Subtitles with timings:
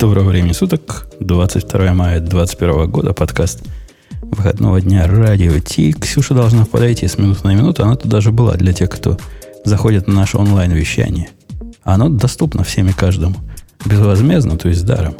[0.00, 1.08] Доброго времени суток.
[1.20, 3.12] 22 мая 2021 года.
[3.12, 3.62] Подкаст
[4.22, 5.92] выходного дня радио Ти.
[5.92, 7.84] Ксюша должна подойти с минуты на минуту.
[7.84, 9.18] Она тут даже была для тех, кто
[9.62, 11.28] заходит на наше онлайн-вещание.
[11.82, 13.36] Оно доступно всем и каждому.
[13.84, 15.16] Безвозмездно, то есть даром.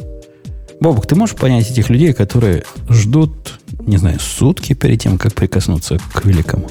[0.81, 5.99] Бобок, ты можешь понять этих людей, которые ждут, не знаю, сутки перед тем, как прикоснуться
[6.15, 6.71] к великому?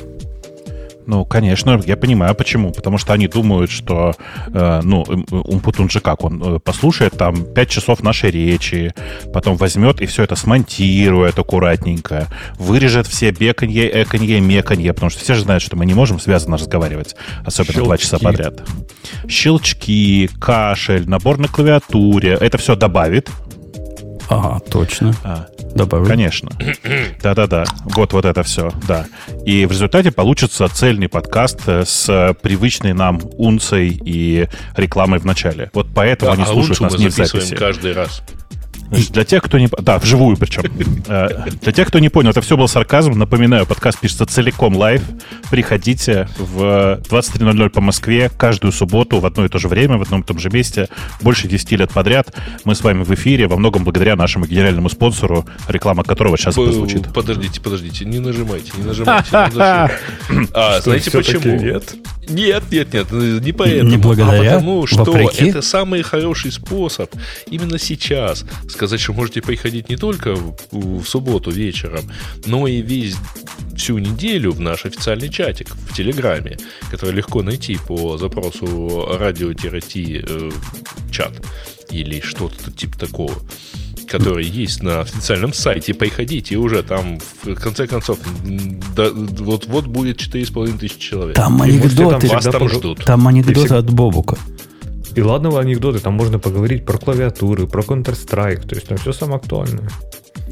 [1.09, 2.71] Ну, конечно, я понимаю, почему.
[2.71, 4.13] Потому что они думают, что,
[4.53, 8.93] э, ну, Умпутун же как, он э, послушает там 5 часов нашей речи,
[9.33, 12.27] потом возьмет и все это смонтирует аккуратненько,
[12.59, 16.57] вырежет все беканье, эканье, меканье, потому что все же знают, что мы не можем связанно
[16.57, 17.87] разговаривать, особенно Щелчки.
[17.87, 18.61] 2 часа подряд.
[19.27, 23.31] Щелчки, кашель, набор на клавиатуре, это все добавит,
[24.29, 25.13] Ага, точно.
[25.23, 26.07] А, Добавлю.
[26.07, 26.51] Конечно.
[27.21, 27.63] Да-да-да.
[27.83, 29.07] Вот, вот это все, да.
[29.45, 35.71] И в результате получится цельный подкаст э, с привычной нам унцией и рекламой в начале.
[35.73, 37.55] Вот поэтому да, они а слушают нас не в записи.
[37.55, 38.21] каждый раз.
[38.91, 39.69] Для тех, кто не...
[39.81, 40.63] Да, вживую причем.
[41.07, 43.11] Э, для тех, кто не понял, это все был сарказм.
[43.13, 45.01] Напоминаю, подкаст пишется целиком live.
[45.51, 50.21] Приходите в 23.00 по Москве каждую субботу в одно и то же время, в одном
[50.21, 50.89] и том же месте.
[51.21, 52.33] Больше 10 лет подряд.
[52.65, 57.13] Мы с вами в эфире, во многом благодаря нашему генеральному спонсору, реклама которого сейчас прозвучит.
[57.13, 59.29] Подождите, подождите, не нажимайте, не нажимайте.
[60.53, 61.81] А, знаете почему?
[62.29, 62.63] Нет?
[62.71, 63.89] Нет, нет, нет, не поэтому.
[63.89, 67.13] Не благодаря, а потому что это самый хороший способ
[67.47, 72.03] именно сейчас сказать, что можете приходить не только в, в субботу вечером,
[72.45, 73.15] но и весь
[73.75, 76.57] всю неделю в наш официальный чатик в Телеграме,
[76.91, 80.51] который легко найти по запросу радио-ти э,
[81.11, 81.33] чат
[81.91, 83.33] или что-то типа такого
[84.09, 88.19] который есть на официальном сайте, приходите, и уже там, в конце концов,
[88.95, 91.35] вот-вот будет 4,5 тысячи человек.
[91.35, 93.05] Там анекдоты, там, вас там ждут.
[93.05, 94.37] Там анекдоты от Бобука.
[95.15, 99.37] И ладно анекдоты, там можно поговорить про клавиатуры, про Counter-Strike, то есть там все самое
[99.37, 99.89] актуальное.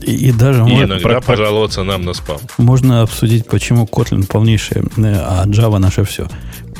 [0.01, 2.37] И, и даже и иногда про, пожаловаться нам на спам.
[2.57, 6.27] Можно обсудить, почему Kotlin полнейший, э, а Java наше все.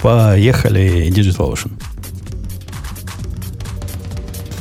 [0.02, 1.72] Поехали, DigitalOcean.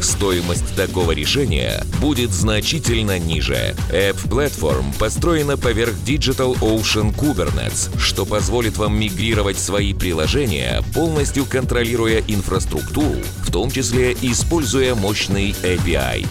[0.00, 3.74] стоимость такого решения будет значительно ниже.
[3.90, 12.22] App Platform построена поверх Digital Ocean Kubernetes, что позволит вам мигрировать свои приложения, полностью контролируя
[12.26, 16.26] инфраструктуру, в том числе используя мощный API.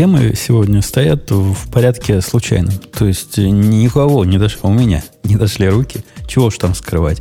[0.00, 2.72] темы сегодня стоят в порядке случайном.
[2.96, 6.02] То есть никого не дошло, у меня не дошли руки.
[6.26, 7.20] Чего уж там скрывать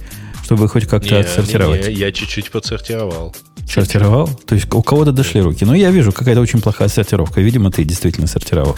[0.49, 1.87] чтобы хоть как-то не, отсортировать.
[1.87, 3.35] Не, не, я чуть-чуть подсортировал.
[3.67, 4.27] Сортировал?
[4.47, 5.63] То есть у кого-то дошли руки.
[5.63, 7.39] Но ну, я вижу, какая-то очень плохая сортировка.
[7.39, 8.75] Видимо, ты действительно сортировал.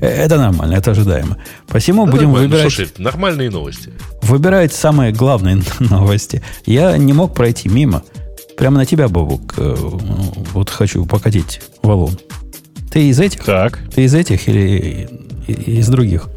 [0.00, 1.38] Э, это нормально, это ожидаемо.
[1.68, 2.48] Посему да будем нормально.
[2.48, 2.72] выбирать...
[2.72, 3.92] Слушай, нормальные новости.
[4.22, 6.42] Выбирать самые главные новости.
[6.66, 8.02] Я не мог пройти мимо.
[8.56, 12.18] Прямо на тебя, Бобук, э, вот хочу покатить валун.
[12.90, 13.44] Ты из этих?
[13.44, 13.78] Так.
[13.94, 15.08] Ты из этих или
[15.46, 16.28] из других?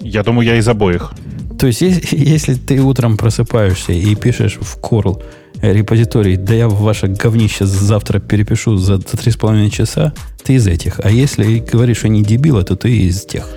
[0.00, 1.12] Я думаю, я из обоих.
[1.58, 5.22] То есть, если ты утром просыпаешься и пишешь в Coral
[5.60, 10.12] репозиторий, да я ваше говнище завтра перепишу за, за 3,5 часа,
[10.44, 11.00] ты из этих.
[11.02, 13.48] А если говоришь, что не дебила, то ты из тех.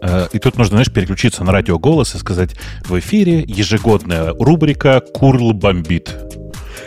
[0.00, 2.50] Э, и тут нужно, знаешь, переключиться на радиоголос и сказать,
[2.86, 6.14] в эфире ежегодная рубрика «Курл бомбит».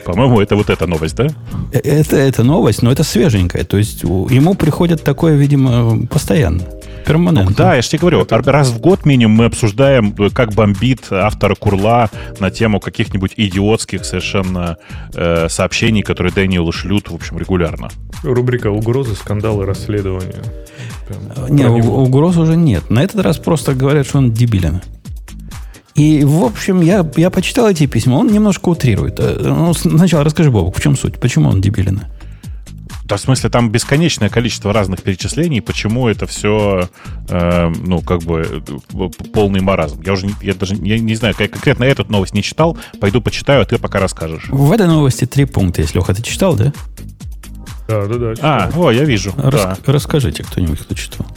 [0.05, 1.27] По-моему, это вот эта новость, да?
[1.71, 3.63] Э, это, это новость, но это свеженькая.
[3.63, 6.63] То есть ему приходят такое, видимо, постоянно.
[7.05, 7.55] Перманентно.
[7.55, 11.55] Да, я же тебе говорю, раз в год минимум мы обсуждаем, э, как бомбит автора
[11.55, 14.77] Курла на тему каких-нибудь идиотских совершенно
[15.13, 17.89] э, сообщений, которые Дэниелу шлют, в общем, регулярно.
[18.23, 20.43] Рубрика «Угрозы, скандалы, расследования».
[21.07, 22.89] Прям, не, угроз уже нет.
[22.89, 24.81] На этот раз просто говорят, что он дебилен.
[25.95, 29.19] И, в общем, я, я почитал эти письма, он немножко утрирует.
[29.19, 31.19] Э, ну, сначала расскажи, Бобок, в чем суть?
[31.19, 32.01] Почему он дебилен?
[33.11, 36.89] Да, в смысле, там бесконечное количество разных перечислений, почему это все,
[37.27, 40.01] э, ну, как бы, э, полный маразм.
[40.01, 43.65] Я уже я даже я не знаю, конкретно эту новость не читал, пойду почитаю, а
[43.65, 44.47] ты пока расскажешь.
[44.47, 46.71] В этой новости три пункта, если Леха, ты читал, да?
[47.89, 48.35] Да, да, да.
[48.35, 48.49] Читал.
[48.49, 49.33] А, о, я вижу.
[49.35, 49.91] Рас, да.
[49.91, 51.27] Расскажите кто-нибудь, кто читал.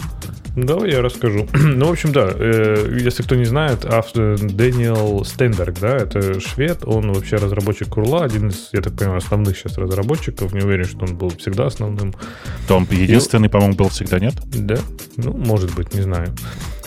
[0.57, 1.49] Давай я расскажу.
[1.53, 6.85] ну, в общем, да, э, если кто не знает, автор Дэниел Стенберг, да, это швед,
[6.85, 11.07] он вообще разработчик Курла, один из, я так понимаю, основных сейчас разработчиков, не уверен, что
[11.07, 12.15] он был всегда основным.
[12.69, 13.51] То он единственный, И...
[13.51, 14.35] по-моему, был всегда, нет?
[14.45, 14.79] Да,
[15.17, 16.29] ну, может быть, не знаю.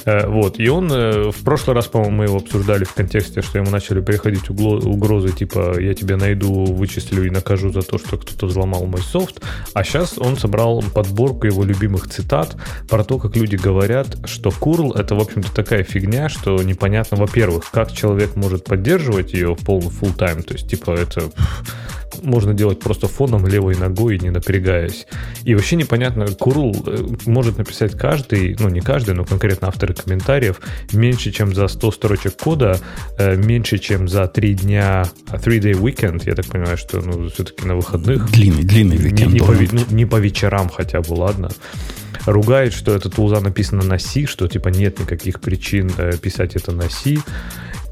[0.07, 0.57] Э, вот.
[0.57, 4.00] И он э, в прошлый раз, по-моему, мы его обсуждали в контексте, что ему начали
[4.00, 9.01] приходить угрозы, типа, я тебя найду, вычислю и накажу за то, что кто-то взломал мой
[9.01, 9.42] софт.
[9.74, 12.56] А сейчас он собрал подборку его любимых цитат
[12.89, 17.69] про то, как люди говорят, что curl это, в общем-то, такая фигня, что непонятно, во-первых,
[17.69, 21.30] как человек может поддерживать ее в полный full time, то есть, типа, это
[22.24, 25.08] можно делать просто фоном левой ногой, не напрягаясь.
[25.44, 30.60] И вообще непонятно, curl э, может написать каждый, ну не каждый, но конкретно авторы комментариев,
[30.94, 32.80] меньше, чем за 100 строчек кода,
[33.18, 37.75] э, меньше, чем за 3 дня, 3-day weekend, я так понимаю, что ну, все-таки на
[37.75, 38.30] выходных.
[38.31, 39.28] Длинный, длинный weekend.
[39.28, 41.50] Не, не, по, ну, не по вечерам хотя бы, ладно
[42.28, 46.72] ругает, что эта тулза написана на C, что типа нет никаких причин э, писать это
[46.72, 47.18] на C.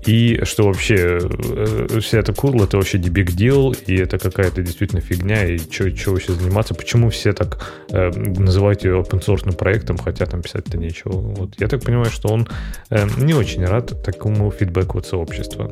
[0.06, 5.02] И что вообще э, вся эта курл это вообще не deal, и это какая-то действительно
[5.02, 10.26] фигня, и что вообще заниматься, почему все так э, называют ее open source проектом, хотя
[10.26, 11.14] там писать-то нечего.
[11.14, 11.54] Вот.
[11.60, 12.48] Я так понимаю, что он
[12.90, 15.72] э, не очень рад такому фидбэку от сообщества.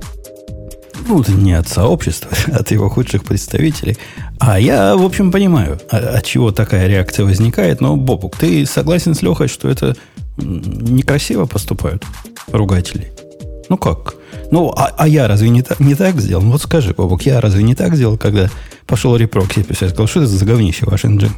[1.07, 3.97] Ну, не от сообщества, от его худших представителей.
[4.39, 7.81] А я, в общем, понимаю, а, от чего такая реакция возникает.
[7.81, 9.95] Но, Бобук, ты согласен с Лехой, что это
[10.37, 12.05] некрасиво поступают
[12.51, 13.11] ругатели?
[13.69, 14.15] Ну как?
[14.53, 16.43] Ну, а, а я разве не, так не так сделал?
[16.43, 18.51] Ну, вот скажи, Бобок, я разве не так сделал, когда
[18.85, 19.89] пошел репрокси писать?
[19.89, 21.31] Сказал, что это за говнище ваш Nginx?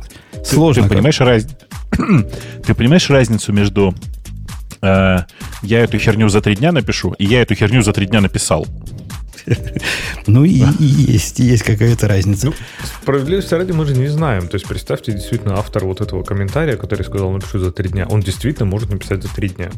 [0.44, 0.84] Сложно.
[0.84, 1.48] Ты, ты, понимаешь, раз...
[2.66, 3.96] ты понимаешь разницу между
[4.82, 5.20] э,
[5.62, 8.68] я эту херню за три дня напишу, и я эту херню за три дня написал?
[10.28, 12.48] Ну, и, и есть, есть какая-то разница.
[12.48, 12.54] Ну,
[13.02, 14.48] справедливости ради мы же не знаем.
[14.50, 18.20] То есть, представьте, действительно, автор вот этого комментария, который сказал, напишу за три дня, он
[18.20, 19.70] действительно может написать за три дня.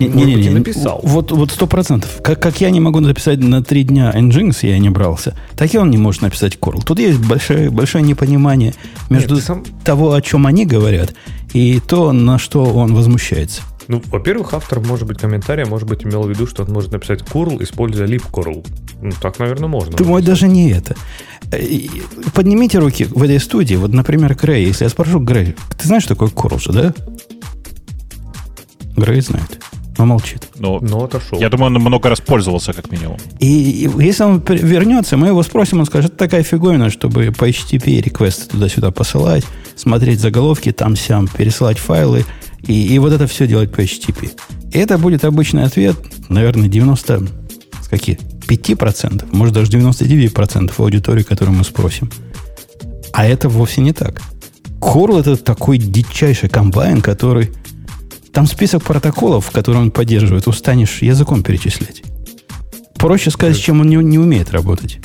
[0.00, 1.00] Не, не, не, не, написал.
[1.02, 2.20] Вот, вот сто процентов.
[2.22, 5.78] Как, как я не могу написать на три дня Nginx, я не брался, так и
[5.78, 6.82] он не может написать Curl.
[6.84, 8.74] Тут есть большое, большое непонимание
[9.10, 9.64] между Нет, сам...
[9.84, 11.14] того, о чем они говорят,
[11.52, 13.62] и то, на что он возмущается.
[13.88, 17.22] Ну, во-первых, автор, может быть, комментария, может быть, имел в виду, что он может написать
[17.22, 18.64] curl, используя libcurl.
[19.02, 19.96] Ну, так, наверное, можно.
[19.96, 20.94] Думаю, даже не это.
[21.50, 21.58] Э,
[22.32, 23.74] поднимите руки в этой студии.
[23.74, 24.66] Вот, например, Грей.
[24.66, 26.94] Если я спрошу, Грей, ты знаешь, что такое curl же, да?
[28.96, 29.60] Грей знает.
[30.00, 30.48] Но молчит.
[30.58, 31.38] Но, ну, но ну, отошел.
[31.38, 33.18] Я думаю, он много раз пользовался, как минимум.
[33.38, 37.48] И, и если он вернется, мы его спросим, он скажет, это такая фиговина, чтобы по
[37.48, 39.44] HTTP реквесты туда-сюда посылать,
[39.76, 42.24] смотреть заголовки там-сям, пересылать файлы–
[42.66, 44.30] и, и вот это все делать по HTTP.
[44.72, 45.96] И это будет обычный ответ,
[46.28, 47.26] наверное, 90,
[47.82, 48.18] с каких?
[48.18, 52.10] 5%, может даже 99% аудитории, которую мы спросим.
[53.12, 54.20] А это вовсе не так.
[54.80, 57.52] Curl это такой дичайший комбайн, который...
[58.32, 62.02] Там список протоколов, которые он поддерживает, устанешь языком перечислять.
[62.94, 64.98] Проще сказать, чем он не, не умеет работать.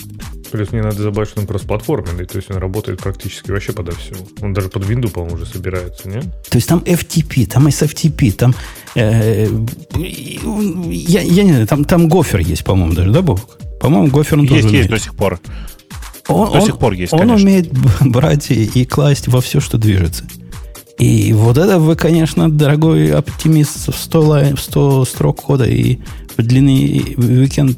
[0.52, 4.16] Плюс не надо забывать, что он кроссплатформенный, то есть он работает практически вообще подо все.
[4.42, 6.22] Он даже под Windows, по-моему, уже собирается, не?
[6.22, 8.54] То есть там FTP, там SFTP, там...
[8.96, 9.48] Э,
[9.96, 13.58] я, я не знаю, там, там гофер есть, по-моему, даже, да, Бог?
[13.80, 14.90] По-моему, гофер он есть, тоже Есть, умеет.
[14.90, 15.40] до сих пор.
[16.28, 17.48] Он, до он, сих пор есть, Он конечно.
[17.48, 20.26] умеет брать и, и класть во все, что движется.
[20.98, 26.00] И вот это вы, конечно, дорогой оптимист в 100, лайн, в 100 строк кода и
[26.38, 27.78] в длинный уикенд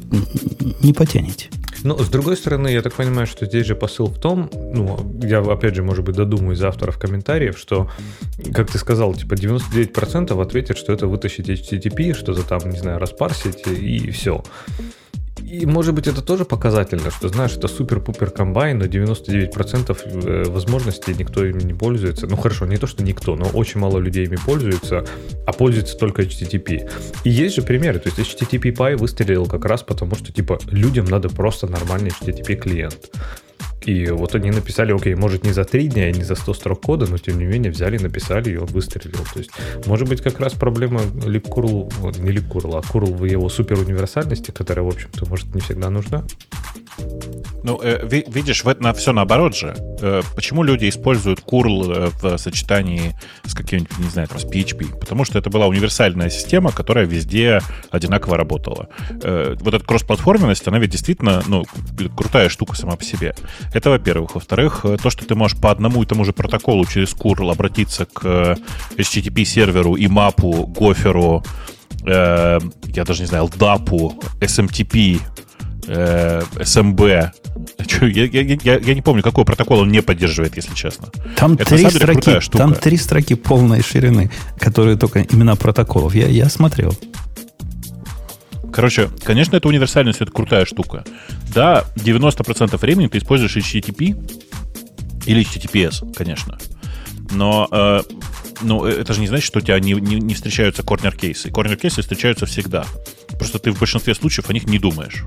[0.82, 1.48] не потянете.
[1.84, 5.38] Ну, с другой стороны, я так понимаю, что здесь же посыл в том, ну, я,
[5.38, 7.88] опять же, может быть, додумаю из авторов комментариев, что,
[8.52, 13.66] как ты сказал, типа 99% ответят, что это вытащить HTTP, что-то там, не знаю, распарсить
[13.66, 14.42] и все.
[15.50, 21.14] И, может быть, это тоже показательно, что, знаешь, это супер-пупер комбайн, но 99% э, возможностей
[21.14, 22.26] никто им не пользуется.
[22.26, 25.06] Ну, хорошо, не то, что никто, но очень мало людей ими пользуются,
[25.46, 26.90] а пользуется только HTTP.
[27.24, 31.06] И есть же примеры, то есть HTTP Py выстрелил как раз потому, что, типа, людям
[31.06, 33.10] надо просто нормальный HTTP клиент.
[33.82, 36.80] И вот они написали, окей, может не за три дня и не за 100 строк
[36.80, 39.24] кода, но тем не менее взяли, написали, и он выстрелил.
[39.32, 39.50] То есть,
[39.86, 44.84] может быть, как раз проблема липкурл, не липкурл, а курл в его супер универсальности, которая,
[44.84, 46.24] в общем-то, может не всегда нужна.
[47.64, 49.74] Ну, э, видишь, в на, все наоборот же.
[50.00, 53.14] Э, почему люди используют curl э, в сочетании
[53.44, 54.98] с каким-нибудь, не знаю, там, с PHP?
[54.98, 58.88] Потому что это была универсальная система, которая везде одинаково работала.
[59.10, 61.66] Вот эта кроссплатформенность, она ведь действительно, ну,
[62.16, 63.34] крутая штука сама по себе.
[63.74, 64.36] Это, во-первых.
[64.36, 68.24] Во-вторых, то, что ты можешь по одному и тому же протоколу через curl обратиться к
[68.24, 68.54] э,
[68.96, 71.44] HTTP серверу и мапу, гоферу,
[72.04, 72.60] я
[73.04, 75.20] даже не знаю, LDAP, SMTP,
[75.88, 77.30] э, SMB.
[78.00, 81.08] Я, я, я, я не помню, какой протокол он не поддерживает, если честно.
[81.36, 86.14] Там Это три строки, там три строки полной ширины, которые только имена протоколов.
[86.14, 86.94] Я, я смотрел.
[88.72, 91.04] Короче, конечно, это универсальность, это крутая штука.
[91.54, 94.14] Да, 90% времени ты используешь HTTP
[95.26, 96.58] или HTTPS, конечно.
[97.30, 98.02] Но э,
[98.62, 101.50] ну, это же не значит, что у тебя не, не, не встречаются корнер-кейсы.
[101.50, 102.84] Корнер-кейсы встречаются всегда.
[103.38, 105.24] Просто ты в большинстве случаев о них не думаешь.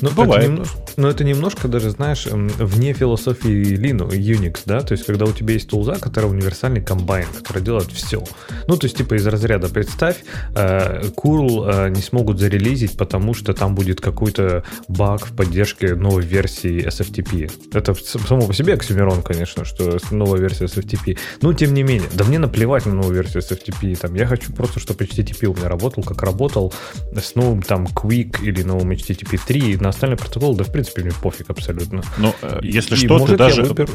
[0.00, 0.44] Ну, бывает.
[0.44, 5.04] Это немножко, но это немножко даже, знаешь, эм, вне философии Linux, Unix, да, то есть
[5.04, 8.22] когда у тебя есть тулза, которая универсальный комбайн, который делает все.
[8.66, 10.16] Ну, то есть типа из разряда представь,
[10.54, 16.24] э, curl э, не смогут зарелизить, потому что там будет какой-то баг в поддержке новой
[16.24, 17.50] версии SFTP.
[17.72, 21.18] Это само по себе оксюмерон, конечно, что новая версия SFTP.
[21.42, 23.96] Но тем не менее, да мне наплевать на новую версию SFTP.
[23.96, 26.72] Там, я хочу просто, чтобы HTTP у меня работал, как работал
[27.14, 31.12] с новым там Quick или новым HTTP 3 на остальные протоколы, да в принципе мне
[31.12, 32.02] пофиг абсолютно.
[32.18, 33.62] Ну, э, если и, что, ты даже...
[33.62, 33.92] Выберу...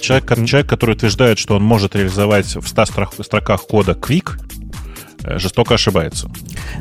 [0.00, 2.84] Человек, человек, который утверждает, что он может реализовать в 100
[3.22, 4.32] строках кода Quick,
[5.24, 6.30] э, жестоко ошибается.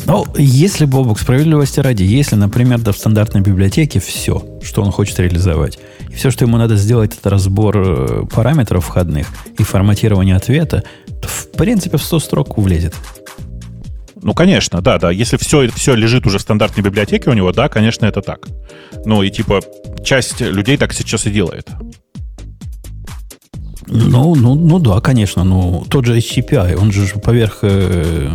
[0.06, 5.20] Ну, если, Бобок, справедливости ради, если, например, да в стандартной библиотеке все, что он хочет
[5.20, 5.80] реализовать,
[6.10, 10.84] и все, что ему надо сделать, это разбор э, параметров входных и форматирование ответа,
[11.22, 12.96] то, в принципе, в 100 строк влезет.
[14.24, 15.12] Ну, конечно, да, да.
[15.12, 18.48] Если все, все лежит уже в стандартной библиотеке у него, да, конечно, это так.
[19.06, 19.62] Ну, и типа
[20.04, 21.70] часть людей так сейчас и делает.
[23.88, 25.44] Ну, ну, ну да, конечно.
[25.44, 27.60] Ну, тот же HTTPI, он же поверх...
[27.63, 28.30] Э,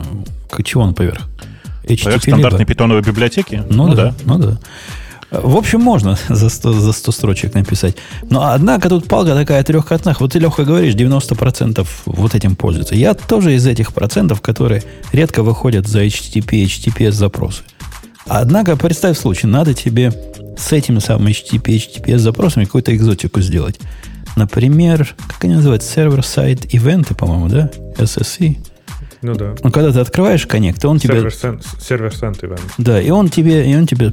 [0.64, 1.22] чего он поверх?
[1.84, 2.68] HTTP поверх стандартной либо?
[2.68, 3.62] питоновой библиотеки?
[3.70, 4.58] Ну, ну да, да, ну да.
[5.42, 7.96] В общем, можно за 100, за 100 строчек написать.
[8.30, 10.20] Но однако тут палка такая трехкатных.
[10.20, 12.94] Вот ты, Леха, говоришь, 90% вот этим пользуются.
[12.94, 17.62] Я тоже из этих процентов, которые редко выходят за HTTP, HTTPS запросы.
[18.26, 20.12] Однако, представь случай, надо тебе
[20.56, 23.78] с этими самыми HTTP, HTTPS запросами какую-то экзотику сделать.
[24.36, 27.70] Например, как они называют, сервер-сайт ивенты, по-моему, да?
[27.98, 28.56] SSE.
[29.22, 29.54] Ну да.
[29.62, 31.30] Ну, когда ты открываешь коннект, он тебе...
[31.30, 32.60] Сервер-сайт ивент.
[32.78, 34.12] Да, и он тебе, и он тебе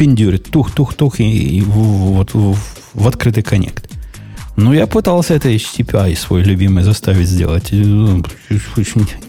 [0.00, 2.56] пиндюрит, тух-тух-тух, и, и вот в,
[2.94, 3.90] в открытый коннект.
[4.56, 7.68] Ну, я пытался это HTTPI свой любимый заставить сделать.
[7.70, 8.24] Ну,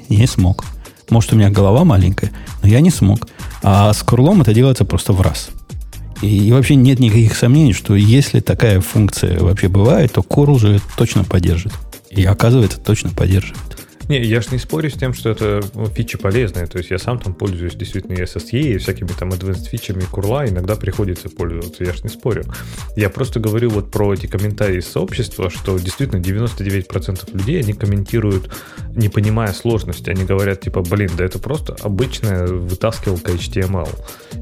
[0.08, 0.64] не смог.
[1.10, 3.28] Может, у меня голова маленькая, но я не смог.
[3.62, 5.50] А с курлом это делается просто в раз.
[6.22, 10.80] И, и вообще нет никаких сомнений, что если такая функция вообще бывает, то Curl же
[10.96, 11.74] точно поддержит.
[12.12, 13.71] И оказывается, точно поддерживает.
[14.12, 16.68] Не, я ж не спорю с тем, что это ну, фичи полезные.
[16.68, 20.46] То есть я сам там пользуюсь действительно и SSE, и всякими там advanced фичами курла,
[20.46, 22.44] иногда приходится пользоваться, я ж не спорю.
[22.98, 28.54] Я просто говорю вот про эти комментарии из сообщества, что действительно 99% людей, они комментируют,
[28.98, 30.10] не понимая сложности.
[30.10, 33.88] Они говорят, типа, блин, да это просто обычная вытаскивалка HTML.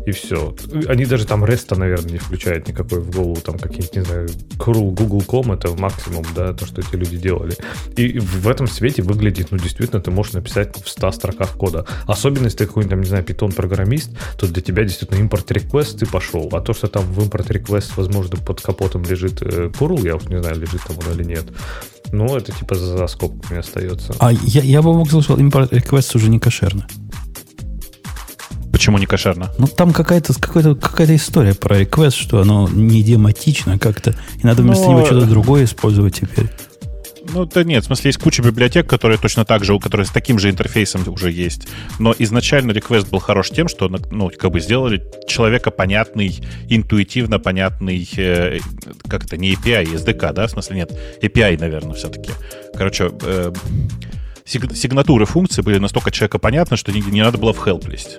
[0.08, 0.56] И все.
[0.88, 4.90] Они даже там REST, наверное, не включают никакой в голову, там какие-нибудь, не знаю, curl
[4.96, 7.56] Google.com, это максимум, да, то, что эти люди делали.
[7.96, 11.86] И в этом свете выглядит, ну, действительно ты можешь написать в 100 строках кода.
[12.08, 16.50] Особенно, если ты какой-нибудь, там, не знаю, питон-программист, то для тебя действительно импорт-реквест ты пошел.
[16.54, 19.72] А то, что там в импорт-реквест, возможно, под капотом лежит э,
[20.04, 21.46] я уж не знаю, лежит там он или нет,
[22.12, 24.16] ну, это типа за скобками остается.
[24.20, 26.88] А я, я бы мог что импорт-реквест уже не кошерно.
[28.72, 29.52] Почему не кошерно?
[29.58, 34.62] Ну, там какая-то какая какая история про реквест, что оно не дематично как-то, и надо
[34.62, 34.92] вместо Но...
[34.92, 36.50] него что-то другое использовать теперь.
[37.32, 40.12] Ну, да нет, в смысле, есть куча библиотек, которые точно так же, у которых с
[40.12, 41.68] таким же интерфейсом уже есть.
[42.00, 48.08] Но изначально реквест был хорош тем, что, ну, как бы сделали человека понятный, интуитивно понятный,
[48.18, 48.60] э,
[49.08, 52.32] как это, не API, а SDK, да, в смысле нет, API, наверное, все-таки.
[52.74, 53.54] Короче, э,
[54.46, 58.18] сигнатуры функции были настолько человека понятны, что не, не надо было в help лезть.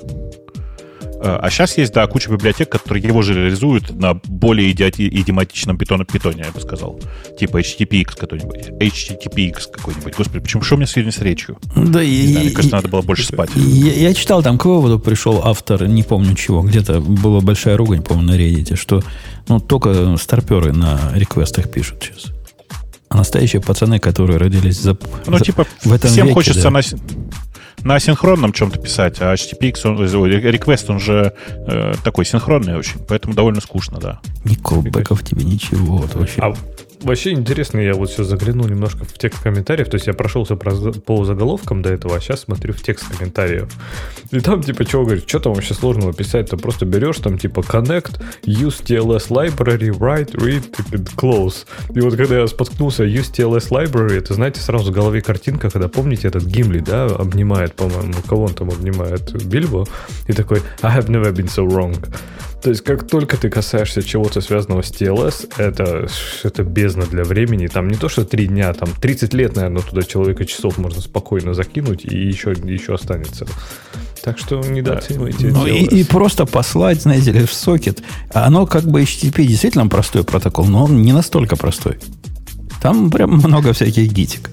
[1.22, 6.04] А сейчас есть, да, куча библиотек, которые его же реализуют на более идиоти- идиоматичном питоне,
[6.04, 6.98] питоне, я бы сказал.
[7.38, 8.68] Типа HTTPX какой-нибудь.
[8.80, 10.16] HTTPX какой-нибудь.
[10.16, 11.58] Господи, почему что у меня сегодня с речью?
[11.76, 13.50] Да, и, знаю, мне кажется, надо было больше спать.
[13.54, 18.02] Я, я читал, там к выводу пришел автор, не помню чего, где-то была большая ругань,
[18.02, 19.02] по-моему, на Reddit, что
[19.48, 22.32] ну, только старперы на реквестах пишут сейчас.
[23.10, 24.96] А настоящие пацаны, которые родились за,
[25.26, 26.70] ну, за, типа, в этом всем веке, хочется да.
[26.70, 26.82] на
[27.84, 31.34] на асинхронном чем-то писать, а HTTPX, он, request, он же
[31.66, 34.20] э, такой синхронный очень, поэтому довольно скучно, да.
[34.44, 35.98] Ни колбеков тебе, ничего.
[35.98, 36.40] Вот вообще.
[36.40, 36.54] А
[37.02, 41.24] Вообще интересно, я вот все заглянул немножко в текст комментариев, то есть я прошелся по
[41.24, 43.72] заголовкам до этого, а сейчас смотрю в текст комментариев.
[44.30, 47.60] И там типа чего говорит, что там вообще сложного писать, ты просто берешь там типа
[47.60, 50.70] connect, use TLS library, write, read,
[51.16, 51.66] close.
[51.94, 55.88] И вот когда я споткнулся use TLS library, это знаете сразу в голове картинка, когда
[55.88, 59.86] помните этот Гимли, да, обнимает, по-моему, кого он там обнимает, Бильбо,
[60.28, 61.96] и такой I have never been so wrong.
[62.62, 66.08] То есть, как только ты касаешься чего-то связанного с TLS, это,
[66.42, 67.66] это бездна для времени.
[67.68, 71.54] Там не то, что три дня, там 30 лет, наверное, туда человека часов можно спокойно
[71.54, 73.46] закинуть, и еще, еще останется.
[74.22, 75.46] Так что недооценивайте.
[75.48, 78.02] Ну, и, и просто послать, знаете ли, в сокет.
[78.34, 81.98] Оно как бы HTTP действительно простой протокол, но он не настолько простой.
[82.82, 84.50] Там прям много всяких гитик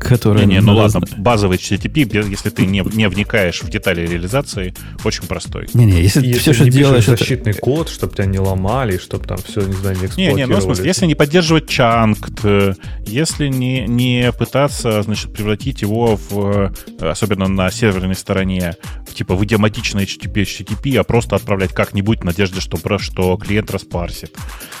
[0.00, 0.46] которые...
[0.46, 5.26] Не, не, ну ладно, базовый HTTP, если ты не, не вникаешь в детали реализации, очень
[5.26, 5.68] простой.
[5.74, 7.06] Не-не, если, если ты все, что делаешь...
[7.06, 7.60] защитный это...
[7.60, 10.30] код, чтобы тебя не ломали, чтобы там все, не знаю, не эксплуатировали.
[10.30, 12.74] Не, не, ну, в смысле, если не поддерживать чанкт, э,
[13.06, 18.76] если не, не пытаться, значит, превратить его в, особенно на серверной стороне,
[19.14, 24.34] типа в идиоматичный HTTP, HTTP, а просто отправлять как-нибудь в надежде, что, что клиент распарсит.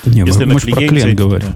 [0.04, 0.86] Не, если мы, на мы клиенте...
[0.86, 1.54] про клиент говорим.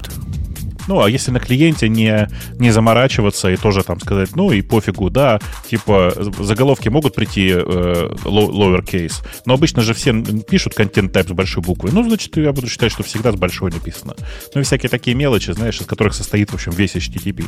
[0.87, 2.27] Ну, а если на клиенте не,
[2.59, 5.39] не заморачиваться и тоже там сказать, ну и пофигу, да,
[5.69, 10.13] типа заголовки могут прийти э, lowercase, но обычно же все
[10.49, 11.89] пишут контент type с большой буквы.
[11.91, 14.15] Ну, значит, я буду считать, что всегда с большой написано.
[14.53, 17.45] Ну и всякие такие мелочи, знаешь, из которых состоит, в общем, весь HTTP.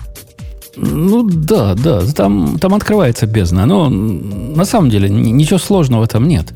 [0.76, 3.66] Ну да, да, там, там открывается бездна.
[3.66, 6.54] Но на самом деле ничего сложного там нет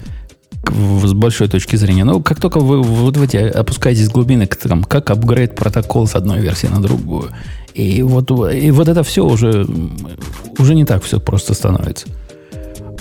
[0.67, 2.03] с большой точки зрения.
[2.03, 6.15] Но как только вы вот в эти опускаетесь в глубины, там, как апгрейд протокол с
[6.15, 7.29] одной версии на другую,
[7.73, 9.65] и вот, и вот это все уже,
[10.57, 12.07] уже не так все просто становится.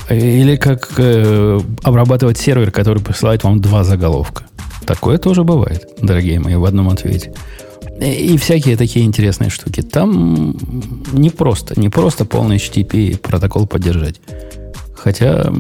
[0.09, 4.45] Или как э, обрабатывать сервер, который присылает вам два заголовка.
[4.85, 7.33] Такое тоже бывает, дорогие мои, в одном ответе.
[8.01, 9.83] И, и всякие такие интересные штуки.
[9.83, 10.57] Там
[11.13, 14.21] не просто, не просто полный HTTP протокол поддержать.
[14.97, 15.53] Хотя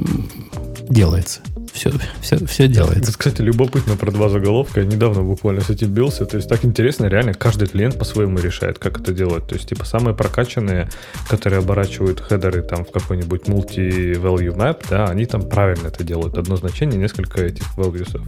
[0.88, 1.40] делается
[1.80, 3.00] все, все, все делается.
[3.00, 4.80] Это, кстати, любопытно про два заголовка.
[4.80, 6.26] Я недавно буквально с этим бился.
[6.26, 9.46] То есть так интересно, реально каждый клиент по-своему решает, как это делать.
[9.46, 10.88] То есть, типа, самые прокачанные,
[11.28, 16.36] которые оборачивают хедеры там в какой-нибудь multi-value map, да, они там правильно это делают.
[16.36, 18.20] Одно значение, несколько этих values.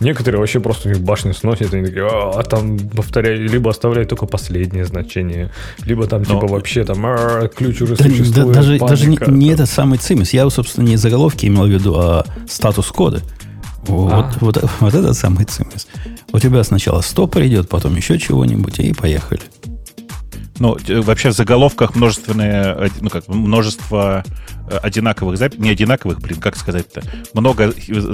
[0.00, 4.26] Некоторые вообще просто у них башни сносят, они такие, а, там повторяй, либо оставляют только
[4.26, 5.52] последнее значение,
[5.84, 8.48] либо там, типа, вообще там а, ключ уже да, существует.
[8.48, 10.32] Да, даже, даже не, не этот самый цимис.
[10.32, 13.22] Я, собственно, не заголовки имел в виду, а статус кода.
[13.82, 14.32] Вот, а.
[14.40, 15.86] вот, вот, вот это самый цимис.
[16.32, 19.42] У тебя сначала 100 придет, потом еще чего-нибудь, и поехали.
[20.58, 24.24] Ну, вообще в заголовках множественное, ну как, множество
[24.70, 27.02] э, одинаковых записей, не одинаковых, блин, как сказать-то,
[27.34, 27.72] много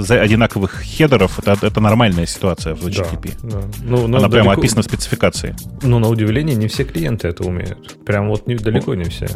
[0.09, 3.33] одинаковых хедеров, это, это нормальная ситуация в HTTP.
[3.43, 3.67] Да, да.
[3.83, 5.55] Ну, Она прямо описана в спецификации.
[5.81, 8.03] Ну, на удивление, не все клиенты это умеют.
[8.05, 9.27] Прям вот не, далеко ну, не все.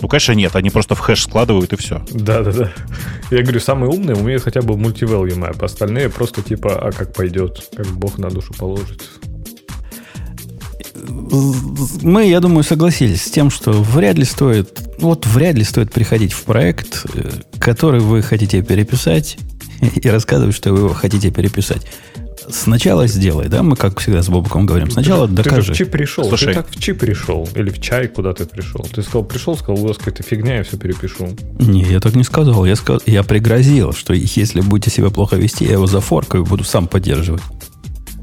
[0.00, 2.04] Ну, конечно, нет, они просто в хэш складывают и все.
[2.12, 2.72] Да, да, да.
[3.30, 7.70] Я говорю, самые умные умеют хотя бы multi-value map, остальные просто типа, а как пойдет,
[7.74, 9.02] как Бог на душу положит.
[12.02, 16.32] Мы, я думаю, согласились с тем, что вряд ли стоит, вот вряд ли стоит приходить
[16.32, 19.38] в проект, э, который вы хотите переписать,
[19.94, 21.86] и рассказывать, что вы его хотите переписать
[22.48, 25.68] сначала сделай, да, мы как всегда с Бобуком говорим, сначала ты, докажи.
[25.68, 26.48] Ты в чип пришел, Слушай.
[26.48, 28.86] ты так в чип пришел, или в чай куда ты пришел.
[28.92, 31.28] Ты сказал, пришел, сказал, у вас какая-то фигня, я все перепишу.
[31.58, 35.64] Не, я так не сказал, я, сказал, я пригрозил, что если будете себя плохо вести,
[35.64, 37.42] я его зафоркаю и буду сам поддерживать.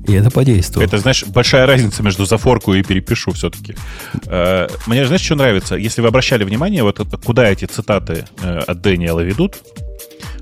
[0.08, 0.86] И это подействовало.
[0.86, 3.76] Это, знаешь, большая разница между зафорку и перепишу все-таки.
[4.26, 5.76] Э, мне, знаешь, что нравится?
[5.76, 9.62] Если вы обращали внимание, вот куда эти цитаты э, от Дэниела ведут,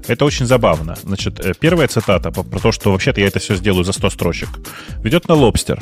[0.07, 0.95] это очень забавно.
[1.03, 4.49] Значит, э, первая цитата про то, что вообще-то я это все сделаю за 100 строчек,
[5.03, 5.79] ведет на лобстер.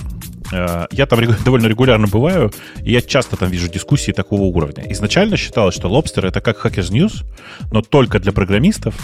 [0.52, 2.52] Я там довольно регулярно бываю,
[2.84, 4.84] и я часто там вижу дискуссии такого уровня.
[4.92, 7.24] Изначально считалось, что лобстер это как Hackers News,
[7.72, 8.96] но только для программистов,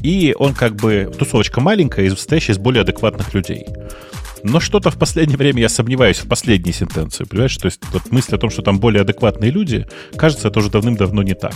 [0.00, 3.66] и он как бы тусовочка маленькая, состоящая из более адекватных людей.
[4.44, 7.24] Но что-то в последнее время я сомневаюсь в последней сентенции.
[7.24, 7.56] Понимаешь?
[7.56, 11.22] То есть вот мысль о том, что там более адекватные люди, кажется, это уже давным-давно
[11.22, 11.54] не так.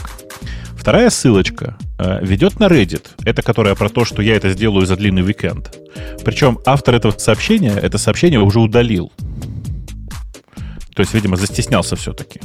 [0.77, 3.07] Вторая ссылочка э, ведет на Reddit.
[3.25, 5.77] Это которая про то, что я это сделаю за длинный уикенд.
[6.25, 9.11] Причем автор этого сообщения это сообщение уже удалил.
[10.95, 12.41] То есть, видимо, застеснялся все-таки.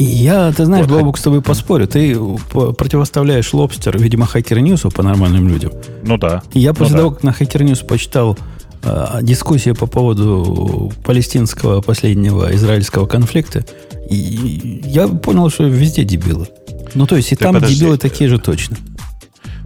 [0.00, 1.00] Я, ты знаешь, вот.
[1.00, 1.88] Бобук, с тобой поспорю.
[1.88, 2.16] Ты
[2.48, 5.72] противоставляешь лобстер, видимо, Hacker News по нормальным людям.
[6.04, 6.42] Ну да.
[6.54, 7.14] Я после ну, того, да.
[7.16, 8.38] как на Hacker News почитал
[8.82, 13.64] э, дискуссию по поводу палестинского последнего израильского конфликта,
[14.10, 16.46] и я понял, что везде дебилы.
[16.94, 17.76] Ну, то есть и Ты там подожди.
[17.76, 18.76] дебилы такие же точно.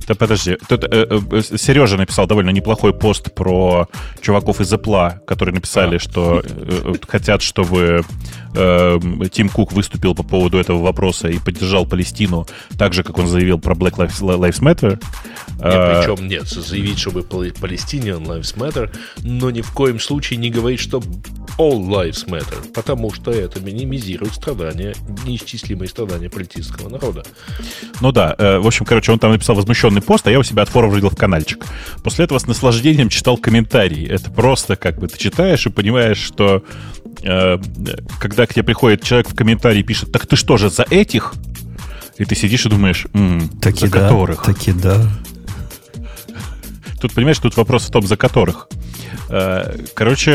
[0.07, 3.89] Да подожди, тут э, э, Сережа написал довольно неплохой пост про
[4.21, 5.99] чуваков из Apple, которые написали, а.
[5.99, 8.03] что э, э хотят, чтобы
[8.55, 8.99] э,
[9.31, 12.47] Тим Кук выступил по поводу этого вопроса и поддержал Палестину,
[12.79, 14.91] так же, как он заявил про Black Lives, Lives Matter.
[14.91, 20.51] Нет, а, причем нет, заявить, чтобы Palestinian Lives Matter, но ни в коем случае не
[20.51, 21.03] говорить, что
[21.59, 24.95] All Lives Matter, потому что это минимизирует страдания,
[25.27, 27.25] неисчислимые страдания политического народа.
[28.01, 30.63] Ну да, э, в общем, короче, он там написал возмущенный пост, а я у себя
[30.63, 31.65] отфорвардил в каналчик.
[32.03, 34.09] После этого с наслаждением читал комментарии.
[34.09, 36.65] Это просто как бы ты читаешь и понимаешь, что
[37.23, 37.59] э,
[38.19, 41.35] когда к тебе приходит человек в комментарии и пишет, так ты что же, за этих?
[42.19, 44.43] И ты сидишь и думаешь, м-м, таки за да, которых?
[44.45, 45.11] Таки да.
[47.01, 48.69] Тут, понимаешь, тут вопрос в том, за которых.
[49.29, 50.33] Э, короче,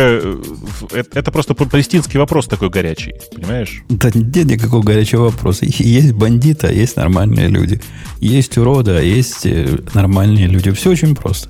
[0.91, 3.83] э, это просто палестинский вопрос такой горячий, понимаешь?
[3.89, 5.65] Да нет никакого горячего вопроса.
[5.65, 7.81] Есть бандиты, а есть нормальные люди.
[8.19, 10.71] Есть уроды, а есть э, нормальные люди.
[10.71, 11.49] Все очень просто.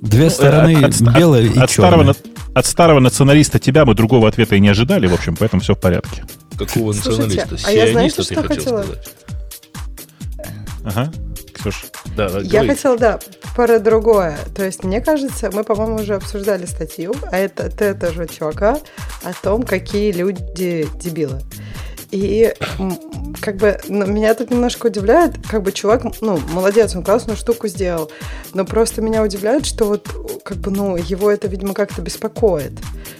[0.00, 2.14] Две стороны, от, белая от, и от старого,
[2.54, 5.80] от старого националиста тебя мы другого ответа и не ожидали, в общем, поэтому все в
[5.80, 6.24] порядке.
[6.58, 7.48] Какого националиста?
[7.48, 8.82] Слушайте, а я знаю, что, что хотела?
[8.82, 9.08] Сказать?
[10.84, 11.12] Ага.
[11.54, 11.84] Ксюш.
[12.16, 13.20] Да, да, я хотела, да,
[13.54, 14.38] про другое.
[14.54, 18.78] То есть, мне кажется, мы, по-моему, уже обсуждали статью, а это от этого же чувака,
[19.22, 21.40] о том, какие люди дебилы.
[22.12, 22.54] И
[23.40, 27.68] как бы ну, меня тут немножко удивляет, как бы чувак, ну, молодец, он классную штуку
[27.68, 28.10] сделал,
[28.52, 30.08] но просто меня удивляет, что вот,
[30.44, 32.72] как бы, ну, его это, видимо, как-то беспокоит,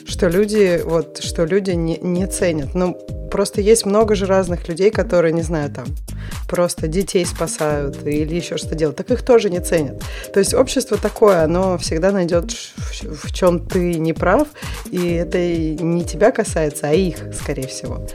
[0.07, 2.75] что люди, вот, что люди не, не ценят.
[2.75, 2.95] Ну,
[3.31, 5.87] просто есть много же разных людей, которые, не знаю, там,
[6.47, 10.03] просто детей спасают или еще что делают, так их тоже не ценят.
[10.35, 14.49] То есть общество такое, оно всегда найдет, в, чем ты не прав,
[14.91, 18.07] и это не тебя касается, а их, скорее всего.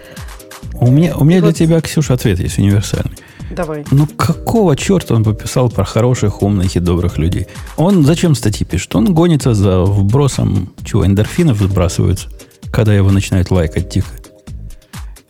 [0.80, 1.48] У меня, у меня вот...
[1.48, 3.18] для тебя, Ксюша, ответ есть универсальный.
[3.50, 3.86] Давай.
[3.92, 7.48] Ну, какого черта он пописал про хороших, умных и добрых людей?
[7.78, 8.94] Он зачем статьи пишет?
[8.96, 12.28] Он гонится за вбросом, чего, эндорфинов выбрасываются,
[12.72, 14.10] когда его начинают лайкать тихо.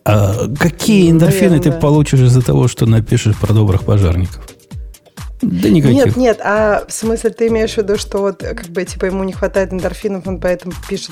[0.04, 1.78] А какие ну, эндорфины Наверное, ты да.
[1.78, 4.48] получишь из-за того, что напишешь про добрых пожарников?
[5.41, 6.06] Да никаких.
[6.06, 9.23] Нет, нет, а в смысле ты имеешь в виду, что вот как бы типа ему
[9.23, 11.12] не хватает эндорфинов, он поэтому пишет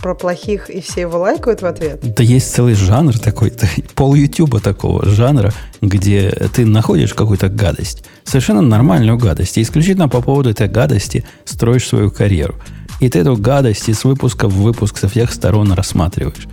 [0.00, 2.00] про плохих и все его лайкают в ответ?
[2.02, 3.52] Да есть целый жанр такой,
[3.94, 10.20] пол Ютуба такого жанра, где ты находишь какую-то гадость, совершенно нормальную гадость, и исключительно по
[10.20, 12.56] поводу этой гадости строишь свою карьеру.
[13.00, 16.46] И ты эту гадость из выпуска в выпуск со всех сторон рассматриваешь.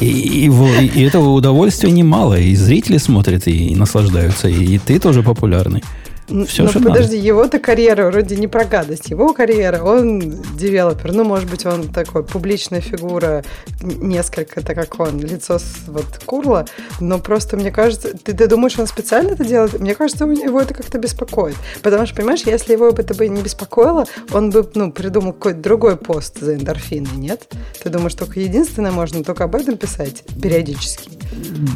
[0.00, 2.38] И, и, и, и этого удовольствия немало.
[2.38, 4.48] И зрители смотрят и, и наслаждаются.
[4.48, 5.84] И, и ты тоже популярный.
[6.46, 7.26] Все, Но подожди, надо.
[7.26, 9.08] его-то карьера вроде не про гадость.
[9.08, 11.12] Его карьера, он девелопер.
[11.12, 13.44] Ну, может быть, он такой публичная фигура,
[13.80, 16.66] несколько, так как он, лицо с, вот Курла.
[17.00, 19.78] Но просто, мне кажется, ты, ты думаешь, он специально это делает?
[19.80, 21.56] Мне кажется, его это как-то беспокоит.
[21.82, 25.96] Потому что, понимаешь, если его это бы не беспокоило, он бы, ну, придумал какой-то другой
[25.96, 27.50] пост за эндорфины, нет?
[27.82, 31.10] Ты думаешь, только единственное можно только об этом писать периодически?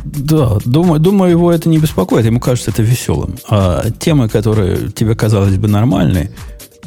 [0.05, 2.27] Да, думаю, думаю, его это не беспокоит.
[2.27, 3.37] Ему кажется это веселым.
[3.49, 6.31] А темы, которые тебе казалось бы нормальные,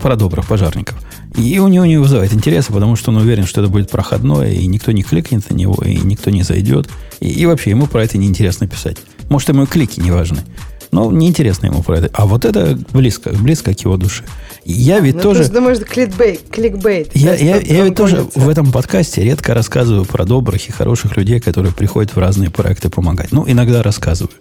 [0.02, 0.98] про добрых пожарников.
[1.38, 4.66] И у него не вызывает интереса, потому что он уверен, что это будет проходное, и
[4.68, 6.88] никто не кликнет на него, и никто не зайдет.
[7.20, 8.98] И, и вообще ему про это неинтересно писать.
[9.30, 10.44] Может, ему и клики не важны.
[10.92, 12.10] Но неинтересно ему про это.
[12.14, 14.24] А вот это близко, близко к его душе.
[14.64, 15.44] Я ведь ну, тоже...
[15.44, 16.50] Ты думаешь, кликбейт.
[16.50, 21.18] кликбейт я, я, я ведь тоже в этом подкасте редко рассказываю про добрых и хороших
[21.18, 23.34] людей, которые приходят в разные проекты помогать.
[23.34, 24.32] Ну, иногда рассказываю.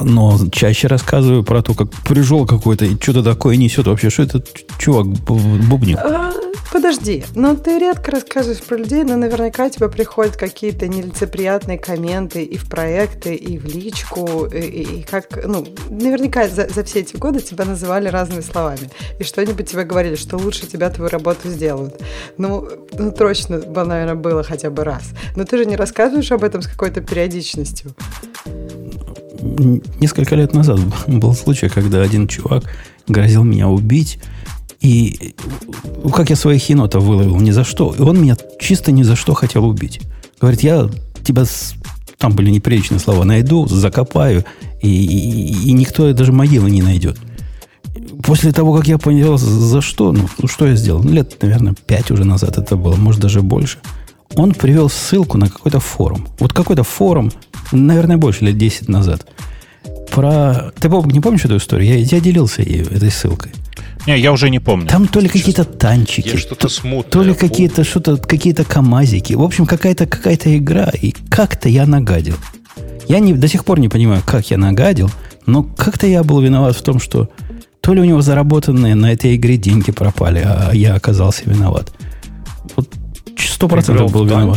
[0.00, 3.86] Но чаще рассказываю про то, как прижел какой-то и что-то такое несет.
[3.86, 4.48] Вообще, что этот
[4.78, 5.98] чувак бубнит?
[5.98, 6.32] А,
[6.72, 12.56] подожди, но ты редко рассказываешь про людей, но наверняка тебе приходят какие-то нелицеприятные комменты и
[12.56, 17.40] в проекты, и в личку, и, и как, ну, наверняка за, за все эти годы
[17.40, 18.90] тебя называли разными словами.
[19.18, 22.00] И что-нибудь тебе говорили, что лучше тебя твою работу сделают.
[22.36, 25.10] Ну, ну точно наверное, было хотя бы раз.
[25.36, 27.94] Но ты же не рассказываешь об этом с какой-то периодичностью
[29.40, 32.64] несколько лет назад был случай, когда один чувак
[33.06, 34.18] грозил меня убить.
[34.80, 35.34] И
[36.14, 37.94] как я своих енотов выловил, ни за что.
[37.98, 40.00] И он меня чисто ни за что хотел убить.
[40.40, 40.88] Говорит, я
[41.24, 41.44] тебя,
[42.16, 44.44] там были неприличные слова, найду, закопаю,
[44.80, 47.18] и, и, и никто даже могилы не найдет.
[48.24, 52.10] После того, как я понял, за что, ну, что я сделал, ну, лет, наверное, пять
[52.10, 53.78] уже назад это было, может, даже больше,
[54.38, 56.26] он привел ссылку на какой-то форум.
[56.38, 57.30] Вот какой-то форум
[57.72, 59.26] наверное, больше лет 10 назад.
[60.10, 60.72] Про...
[60.78, 61.88] Ты, Боб, не помнишь эту историю?
[61.88, 63.52] Я, я делился ею, этой ссылкой.
[64.06, 64.86] Не, я уже не помню.
[64.86, 69.34] Там то ли какие-то танчики, что-то смутное, то ли какие-то что-то, какие-то камазики.
[69.34, 70.90] В общем, какая-то какая-то игра.
[71.02, 72.36] И как-то я нагадил.
[73.06, 75.10] Я не, до сих пор не понимаю, как я нагадил,
[75.46, 77.28] но как-то я был виноват в том, что
[77.80, 81.92] то ли у него заработанные на этой игре деньги пропали, а я оказался виноват.
[83.58, 84.56] Сто процентов был виноват.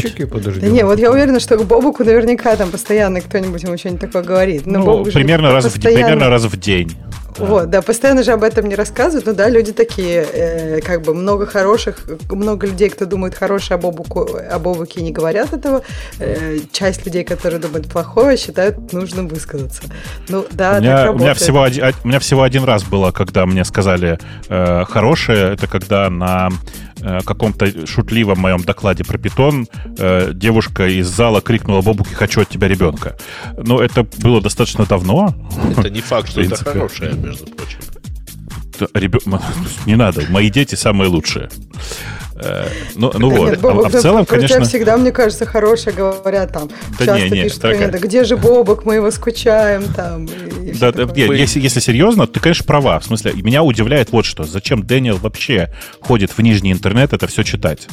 [0.62, 4.22] Да не, вот я уверена, что к Бобуку наверняка там постоянно кто-нибудь ему что-нибудь такое
[4.22, 4.68] говорит.
[4.68, 6.96] Но ну, Бобук примерно, раз в, примерно раз в день.
[7.36, 7.46] Да.
[7.46, 11.16] Вот, да, постоянно же об этом не рассказывают, но да, люди такие, э, как бы
[11.16, 15.82] много хороших, много людей, кто думает хорошее об, обуку, об обуке, не говорят этого.
[16.20, 19.82] Э, часть людей, которые думают плохое, считают нужным высказаться.
[20.30, 21.22] Ну да, у меня, так работает.
[21.22, 25.54] У меня, всего один, у меня всего один раз было, когда мне сказали э, хорошее,
[25.54, 26.52] это когда на
[27.26, 32.68] каком-то шутливом моем докладе про питон э, девушка из зала крикнула Бобуки, хочу от тебя
[32.68, 33.18] ребенка.
[33.58, 35.34] Но это было достаточно давно.
[35.78, 37.80] Это не факт, что это хорошее, между прочим.
[38.94, 39.20] Ребен...
[39.86, 41.50] Не надо, мои дети самые лучшие.
[42.44, 44.64] Э, ну, ну вот, Нет, Бобок, а, в целом, конечно...
[44.64, 46.70] всегда, мне кажется, хорошие говорят там.
[46.98, 47.90] Да часто не, не, пишут такая...
[47.90, 50.28] где же Бобок, мы его скучаем там.
[50.80, 53.00] Да, да, если, если серьезно, ты, конечно, права.
[53.00, 54.44] В смысле, меня удивляет вот что.
[54.44, 57.88] Зачем Дэниел вообще ходит в нижний интернет это все читать?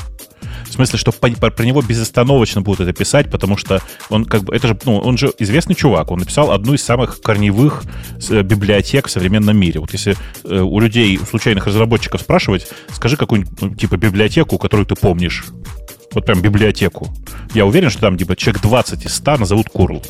[0.79, 4.45] В смысле, что по, по, про него безостановочно будут это писать, потому что он как
[4.45, 7.83] бы, это же, ну, он же известный чувак, он написал одну из самых корневых
[8.31, 9.81] э, библиотек в современном мире.
[9.81, 10.15] Вот если
[10.45, 15.47] э, у людей, у случайных разработчиков спрашивать, скажи какую-нибудь, ну, типа, библиотеку, которую ты помнишь.
[16.13, 17.09] Вот прям библиотеку.
[17.55, 20.01] Я уверен, что там, типа, человек 20 из 100 назовут Курл.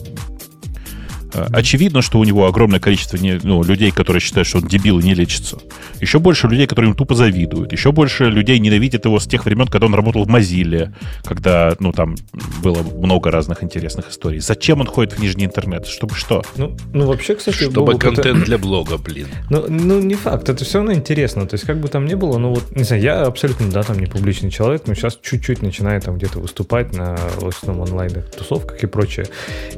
[1.34, 4.98] Э, очевидно, что у него огромное количество не, ну, людей, которые считают, что он дебил
[4.98, 5.58] и не лечится.
[6.00, 7.72] Еще больше людей, которые ему тупо завидуют.
[7.72, 11.92] Еще больше людей ненавидят его с тех времен, когда он работал в Mozilla, когда, ну,
[11.92, 12.16] там
[12.62, 14.40] было много разных интересных историй.
[14.40, 15.86] Зачем он ходит в нижний интернет?
[15.86, 16.42] Чтобы что?
[16.56, 17.56] Ну, ну вообще, кстати...
[17.56, 18.46] Чтобы Бобок, контент это...
[18.46, 19.26] для блога, блин.
[19.50, 20.48] Ну, ну, не факт.
[20.50, 21.46] Это все равно интересно.
[21.46, 23.98] То есть, как бы там ни было, ну, вот, не знаю, я абсолютно, да, там
[23.98, 28.86] не публичный человек, но сейчас чуть-чуть начинаю там где-то выступать на, в основном, онлайн-тусовках и
[28.86, 29.26] прочее.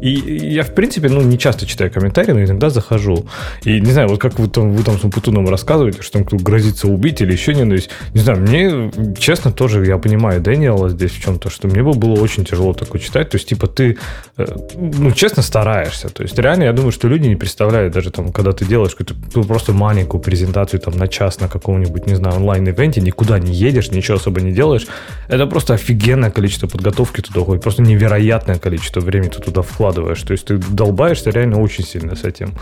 [0.01, 3.27] И я, в принципе, ну, не часто читаю комментарии, но иногда захожу.
[3.65, 6.37] И не знаю, вот как вы там, вы там с Путуном рассказываете, что там кто
[6.37, 10.89] грозится убить или еще не, то есть, не знаю, мне, честно, тоже я понимаю Дэниела
[10.89, 13.31] здесь в чем-то, что мне бы было очень тяжело такое читать.
[13.31, 13.97] То есть, типа, ты,
[14.37, 14.45] э,
[14.77, 16.09] ну, честно, стараешься.
[16.09, 19.15] То есть, реально, я думаю, что люди не представляют даже там, когда ты делаешь какую-то
[19.35, 23.91] ну, просто маленькую презентацию там на час на каком-нибудь, не знаю, онлайн-ивенте, никуда не едешь,
[23.91, 24.87] ничего особо не делаешь.
[25.29, 30.23] Это просто офигенное количество подготовки туда уходит, просто невероятное количество времени ты туда вкладываешь.
[30.23, 32.55] То есть, ты долбаешься реально очень сильно с этим.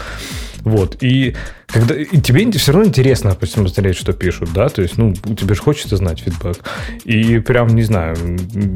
[0.60, 1.02] Вот.
[1.02, 1.34] И
[1.68, 5.60] когда и тебе все равно интересно посмотреть, что пишут, да, то есть, ну, тебе же
[5.60, 6.56] хочется знать фидбэк.
[7.04, 8.16] И прям, не знаю,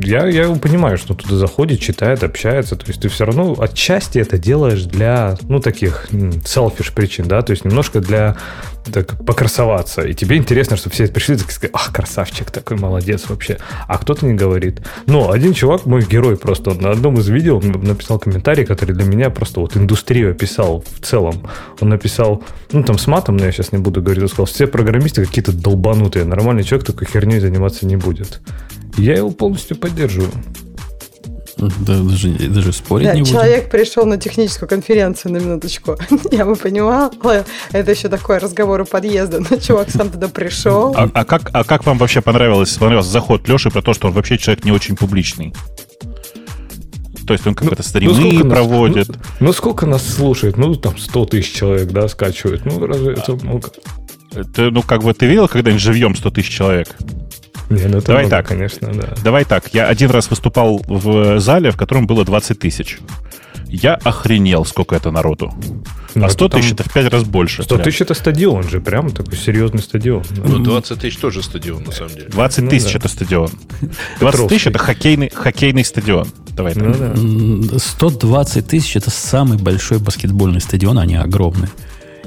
[0.02, 4.36] я, я понимаю, что туда заходит, читает, общается, то есть ты все равно отчасти это
[4.36, 6.08] делаешь для, ну, таких
[6.44, 8.36] селфиш причин, да, то есть немножко для
[8.92, 10.02] так, покрасоваться.
[10.02, 13.58] И тебе интересно, что все пришли и сказали, ах, красавчик такой, молодец вообще.
[13.86, 14.82] А кто-то не говорит.
[15.06, 19.30] Но один чувак, мой герой просто, на одном из видео написал комментарий, который для меня
[19.30, 21.48] просто вот индустрию описал в целом.
[21.80, 24.66] Он написал, ну там с матом, но я сейчас не буду говорить, он сказал, все
[24.66, 28.40] программисты какие-то долбанутые, нормальный человек такой херней заниматься не будет.
[28.96, 30.30] я его полностью поддерживаю.
[31.56, 33.70] Да, даже, даже спорить да, не человек будем.
[33.70, 35.96] пришел на техническую конференцию на минуточку.
[36.32, 37.10] Я бы понимала,
[37.70, 40.92] это еще такой разговор у подъезда, но чувак сам туда пришел.
[40.96, 44.14] А, а, как, а как вам вообще понравилось, понравился заход Леши про то, что он
[44.14, 45.54] вообще человек не очень публичный?
[47.26, 49.08] То есть он как-то ну, стримы ну, проводит.
[49.08, 50.56] Нас, ну, ну, сколько нас слушает?
[50.56, 52.64] Ну, там 100 тысяч человек, да, скачивает.
[52.64, 53.70] Ну, разве это много?
[54.34, 56.88] Это, ну, как бы ты видел когда-нибудь живьем 100 тысяч человек?
[57.70, 58.48] Не, ну Давай много, так.
[58.48, 59.14] конечно, да.
[59.22, 59.72] Давай так.
[59.72, 62.98] Я один раз выступал в зале, в котором было 20 тысяч.
[63.72, 65.50] Я охренел, сколько это народу.
[66.14, 67.62] Ну, а 100 тысяч это в 5 раз больше.
[67.62, 70.22] 100 тысяч это стадион же, прям такой серьезный стадион.
[70.44, 72.28] Ну, 20 тысяч тоже стадион, на самом деле.
[72.28, 72.98] 20 ну, тысяч да.
[72.98, 73.50] это стадион.
[74.20, 76.28] 20 тысяч это хоккейный, хоккейный стадион.
[76.50, 77.78] Давай ну, да.
[77.78, 81.70] 120 тысяч это самый большой баскетбольный стадион, они огромные.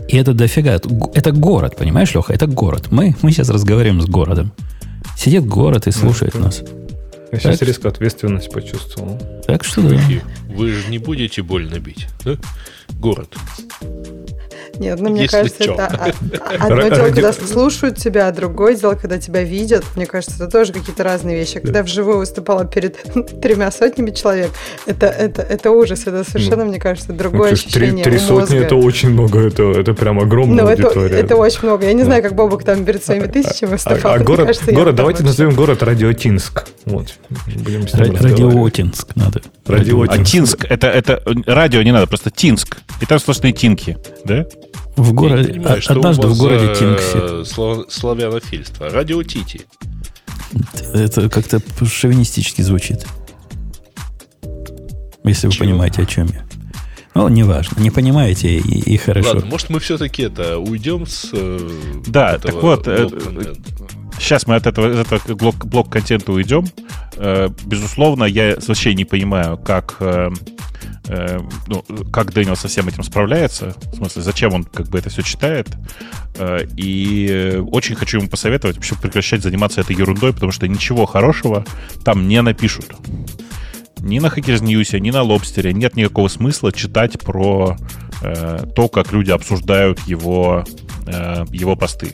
[0.07, 0.79] И это дофига.
[1.13, 2.33] Это город, понимаешь, Леха?
[2.33, 2.87] Это город.
[2.89, 4.51] Мы, мы сейчас разговариваем с городом.
[5.15, 6.63] Сидит город и слушает ну, нас.
[7.31, 7.67] Я сейчас так?
[7.67, 9.19] резко ответственность почувствовал.
[9.45, 9.99] Так что да.
[10.49, 12.37] Вы же не будете больно бить, да?
[12.99, 13.35] Город.
[14.79, 15.73] Нет, ну мне Если кажется, чё.
[15.73, 16.13] это
[16.59, 19.83] одно дело, когда слушают тебя, а другое дело, когда тебя видят.
[19.95, 21.59] Мне кажется, это тоже какие-то разные вещи.
[21.59, 22.97] Когда вживую выступала перед
[23.41, 24.51] тремя сотнями человек,
[24.85, 26.01] это, это, это ужас.
[26.05, 29.93] Это совершенно, мне кажется, другое ну, ощущение Три, три сотни это очень много, это, это
[29.93, 31.15] прям огромная ну, аудитория.
[31.15, 31.85] Это, это очень много.
[31.85, 34.11] Я не знаю, как Бобок там перед своими тысячами выступал.
[34.11, 36.65] А, а город, кажется, город давайте назовем город Радиотинск.
[36.85, 37.13] Вот.
[37.55, 39.41] Будем Радиотинск надо.
[39.65, 40.21] Радиотинск.
[40.21, 42.77] А Тинск, это, это радио не надо, просто Тинск.
[43.01, 44.45] И там сплошные тинки, да?
[44.95, 47.43] В городе, понимаю, однажды в городе Тинкси.
[47.49, 48.89] Слав, славянофильство.
[48.89, 49.61] Радио Тити.
[50.93, 53.05] Это как-то шовинистически звучит.
[55.23, 55.65] Если Чего?
[55.65, 56.45] вы понимаете, о чем я.
[57.13, 57.79] Ну, неважно.
[57.79, 59.29] Не понимаете, и, и хорошо.
[59.29, 61.59] Ладно, может, мы все-таки это уйдем с э,
[62.07, 63.07] Да, так вот, э,
[64.19, 66.67] сейчас мы от этого, этого блок, блок контента уйдем.
[67.15, 69.97] Э, безусловно, я вообще не понимаю, как
[71.07, 75.09] э, ну, как Дэниел со всем этим справляется, в смысле, зачем он как бы это
[75.09, 75.67] все читает.
[76.35, 81.65] Э, и очень хочу ему посоветовать вообще прекращать заниматься этой ерундой, потому что ничего хорошего
[82.03, 82.93] там не напишут.
[83.99, 87.75] Ни на Hackers News, ни на Лобстере нет никакого смысла читать про
[88.21, 90.63] э, то, как люди обсуждают его,
[91.07, 92.13] э, его посты.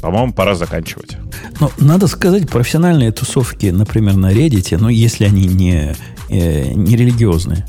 [0.00, 1.16] По-моему, пора заканчивать.
[1.60, 5.94] Ну, надо сказать, профессиональные тусовки, например, на Reddit, ну, если они не,
[6.28, 7.66] э, не религиозные,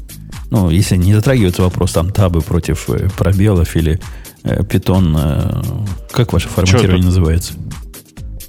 [0.53, 3.99] ну, если не затрагивается вопрос там табы против э, пробелов или
[4.43, 5.63] э, питон, э,
[6.11, 7.53] как ваше форматирование называется?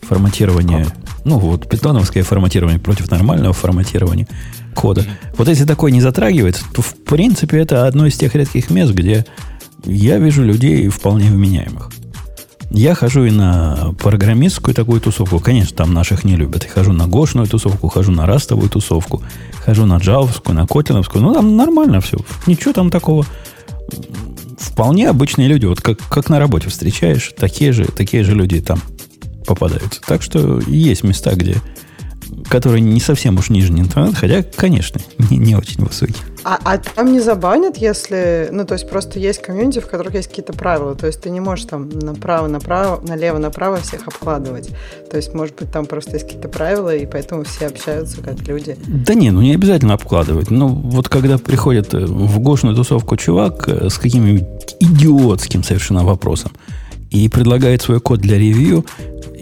[0.02, 0.86] Форматирование,
[1.24, 4.28] ну, вот питоновское форматирование против нормального форматирования
[4.74, 5.00] кода.
[5.00, 5.34] Mm-hmm.
[5.38, 9.24] Вот если такое не затрагивается, то, в принципе, это одно из тех редких мест, где
[9.86, 11.88] я вижу людей вполне вменяемых.
[12.70, 15.38] Я хожу и на программистскую такую тусовку.
[15.38, 16.64] Конечно, там наших не любят.
[16.64, 19.22] Хожу на гошную тусовку, хожу на растовую тусовку,
[19.64, 21.22] хожу на джавовскую, на котлиновскую.
[21.22, 22.18] Ну, там нормально все.
[22.46, 23.24] Ничего там такого.
[24.58, 25.66] Вполне обычные люди.
[25.66, 28.80] Вот как, как на работе встречаешь, такие же, такие же люди там
[29.46, 30.00] попадаются.
[30.06, 31.56] Так что есть места, где
[32.48, 35.00] которые не совсем уж нижний интернет, хотя, конечно,
[35.30, 36.14] не, не очень высокий.
[36.44, 38.48] А, а там не забанят, если...
[38.52, 40.94] Ну, то есть просто есть комьюнити, в которых есть какие-то правила.
[40.94, 44.70] То есть ты не можешь там направо-направо, налево-направо всех обкладывать.
[45.10, 48.76] То есть, может быть, там просто есть какие-то правила, и поэтому все общаются как люди.
[48.86, 50.50] Да не, ну не обязательно обкладывать.
[50.50, 56.52] Ну, вот когда приходит в гошную тусовку чувак э, с каким-нибудь идиотским совершенно вопросом,
[57.14, 58.84] и предлагает свой код для ревью,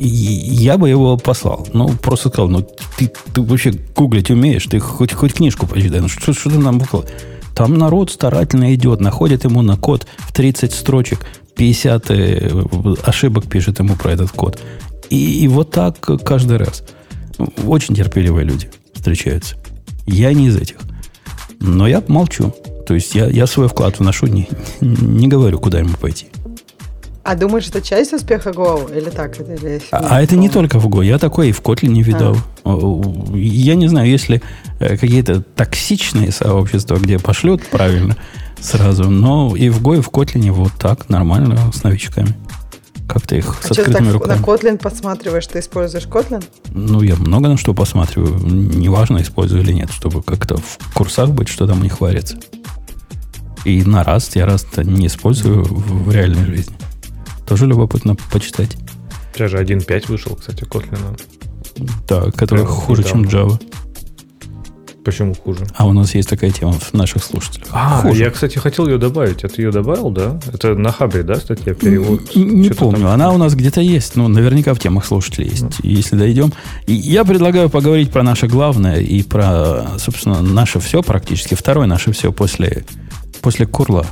[0.09, 1.67] я бы его послал.
[1.73, 2.67] Ну, просто сказал, ну,
[2.99, 6.01] ты, ты вообще гуглить умеешь, ты хоть, хоть книжку почитай.
[6.01, 7.17] Ну, что, что ты нам выкладываешь?
[7.55, 12.65] Там народ старательно идет, находит ему на код в 30 строчек, 50 э,
[13.05, 14.59] ошибок пишет ему про этот код.
[15.11, 16.83] И, и вот так каждый раз.
[17.67, 19.57] Очень терпеливые люди встречаются.
[20.07, 20.77] Я не из этих.
[21.61, 22.55] Но я молчу.
[22.87, 24.49] То есть я, я свой вклад вношу, не,
[24.81, 26.27] не говорю, куда ему пойти.
[27.25, 28.97] А думаешь, это часть успеха Go?
[28.97, 29.39] Или так?
[29.41, 31.05] Или а, а это не только в Go.
[31.05, 32.37] Я такой и в Kotlin не видал.
[32.65, 32.77] А.
[33.35, 34.43] Я не знаю, если
[34.81, 38.17] э, какие-то токсичные сообщества, где пошлют правильно
[38.61, 42.35] сразу, но и в Go, и в Kotlin вот так, нормально, с новичками.
[43.07, 44.39] Как-то их а с открытыми ты так руками.
[44.39, 45.47] на Kotlin подсматриваешь?
[45.47, 46.43] Ты используешь Kotlin?
[46.71, 48.37] Ну, я много на что посматриваю.
[48.39, 52.37] Неважно, использую или нет, чтобы как-то в курсах быть, что там у них варится.
[53.65, 56.75] И на Rust я Rust не использую в реальной жизни.
[57.53, 58.79] Тоже любопытно почитать.
[59.35, 61.21] Сейчас же 1.5 вышел, кстати, Kotlin.
[62.09, 63.29] Да, который Прямо хуже, недавно.
[63.29, 63.63] чем Java.
[65.05, 65.67] Почему хуже?
[65.77, 67.69] А у нас есть такая тема в наших слушателях.
[67.71, 68.23] А, хуже.
[68.23, 69.45] я, кстати, хотел ее добавить.
[69.45, 70.41] Это ее добавил, да?
[70.51, 71.75] Это на Хабре, да, статья?
[71.75, 72.35] Перевод?
[72.35, 73.03] Не, не помню.
[73.03, 73.09] Там...
[73.09, 74.17] Она у нас где-то есть.
[74.17, 75.65] Ну, наверняка в темах слушателей есть.
[75.65, 75.75] Mm.
[75.83, 76.55] Если дойдем.
[76.87, 81.53] И я предлагаю поговорить про наше главное и про, собственно, наше все практически.
[81.53, 82.87] Второе наше все после,
[83.43, 84.07] после Курла.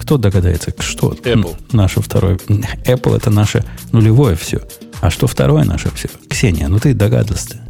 [0.00, 1.56] Кто догадается, что Apple.
[1.72, 2.36] наше второе?
[2.36, 4.60] Apple это наше нулевое все.
[5.00, 6.08] А что второе наше все?
[6.28, 7.60] Ксения, ну ты догадался.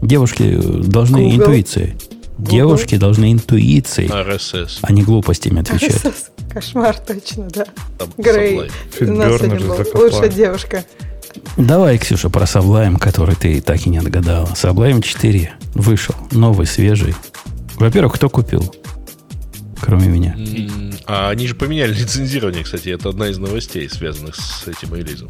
[0.00, 1.36] Девушки должны Google.
[1.36, 1.94] интуицией.
[2.38, 2.50] Google.
[2.52, 4.78] Девушки должны интуицией, RSS.
[4.82, 6.04] а не глупостями отвечать.
[6.04, 6.14] RSS.
[6.52, 7.64] Кошмар, точно, да.
[7.98, 8.70] Там Грей.
[9.00, 10.84] Лучшая девушка.
[11.56, 14.46] Давай, Ксюша, про Sublime, который ты так и не отгадала.
[14.54, 17.14] Sublime 4 вышел, новый, свежий.
[17.76, 18.74] Во-первых, кто купил?
[19.84, 20.36] Кроме меня.
[21.06, 22.88] А они же поменяли лицензирование, кстати.
[22.88, 25.28] Это одна из новостей, связанных с этим релизом.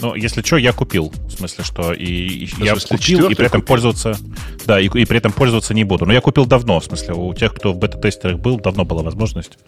[0.00, 1.12] Ну, если что, я купил.
[1.26, 3.74] В смысле, что и, и я купил, и при этом купил?
[3.74, 4.18] пользоваться.
[4.66, 6.06] Да, и, и при этом пользоваться не буду.
[6.06, 6.80] Но я купил давно.
[6.80, 9.58] В смысле, у тех, кто в бета-тестерах был, давно была возможность.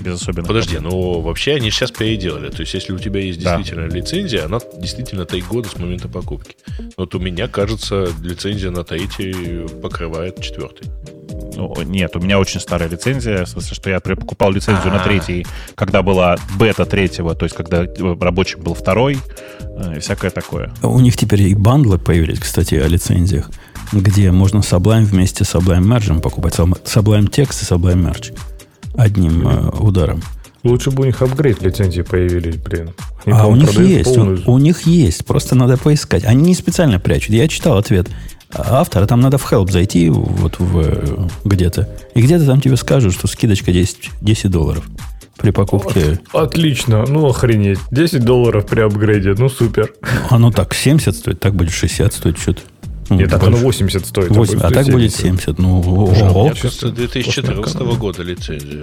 [0.00, 0.48] Без особенных.
[0.48, 0.92] Подожди, проблем.
[0.92, 2.50] ну вообще они сейчас переделали.
[2.50, 3.96] То есть, если у тебя есть действительно да.
[3.96, 6.56] лицензия, она действительно три года с момента покупки.
[6.96, 10.88] Вот у меня, кажется, лицензия на третий покрывает четвертый.
[11.56, 14.98] Ну, нет, у меня очень старая лицензия, в смысле, что я покупал лицензию А-а-а.
[14.98, 17.84] на третий, когда была бета третьего, то есть когда
[18.20, 19.18] рабочим был второй,
[19.60, 20.72] э, и всякое такое.
[20.82, 23.50] У них теперь и бандлы появились, кстати, о лицензиях,
[23.92, 26.54] где можно Sublime вместе с Sublime Merge покупать.
[26.54, 28.36] Sublime Text и Sublime Merge
[28.98, 30.22] одним э, ударом.
[30.64, 32.90] Лучше бы у них апгрейд лицензии появились, блин.
[33.24, 34.42] Они, а у них есть, полную...
[34.44, 36.24] у, у них есть, просто надо поискать.
[36.24, 37.30] Они не специально прячут.
[37.30, 38.08] Я читал ответ
[38.52, 41.88] автора, там надо в help зайти вот в где-то.
[42.14, 44.84] И где-то там тебе скажут, что скидочка 10, 10 долларов
[45.36, 46.20] при покупке.
[46.32, 47.78] Отлично, ну охренеть.
[47.92, 49.92] 10 долларов при апгрейде, ну супер.
[50.28, 52.62] Оно так 70 стоит, так будет 60 стоить что-то.
[53.08, 54.30] Ну, Нет, так оно 80 стоит.
[54.30, 55.58] 8, а, а так будет 70.
[55.58, 56.44] Ну, ого.
[56.44, 58.82] Мне кажется, 2014 года лицензия.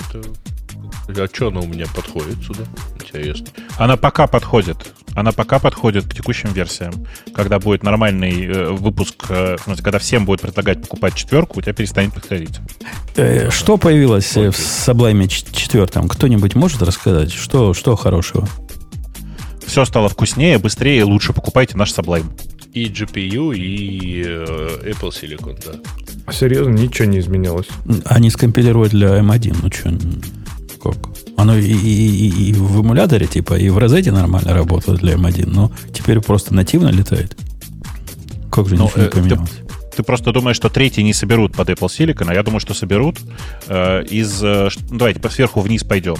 [1.07, 2.63] Это А что она у меня подходит сюда?
[2.99, 3.47] Интересно.
[3.77, 4.77] Она пока подходит.
[5.13, 6.93] Она пока подходит к текущим версиям.
[7.33, 12.13] Когда будет нормальный э, выпуск, э, когда всем будет предлагать покупать четверку, у тебя перестанет
[12.13, 12.59] подходить.
[13.15, 14.51] Э, что появилось okay.
[14.51, 15.85] в Sublime 4?
[16.09, 17.31] Кто-нибудь может рассказать?
[17.31, 18.47] Что, что хорошего?
[19.65, 21.33] Все стало вкуснее, быстрее и лучше.
[21.33, 22.25] Покупайте наш Sublime.
[22.73, 25.79] И GPU, и э, Apple Silicon, да.
[26.25, 27.67] А серьезно, ничего не изменилось?
[28.05, 29.97] Они скомпилировали для M1, ну что,
[30.83, 30.97] как?
[31.37, 35.47] Оно и, и, и, и в эмуляторе, типа, и в розете нормально работает для M1,
[35.47, 37.37] но теперь просто нативно летает.
[38.51, 39.51] Как же ну, ничего не э, поменялось?
[39.95, 43.19] Ты, просто думаешь, что третий не соберут под Apple Silicon, а я думаю, что соберут
[43.67, 44.43] э, из...
[44.43, 46.17] Э, ну, давайте по сверху вниз пойдем.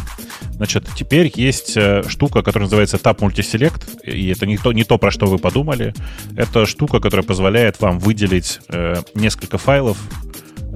[0.54, 4.98] Значит, теперь есть э, штука, которая называется Tab Multiselect, и это не то, не то,
[4.98, 5.94] про что вы подумали.
[6.36, 9.98] Это штука, которая позволяет вам выделить э, несколько файлов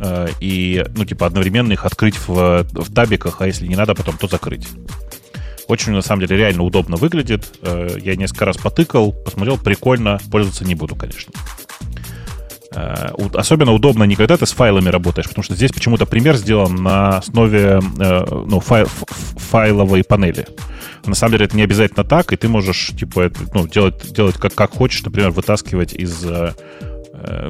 [0.01, 4.17] Э, и, ну, типа, одновременно их открыть в, в табиках, а если не надо, потом
[4.17, 4.67] то закрыть.
[5.67, 7.59] Очень, на самом деле, реально удобно выглядит.
[7.61, 11.33] Э, я несколько раз потыкал, посмотрел, прикольно, пользоваться не буду, конечно.
[12.75, 16.75] Э, особенно удобно не когда ты с файлами работаешь, потому что здесь почему-то пример сделан
[16.75, 20.47] на основе ну, файл, файловой панели.
[21.05, 24.53] На самом деле это не обязательно так, и ты можешь типа, ну, делать, делать как,
[24.53, 26.25] как хочешь, например, вытаскивать из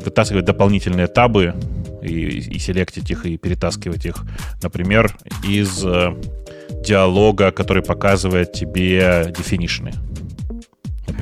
[0.04, 1.54] вытаскивать дополнительные табы
[2.02, 4.24] и, и селектить их, и перетаскивать их.
[4.62, 5.16] Например,
[5.48, 6.16] из э,
[6.84, 9.94] диалога, который показывает тебе definition.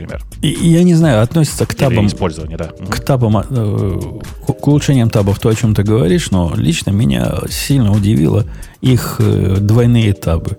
[0.02, 0.26] Например.
[0.41, 2.06] И, я не знаю, относится к табам...
[2.06, 2.72] Или использование, да.
[2.89, 4.00] К табам, э,
[4.48, 8.45] к улучшениям табов, то, о чем ты говоришь, но лично меня сильно удивило
[8.82, 10.58] их э, двойные табы.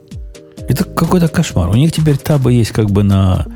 [0.68, 1.70] Это какой-то кошмар.
[1.70, 3.47] У них теперь табы есть как бы на,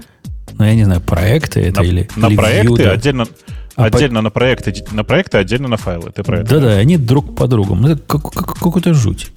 [0.58, 2.08] ну, я не знаю, проекты это на, или...
[2.16, 2.92] На или проекты view, да?
[2.92, 3.26] отдельно...
[3.74, 4.22] А отдельно по...
[4.22, 6.10] на проекты, на проекты, отдельно на файлы.
[6.14, 6.50] Ты про это?
[6.50, 7.74] Да-да, они друг по другу.
[7.86, 9.30] Это как, как, какой-то жуть.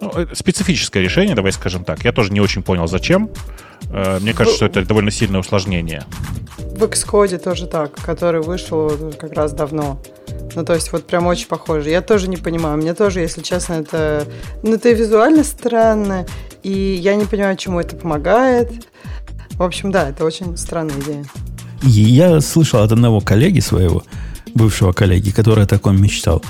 [0.00, 2.04] Ну, э, специфическое решение, давай скажем так.
[2.04, 3.30] Я тоже не очень понял, зачем.
[3.90, 6.04] Э, мне кажется, что это довольно сильное усложнение.
[6.58, 10.00] В Xcode тоже так, который вышел как раз давно.
[10.54, 11.90] Ну, то есть, вот прям очень похоже.
[11.90, 12.78] Я тоже не понимаю.
[12.78, 14.26] Мне тоже, если честно, это...
[14.62, 16.26] Ну, это визуально странно,
[16.62, 18.70] и я не понимаю, чему это помогает.
[19.52, 21.24] В общем, да, это очень странная идея.
[21.82, 24.02] Я слышал от одного коллеги своего,
[24.54, 26.42] бывшего коллеги, который о таком мечтал.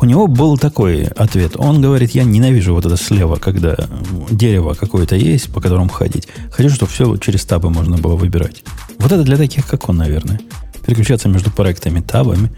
[0.00, 1.56] У него был такой ответ.
[1.56, 3.76] Он говорит, я ненавижу вот это слева, когда
[4.30, 6.28] дерево какое-то есть, по которому ходить.
[6.52, 8.62] Хочу, чтобы все через табы можно было выбирать.
[8.98, 10.40] Вот это для таких, как он, наверное.
[10.86, 12.50] Переключаться между проектами, табами.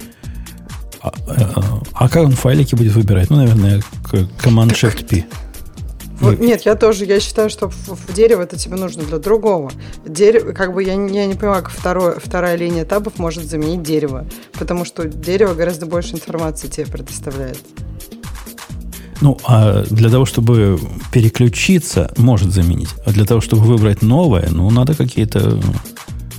[1.03, 3.31] А, а, а как он файлики будет выбирать?
[3.31, 3.83] Ну, наверное,
[4.13, 5.25] Command Shift P.
[6.21, 9.73] Вот, нет, я тоже, я считаю, что в, в дерево это тебе нужно для другого.
[10.07, 14.27] Дерево, как бы я, я не понимаю, как второе, вторая линия табов может заменить дерево,
[14.53, 17.59] потому что дерево гораздо больше информации тебе предоставляет.
[19.23, 20.79] Ну, а для того, чтобы
[21.13, 22.89] переключиться, может заменить.
[23.05, 25.61] А для того, чтобы выбрать новое, ну, надо какие-то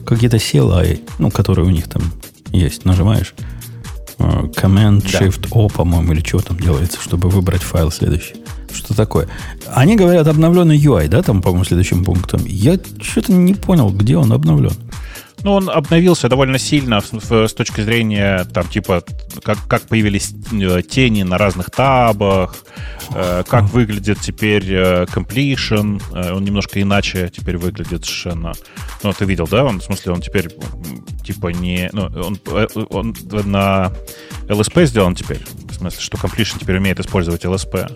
[0.05, 2.01] какие-то CLI, ну, которые у них там
[2.51, 2.85] есть.
[2.85, 3.33] Нажимаешь
[4.17, 8.40] э, Command, Shift, O, по-моему, или что там делается, чтобы выбрать файл следующий.
[8.73, 9.27] Что такое?
[9.73, 12.41] Они говорят обновленный UI, да, там, по-моему, следующим пунктом.
[12.45, 14.73] Я что-то не понял, где он обновлен.
[15.43, 19.03] Ну, он обновился довольно сильно с точки зрения, там, типа,
[19.43, 22.55] как, как появились э, тени на разных табах,
[23.13, 28.53] э, как выглядит теперь э, completion, э, он немножко иначе теперь выглядит совершенно.
[29.01, 29.65] Ну, ты видел, да?
[29.65, 30.49] Он, в смысле, он теперь,
[31.25, 31.89] типа, не...
[31.91, 33.91] Ну, он, э, он на
[34.47, 35.41] LSP сделан теперь.
[35.69, 37.89] В смысле, что completion теперь умеет использовать LSP.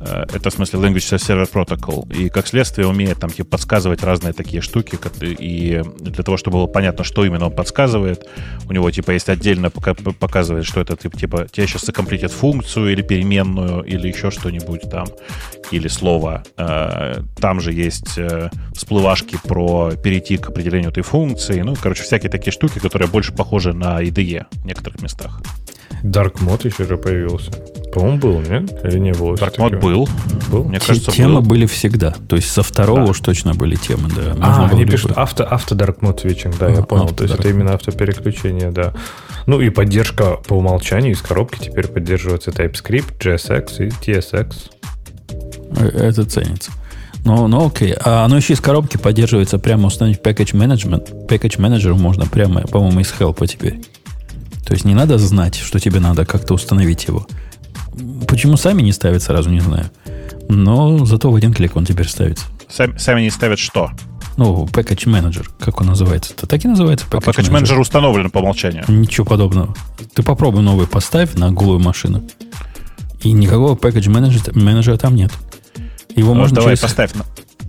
[0.00, 2.12] Э, это, в смысле, Language Server Protocol.
[2.14, 4.98] И, как следствие, умеет там типа, подсказывать разные такие штуки.
[5.20, 8.26] И для того, чтобы было понятно, что именно он подсказывает,
[8.68, 13.02] у него, типа, есть отдельно показывает, что это, типа, типа тебе сейчас закомплитит функцию или
[13.02, 15.06] переменную, или еще что-нибудь там,
[15.70, 16.42] или слово.
[16.56, 21.60] Э, там же есть э, всплывашки про перейти к определению этой функции.
[21.60, 25.40] Ну, короче, всякие такие штуки, которые больше похожи на IDE в некоторых местах.
[26.02, 27.50] Dark Mode еще же появился.
[27.98, 28.84] По-моему, был, нет?
[28.84, 29.34] Или не было?
[29.34, 30.08] Dark Mode был.
[30.50, 30.64] был.
[30.64, 31.48] Мне кажется, темы был.
[31.50, 32.14] были всегда.
[32.28, 33.10] То есть со второго да.
[33.10, 34.36] уж точно были темы, да.
[34.40, 37.08] а, они пишут авто, авто Dark Mode switching, да, а, я понял.
[37.08, 38.94] То есть это именно автопереключение, да.
[39.46, 44.54] Ну и поддержка по умолчанию из коробки теперь поддерживается TypeScript, JSX и TSX.
[45.92, 46.70] Это ценится.
[47.24, 47.94] Ну, ну окей.
[48.04, 51.26] А оно еще из коробки поддерживается прямо установить Package Management.
[51.26, 53.80] Package Manager можно прямо, по-моему, из Help теперь.
[54.68, 57.26] То есть не надо знать, что тебе надо как-то установить его.
[58.26, 59.90] Почему сами не ставят, сразу не знаю.
[60.48, 62.46] Но зато в один клик он теперь ставится.
[62.68, 63.90] Сами, сами не ставят что?
[64.36, 66.32] Ну, Package Manager, как он называется?
[66.32, 67.62] Это так и называется Package, а Package Manager.
[67.62, 68.84] Manager установлен по умолчанию.
[68.88, 69.74] Ничего подобного.
[70.14, 72.22] Ты попробуй новый поставь на голую машину.
[73.22, 75.32] И никакого Package Manager, менеджера там нет.
[76.14, 77.12] Его Ну, можно Давай через- поставь,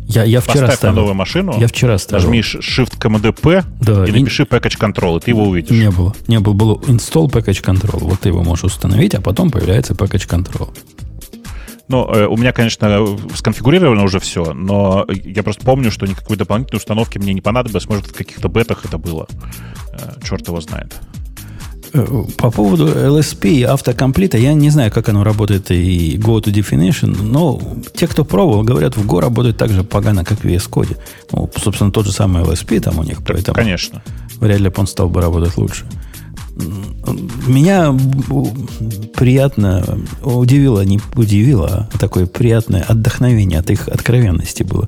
[0.10, 0.95] Я, я вчера поставь на ставил.
[0.95, 1.55] новую машину.
[1.60, 2.24] Я вчера ставил.
[2.26, 5.70] Нажми Shift Command P Да, и и- напиши package control, и ты его увидишь.
[5.70, 6.14] Не было.
[6.28, 6.53] Не было.
[6.53, 7.99] Было install package control.
[8.01, 10.76] Вот ты его можешь установить, а потом появляется package control.
[11.88, 16.78] Ну, э, у меня, конечно, сконфигурировано уже все, но я просто помню, что никакой дополнительной
[16.78, 17.88] установки мне не понадобилось.
[17.88, 19.28] Может, в каких-то бетах это было.
[19.93, 20.93] Э, Черт его знает.
[21.94, 26.54] Э, По поводу LSP и автокомплита, я не знаю, как оно работает и Go to
[26.54, 27.60] Definition, но
[27.96, 30.98] те, кто пробовал, говорят, в Go работает так же погано, как в VS Code.
[31.32, 34.02] Ну, собственно, тот же самый LSP там у них, поэтому Конечно.
[34.40, 35.86] вряд ли бы он стал бы работать лучше.
[37.48, 37.96] Меня
[39.16, 44.88] приятно удивило, не удивило, а такое приятное отдохновение от их откровенности было.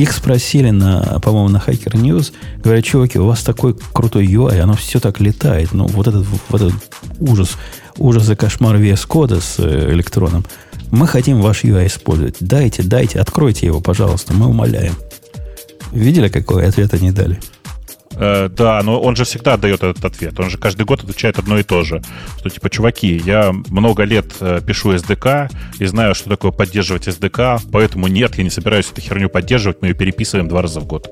[0.00, 2.32] Их спросили на, по-моему, на Hacker News,
[2.64, 6.62] говорят, чуваки, у вас такой крутой UI, оно все так летает, ну вот этот, вот
[6.62, 6.74] этот
[7.18, 7.58] ужас,
[7.98, 10.46] ужас и кошмар VS кода с э, электроном.
[10.90, 12.36] Мы хотим ваш UI использовать.
[12.40, 14.94] Дайте, дайте, откройте его, пожалуйста, мы умоляем.
[15.92, 17.38] Видели, какой ответ они дали?
[18.20, 20.38] Э, да, но он же всегда дает этот ответ.
[20.38, 22.02] Он же каждый год отвечает одно и то же.
[22.38, 27.62] Что типа, чуваки, я много лет э, пишу SDK и знаю, что такое поддерживать SDK,
[27.72, 31.10] поэтому нет, я не собираюсь эту херню поддерживать, мы ее переписываем два раза в год.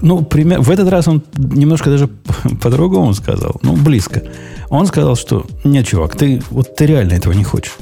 [0.00, 2.08] Ну, пример, в этот раз он немножко даже
[2.62, 3.60] по-другому сказал.
[3.62, 4.22] Ну, близко.
[4.68, 7.74] Он сказал, что нет, чувак, ты, вот ты реально этого не хочешь.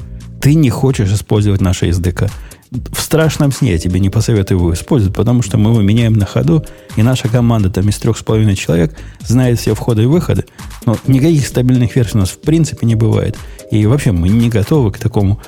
[0.42, 2.30] Ты не хочешь использовать наше SDK.
[2.70, 6.24] В страшном сне я тебе не посоветую его использовать, потому что мы его меняем на
[6.24, 6.64] ходу,
[6.96, 10.44] и наша команда там из трех с половиной человек знает все входы и выходы.
[10.86, 13.36] Но никаких стабильных версий у нас в принципе не бывает.
[13.72, 15.40] И вообще мы не готовы к такому,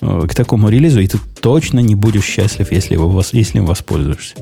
[0.00, 4.36] э, к такому релизу, и ты точно не будешь счастлив, если, его, если им воспользуешься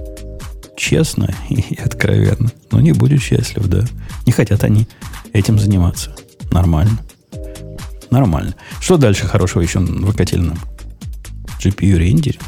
[0.77, 2.51] честно и откровенно.
[2.71, 3.85] Но не будут счастлив, да.
[4.27, 4.87] Не хотят они
[5.33, 6.15] этим заниматься.
[6.53, 6.99] Нормально.
[8.11, 8.55] Нормально.
[8.81, 10.59] Что дальше хорошего еще выкатили нам?
[11.61, 12.43] GPU рендеринг.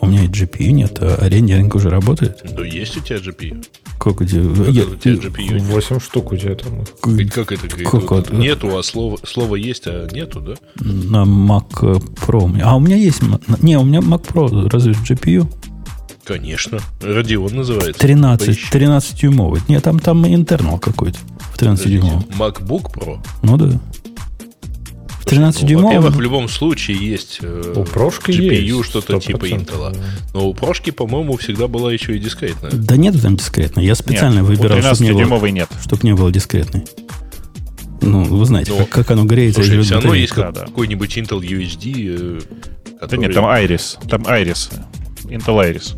[0.00, 2.40] У меня и GPU нет, а рендеринг уже работает.
[2.56, 3.64] Да есть у тебя GPU?
[3.98, 4.40] Как у тебя?
[4.70, 5.54] Я- у тебя GPU?
[5.54, 5.62] нет?
[5.62, 6.84] 8 штук у тебя там.
[7.30, 7.68] Как это?
[7.68, 8.34] Как Вот это?
[8.36, 10.54] Нету, а слово, слово есть, а нету, да?
[10.76, 11.68] На Mac
[12.26, 12.60] Pro.
[12.62, 13.20] А у меня есть...
[13.60, 15.46] Не, у меня Mac Pro разве GPU?
[16.24, 16.78] Конечно.
[17.02, 18.00] Радион называется.
[18.00, 18.70] 13, Поищи.
[18.70, 19.62] 13 дюймовый.
[19.66, 21.18] Нет, там, там интернал какой-то.
[21.54, 22.00] В 13 Подождите.
[22.06, 22.24] дюймовом.
[22.38, 23.18] MacBook Pro.
[23.42, 23.80] Ну да.
[25.28, 25.88] В 13 Ну, дюймовом.
[25.96, 29.96] Во-первых, в любом случае есть э, У прошки GPU, что-то типа 100%, Intel.
[30.32, 32.70] Но у прошки, по-моему, всегда была еще и дискретная.
[32.72, 33.80] Да нет там дискретно.
[33.80, 35.68] Я специально Нет, выбирал, чтобы не, было, 13-дюймовой нет.
[35.84, 36.84] чтоб не было дискретной.
[38.00, 39.62] Ну, вы знаете, Ну, как, как оно греется.
[39.62, 40.60] Слушай, все равно есть да, как- да.
[40.66, 42.40] какой-нибудь Intel UHD, э,
[42.92, 43.20] Да который...
[43.20, 44.08] нет, там Iris.
[44.08, 44.72] Там Iris.
[45.24, 45.94] Intel Iris.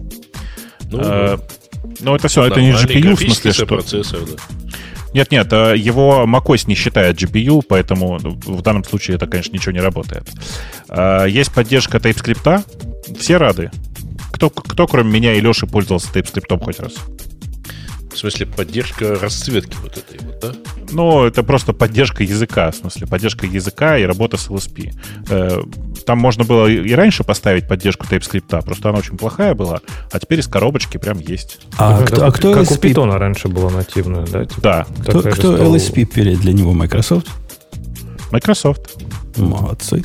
[0.90, 1.38] Ну, Э,
[2.00, 3.66] Ну, это все, это не GPU, в смысле, что...
[3.66, 4.69] процессор, да.
[5.12, 9.72] Нет, нет, э, его macOS не считает GPU, поэтому в данном случае это, конечно, ничего
[9.72, 10.28] не работает.
[10.88, 13.18] Э, Есть поддержка TypeScript.
[13.18, 13.70] Все рады.
[14.32, 16.94] Кто, кто кроме меня и Леши, пользовался TypeScript хоть раз?
[18.12, 20.52] В смысле, поддержка расцветки вот этой вот, да?
[20.90, 24.92] Ну, это просто поддержка языка, в смысле, поддержка языка и работа с LSP.
[26.06, 29.80] Там можно было и раньше поставить поддержку TypeScript, просто она очень плохая была,
[30.10, 31.60] а теперь из коробочки прям есть.
[31.78, 34.44] А, Ну, кто, а кто как у LSP, Питона раньше было нативное, да?
[34.44, 37.28] типа, Да, кто, кто LSP перед для него Microsoft?
[38.30, 38.96] Microsoft.
[39.36, 40.02] Молодцы.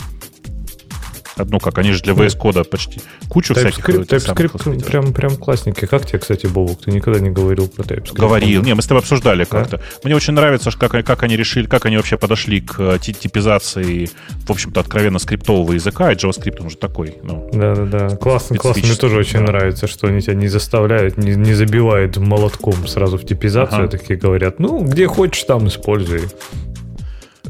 [1.38, 5.36] Ну как, они же для VS кода почти кучу всяких TypeScript, самых TypeScript прям, прям
[5.36, 5.88] классненький.
[5.88, 6.84] Как тебе, кстати, Бобук?
[6.84, 8.14] Ты никогда не говорил про TypeScript.
[8.14, 8.64] Говорил.
[8.64, 9.82] Не, мы с тобой обсуждали как-то.
[10.04, 14.10] Мне очень нравится, как, как они решили, как они вообще подошли к э, ти- типизации,
[14.48, 18.16] в общем-то, откровенно скриптового языка, и JavaScript он же такой, ну, Да-да-да.
[18.18, 18.84] Классно, классно.
[18.86, 19.52] Мне тоже очень да.
[19.52, 23.98] нравится, что они тебя не заставляют, не, не забивают молотком сразу в типизацию, Ага.
[23.98, 26.22] такие говорят, ну, где хочешь, там используй.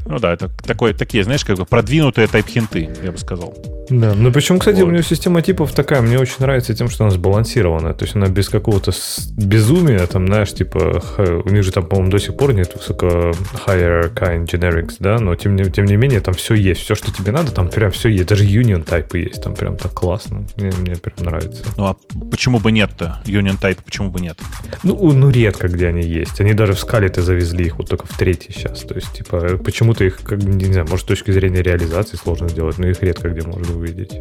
[0.06, 3.54] Ну да, это такое, такие, знаешь, как бы продвинутые тайп-хинты, я бы сказал.
[3.90, 4.88] Да, ну причем, кстати, Вот.
[4.88, 7.94] у нее система типов такая, мне очень нравится тем, что она сбалансированная.
[7.94, 8.92] То есть она без какого-то
[9.38, 11.04] безумия, там, знаешь, типа,
[11.46, 13.32] у них же там, по-моему, до сих пор нет высоко
[13.68, 17.12] higher kind generics, да, но тем не, тем не менее там все есть, все, что
[17.12, 20.72] тебе надо, там прям все есть, даже union тайпы есть, там прям так классно, мне,
[20.80, 21.64] мне прям нравится.
[21.78, 21.96] Ну а
[22.32, 23.22] почему бы нет-то?
[23.26, 24.40] Union Type, почему бы нет?
[24.84, 26.40] Ну, ну, редко где они есть.
[26.42, 28.82] Они даже в скале-то завезли их вот только в третий сейчас.
[28.82, 29.58] То есть, типа,
[29.96, 33.30] почему-то их, как, не знаю, может, с точки зрения реализации сложно сделать, но их редко
[33.30, 34.12] где можно увидеть.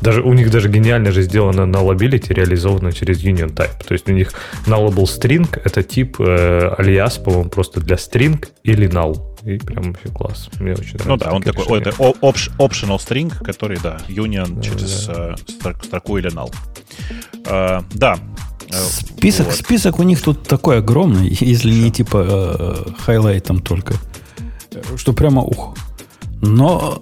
[0.00, 3.84] Даже у них даже гениально же сделано nullability, реализовано через union type.
[3.86, 4.32] То есть у них
[4.66, 9.16] nullable string— это тип э, алиас, по-моему, просто для string или null.
[9.42, 10.50] И прям вообще класс.
[10.58, 11.08] Мне очень нравится.
[11.08, 11.80] Ну да, он такой, решения.
[11.80, 16.52] это option- optional string, который, да, union Да, через э, строк- строку или null.
[17.46, 18.18] Э, да.
[18.70, 19.56] Э, Список, вот.
[19.56, 23.96] список у них тут такой огромный, если не типа э, хайлайтом только, э,
[24.96, 25.74] что прямо ух.
[26.42, 27.00] Но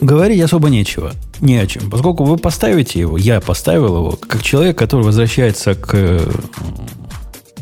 [0.00, 1.12] говорить особо нечего.
[1.40, 1.90] Не о чем.
[1.90, 6.30] Поскольку вы поставите его, я поставил его, как человек, который возвращается к э,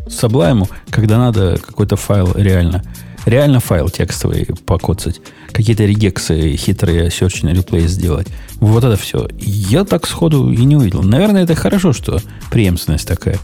[0.07, 2.83] Sublime, когда надо какой-то файл реально,
[3.25, 5.21] реально файл текстовый покоцать,
[5.53, 8.27] какие-то регексы хитрые search and replay сделать.
[8.57, 9.29] Вот это все.
[9.39, 11.03] Я так сходу и не увидел.
[11.03, 12.21] Наверное, это хорошо, что
[12.51, 13.39] преемственность такая.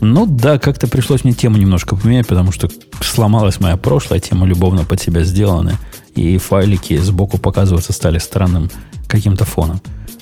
[0.00, 2.68] Ну да, как-то пришлось мне тему немножко поменять, потому что
[3.02, 5.78] сломалась моя прошлая тема, любовно под себя сделанная,
[6.14, 8.70] и файлики сбоку показываться стали странным
[9.06, 9.80] каким-то фоном.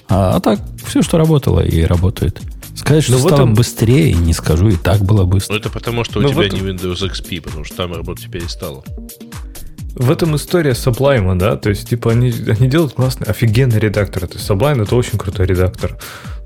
[0.09, 2.41] А, а так, все, что работало, и работает.
[2.75, 3.55] Сказать, что Но стало этом...
[3.55, 5.55] быстрее, не скажу, и так было быстро.
[5.55, 6.65] Ну, это потому, что Но у тебя этом...
[6.65, 8.85] не Windows XP, потому что там работать перестало.
[9.95, 14.29] В этом история Sublime, да, то есть, типа, они, они делают классный, офигенный редактор.
[14.29, 15.99] То есть, Sublime это очень крутой редактор.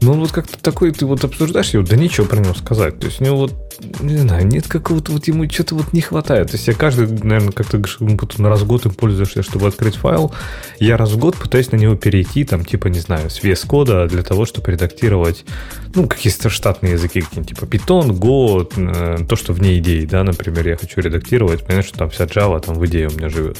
[0.02, 2.98] Но он вот как-то такой, ты вот обсуждаешь его, да ничего про него сказать.
[2.98, 3.52] То есть, у него вот,
[4.00, 6.50] не знаю, нет какого-то вот ему что-то вот не хватает.
[6.50, 7.98] То есть, я каждый, наверное, как ты говоришь,
[8.38, 10.34] на раз в год им пользуешься, чтобы открыть файл.
[10.80, 14.06] Я раз в год пытаюсь на него перейти, там, типа, не знаю, с VS кода
[14.08, 15.44] для того, чтобы редактировать,
[15.94, 20.66] ну, какие-то штатные языки, какие-нибудь, типа Python, Go, э, то, что вне идеи, да, например,
[20.68, 23.58] я хочу редактировать, понимаешь, что там вся Java там в идее у меня живет.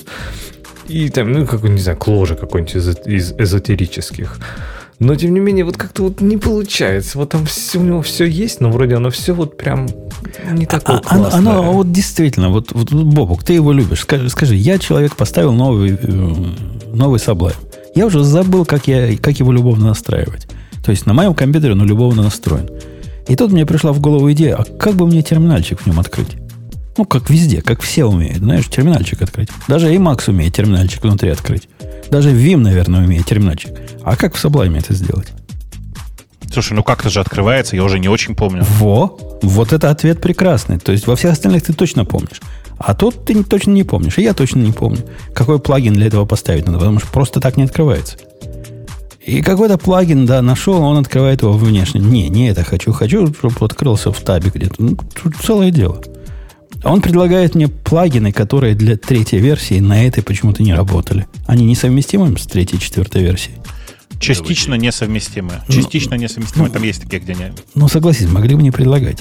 [0.89, 4.39] И там, ну, какой, не знаю, кложа какой-нибудь из, из эзотерических.
[5.03, 7.19] Но, тем не менее, вот как-то вот не получается.
[7.19, 9.89] Вот там все, у него все есть, но вроде оно все вот прям
[10.53, 11.39] не такое а, классное.
[11.39, 14.03] Оно, оно вот действительно, вот, вот, Бобок, ты его любишь.
[14.03, 16.35] Скажи, скажи, я человек поставил новый, э,
[16.93, 17.57] новый Sublime.
[17.97, 20.47] Я уже забыл, как, я, как его любовно настраивать.
[20.85, 22.71] То есть на моем компьютере он любовно настроен.
[23.27, 26.37] И тут мне пришла в голову идея, а как бы мне терминальчик в нем открыть?
[26.97, 29.49] Ну, как везде, как все умеют, знаешь, терминальчик открыть.
[29.67, 31.69] Даже и Max умеет терминальчик внутри открыть.
[32.13, 33.73] Даже Vim, наверное, умеет терминальчик.
[34.03, 35.29] А как в Sublime это сделать?
[36.53, 38.63] Слушай, ну как это же открывается, я уже не очень помню.
[38.79, 40.79] Во, вот это ответ прекрасный.
[40.79, 42.43] То есть во всех остальных ты точно помнишь.
[42.77, 44.99] А тут ты точно не помнишь, и я точно не помню.
[45.35, 48.19] Какой плагин для этого поставить надо, потому что просто так не открывается.
[49.25, 51.99] И какой-то плагин, да, нашел, он открывает его внешне.
[51.99, 52.93] Не, не это хочу.
[52.93, 54.75] Хочу, чтобы открылся в табе где-то.
[54.77, 56.03] Ну, тут целое дело.
[56.85, 61.27] Он предлагает мне плагины, которые для третьей версии на этой почему-то не работали.
[61.47, 63.57] Они несовместимы с третьей и четвертой версией?
[64.19, 65.55] Частично несовместимы.
[65.67, 66.67] Ну, Частично несовместимы.
[66.69, 67.53] Ну, Там есть такие, где не...
[67.75, 69.19] Ну, согласись, могли бы не предлагать.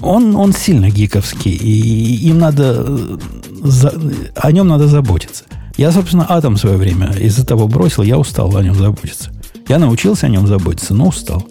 [0.00, 2.86] Он, он сильно гиковский, и им надо...
[2.88, 3.18] Э,
[3.62, 3.92] за,
[4.36, 5.44] о нем надо заботиться.
[5.76, 9.30] Я, собственно, атом в свое время из-за того бросил, я устал о нем заботиться.
[9.68, 11.46] Я научился о нем заботиться, но устал.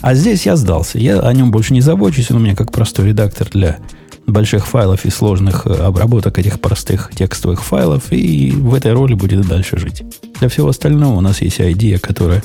[0.00, 0.98] А здесь я сдался.
[0.98, 2.30] Я о нем больше не забочусь.
[2.30, 3.78] Он у меня как простой редактор для
[4.26, 8.12] больших файлов и сложных э, обработок этих простых текстовых файлов.
[8.12, 10.02] И в этой роли будет и дальше жить.
[10.38, 12.42] Для всего остального у нас есть идея, которая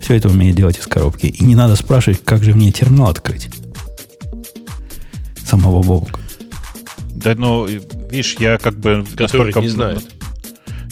[0.00, 1.26] все это умеет делать из коробки.
[1.26, 3.48] И не надо спрашивать, как же мне терминал открыть.
[5.46, 6.20] Самого Бобука.
[7.14, 7.66] Да, ну,
[8.10, 9.04] видишь, я как бы...
[9.16, 10.04] Который не знает.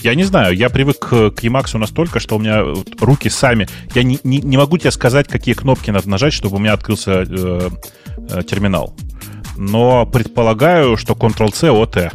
[0.02, 2.62] Я не знаю, я привык к, Emacs настолько, что у меня
[3.00, 3.68] руки сами...
[3.94, 7.24] Я не, не, не могу тебе сказать, какие кнопки надо нажать, чтобы у меня открылся
[7.28, 7.70] э,
[8.30, 8.94] э, терминал.
[9.56, 12.12] Но предполагаю, что Ctrl-C, OT.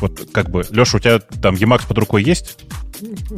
[0.00, 2.58] Вот как бы, Леша, у тебя там Emacs под рукой есть?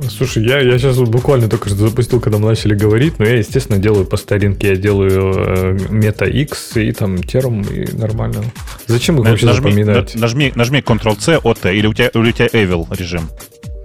[0.08, 3.78] Слушай, я, я сейчас буквально только что запустил, когда мы начали говорить, но я, естественно,
[3.78, 8.42] делаю по старинке, я делаю э, Meta X и там терм, и нормально.
[8.86, 10.14] Зачем их вообще нажми, запоминать?
[10.14, 13.28] Нажми, нажми Ctrl-C, OT, или у тебя, или у тебя Evil режим?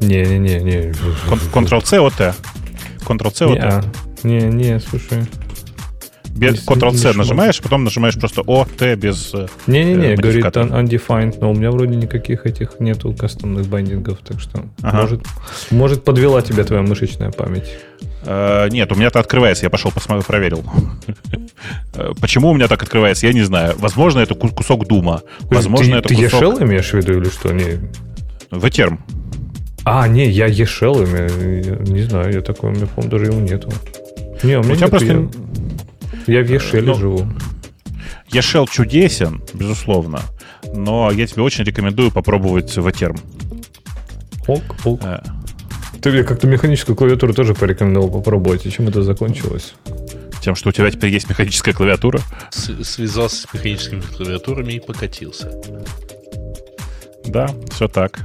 [0.02, 0.60] Не-не-не.
[0.60, 0.92] не.
[1.54, 2.34] Ctrl-C, OT.
[3.00, 3.86] Ctrl-C, OT.
[4.24, 5.26] Не-не, слушай.
[6.36, 11.52] Без Ctrl-C нажимаешь, потом нажимаешь просто O, T без э, Не-не-не, э, говорит undefined, но
[11.52, 15.02] у меня вроде никаких этих нету кастомных байдингов, так что ага.
[15.02, 15.22] может,
[15.72, 17.72] может подвела тебя твоя мышечная память.
[18.26, 20.64] Uh, нет, у меня это открывается, я пошел посмотрел, проверил.
[22.20, 23.76] Почему у меня так открывается, я не знаю.
[23.78, 25.22] Возможно, это кусок дума.
[25.42, 26.58] Возможно, ты, это кусок...
[26.58, 27.54] Ты имеешь в виду или что?
[27.54, 27.80] Не...
[28.50, 29.00] В терм.
[29.84, 31.82] А, не, я Ешел имею.
[31.84, 33.72] Не знаю, я такой, у меня, по-моему, даже его нету.
[34.42, 35.14] Не, у меня у тебя просто...
[35.14, 35.30] Я...
[36.28, 37.28] Я в Ешеле ну, живу.
[38.32, 40.22] Ешел чудесен, безусловно,
[40.74, 43.18] но я тебе очень рекомендую попробовать Ватерм.
[44.48, 45.00] Ок, ок.
[45.04, 45.24] А.
[46.02, 48.66] Ты мне как-то механическую клавиатуру тоже порекомендовал попробовать.
[48.66, 49.74] И чем это закончилось?
[50.42, 52.22] Тем, что у тебя теперь есть механическая клавиатура?
[52.52, 55.52] С связался с механическими клавиатурами и покатился.
[57.26, 58.22] Да, все так.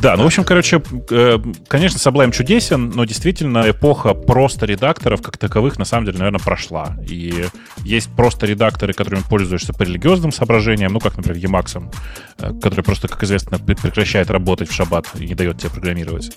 [0.00, 1.38] Да, ну, в общем, короче, э,
[1.68, 6.96] конечно, Sublime чудесен, но действительно эпоха просто редакторов как таковых на самом деле, наверное, прошла.
[7.06, 7.44] И
[7.84, 11.92] есть просто редакторы, которыми пользуешься по религиозным соображениям, ну, как, например, Emacs,
[12.38, 16.34] э, который просто, как известно, прекращает работать в шаббат и не дает тебе программировать.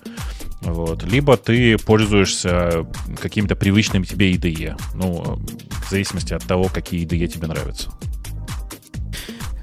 [0.61, 1.03] Вот.
[1.03, 2.85] Либо ты пользуешься
[3.21, 4.77] какими-то привычными тебе IDE.
[4.93, 5.39] Ну,
[5.85, 7.91] в зависимости от того, какие IDE тебе нравятся.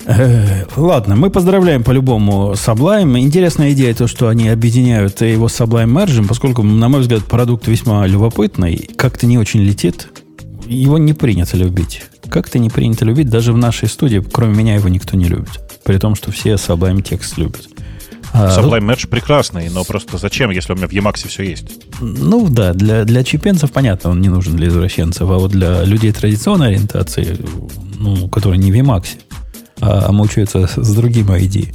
[0.07, 3.18] Э, ладно, мы поздравляем по-любому Sublime.
[3.20, 7.66] Интересная идея то, что они объединяют его с Sublime Merge, поскольку, на мой взгляд, продукт
[7.68, 10.09] весьма любопытный, как-то не очень летит.
[10.66, 12.03] Его не принято любить.
[12.28, 13.28] Как-то не принято любить.
[13.28, 15.61] Даже в нашей студии, кроме меня, его никто не любит.
[15.84, 17.68] При том, что все Sublime текст любят.
[18.32, 21.66] А, Sublime Merge прекрасный, но просто зачем, если у меня в Emacs все есть?
[22.01, 26.12] Ну да, для, для чипенцев понятно, он не нужен для извращенцев, а вот для людей
[26.12, 27.38] традиционной ориентации,
[27.98, 29.09] ну, которые не в Emacs,
[29.80, 31.74] а, а мучаются с другим ID,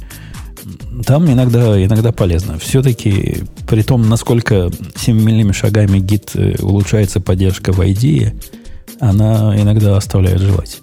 [1.04, 2.58] там иногда, иногда полезно.
[2.58, 8.32] Все-таки, при том, насколько семимильными шагами гид э, улучшается поддержка в ID,
[9.00, 10.78] она иногда оставляет желать.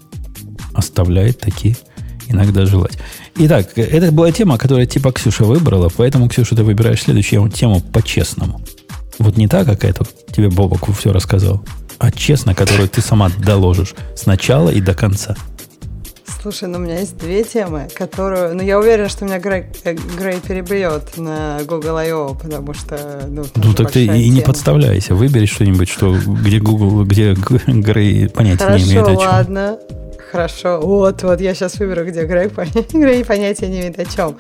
[0.74, 1.76] Оставляет такие
[2.28, 2.98] иногда желать.
[3.36, 8.62] Итак, это была тема, которую типа Ксюша выбрала, поэтому, Ксюша, ты выбираешь следующую тему по-честному.
[9.20, 10.06] Вот не так, как это
[10.36, 11.64] тебе Бобок все рассказал,
[12.00, 15.36] а честно, которую ты сама доложишь с начала и до конца.
[16.44, 18.54] Слушай, ну у меня есть две темы, которую...
[18.54, 23.24] Ну, я уверена, что меня Грей, э, Грей перебьет на Google I.O., потому что...
[23.30, 25.16] Ну, ну так ты и не подставляйся.
[25.16, 27.34] Выбери что-нибудь, что, где Google, где
[27.66, 29.18] Грей понятия Хорошо, не имеет о чем.
[29.20, 29.80] ладно.
[30.34, 30.82] Хорошо.
[30.82, 32.50] Вот, вот, я сейчас выберу, где Грей,
[32.92, 34.36] Грей понятия не имеет о чем.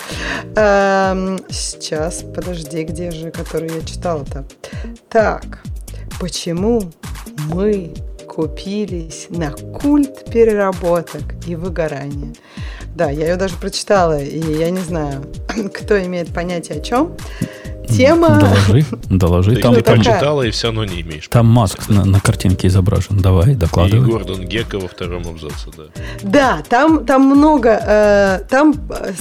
[0.57, 4.43] Эм, сейчас, подожди, где же, который я читала-то?
[5.07, 5.59] Так,
[6.19, 6.91] почему
[7.47, 7.93] мы
[8.35, 12.33] купились на культ переработок и выгорания.
[12.95, 15.23] Да, я ее даже прочитала, и я не знаю,
[15.73, 17.15] кто имеет понятие о чем.
[17.89, 18.39] Тема...
[18.39, 19.55] Доложи, доложи.
[19.55, 21.27] Ты там, там прочитала и все равно не имеешь.
[21.27, 23.17] Там Маск на, на картинке изображен.
[23.19, 24.07] Давай, докладывай.
[24.07, 25.83] И Гордон Гекко во втором абзаце, да.
[26.21, 27.69] Да, там, там много...
[27.69, 28.73] Э, там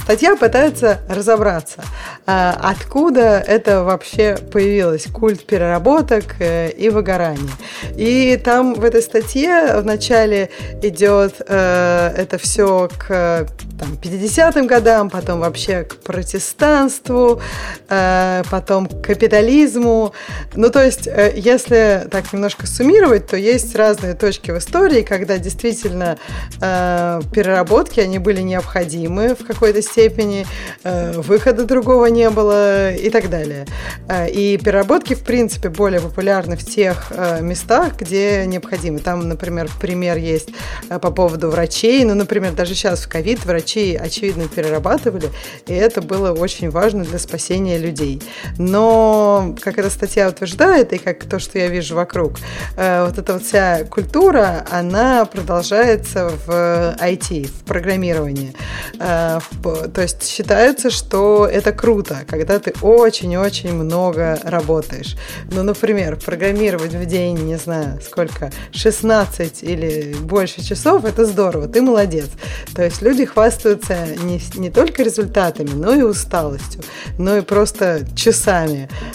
[0.03, 1.83] статья пытается разобраться,
[2.27, 5.07] э, откуда это вообще появилось.
[5.13, 7.53] Культ переработок э, и выгорания.
[7.97, 10.51] И там в этой статье вначале
[10.83, 13.47] идет э, это все к
[13.79, 17.41] там, 50-м годам, потом вообще к протестанству,
[17.89, 20.13] э, потом к капитализму.
[20.55, 25.39] Ну, то есть, э, если так немножко суммировать, то есть разные точки в истории, когда
[25.39, 26.19] действительно
[26.61, 30.45] э, переработки, они были необходимы в какой-то степени,
[30.85, 33.65] э, выхода другого не было и так далее.
[34.07, 38.99] Э, и переработки, в принципе, более популярны в тех э, местах, где необходимы.
[38.99, 40.51] Там, например, пример есть
[40.89, 42.05] по поводу врачей.
[42.05, 45.31] Ну, например, даже сейчас в ковид врачи, очевидно, перерабатывали,
[45.67, 48.21] и это было очень важно для спасения людей.
[48.59, 52.39] Но, как эта статья утверждает, и как то, что я вижу вокруг,
[52.77, 58.55] э, вот эта вот вся культура, она продолжается в IT, в программировании.
[58.99, 65.17] Э, то есть считается, что это круто, когда ты очень-очень много работаешь.
[65.51, 71.83] Ну, например, программировать в день, не знаю, сколько, 16 или больше часов, это здорово, ты
[71.83, 72.29] молодец.
[72.75, 76.83] То есть люди хвастаются не, не только результатами, но и усталостью,
[77.19, 78.32] но и просто часами,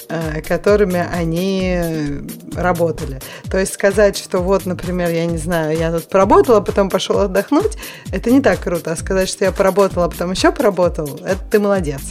[0.09, 2.21] э, которыми они
[2.55, 3.19] работали.
[3.49, 7.77] То есть сказать, что вот, например, я не знаю, я тут поработала, потом пошел отдохнуть,
[8.11, 8.91] это не так круто.
[8.91, 12.01] А сказать, что я поработала, потом еще поработал, это ты молодец.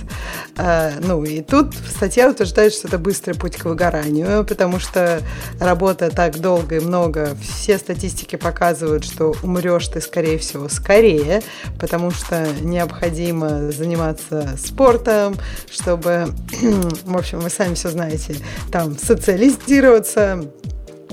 [0.57, 5.21] Э, ну и тут статья утверждает, что это быстрый путь к выгоранию, потому что
[5.61, 11.43] работа так долго и много, все статистики показывают, что умрешь ты, скорее всего, скорее,
[11.79, 15.37] потому что необходимо заниматься спортом,
[15.71, 16.27] чтобы,
[17.05, 18.37] в общем, вы сами все знаете,
[18.71, 20.45] там социализироваться,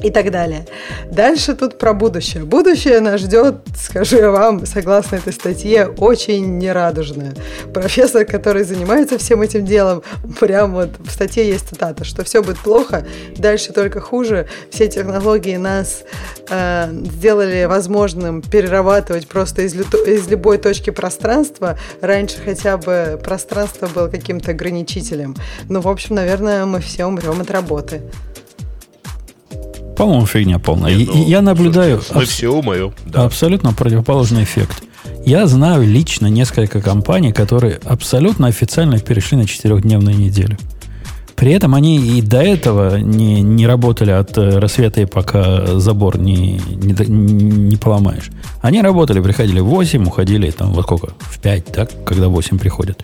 [0.03, 0.65] и так далее.
[1.09, 2.43] Дальше тут про будущее.
[2.43, 7.33] Будущее нас ждет, скажу я вам, согласно этой статье, очень нерадужное.
[7.73, 10.03] Профессор, который занимается всем этим делом,
[10.39, 13.05] прям вот в статье есть цитата, что все будет плохо,
[13.37, 14.47] дальше только хуже.
[14.69, 16.03] Все технологии нас
[16.49, 21.77] э, сделали возможным перерабатывать просто из, из любой точки пространства.
[22.01, 25.35] Раньше хотя бы пространство было каким-то ограничителем.
[25.69, 28.01] Ну, в общем, наверное, мы все умрем от работы.
[29.97, 30.95] По-моему, фигня полная.
[30.95, 32.01] Нет, ну, я наблюдаю...
[32.13, 32.93] Мы аб- все умоем.
[33.05, 33.23] Да.
[33.25, 34.83] Абсолютно противоположный эффект.
[35.25, 40.57] Я знаю лично несколько компаний, которые абсолютно официально перешли на четырехдневную неделю.
[41.35, 46.17] При этом они и до этого не, не работали от э, рассвета, и пока забор
[46.17, 48.29] не, не, не поломаешь.
[48.61, 51.13] Они работали, приходили в 8, уходили там во сколько?
[51.19, 53.03] В 5, так, когда 8 приходят.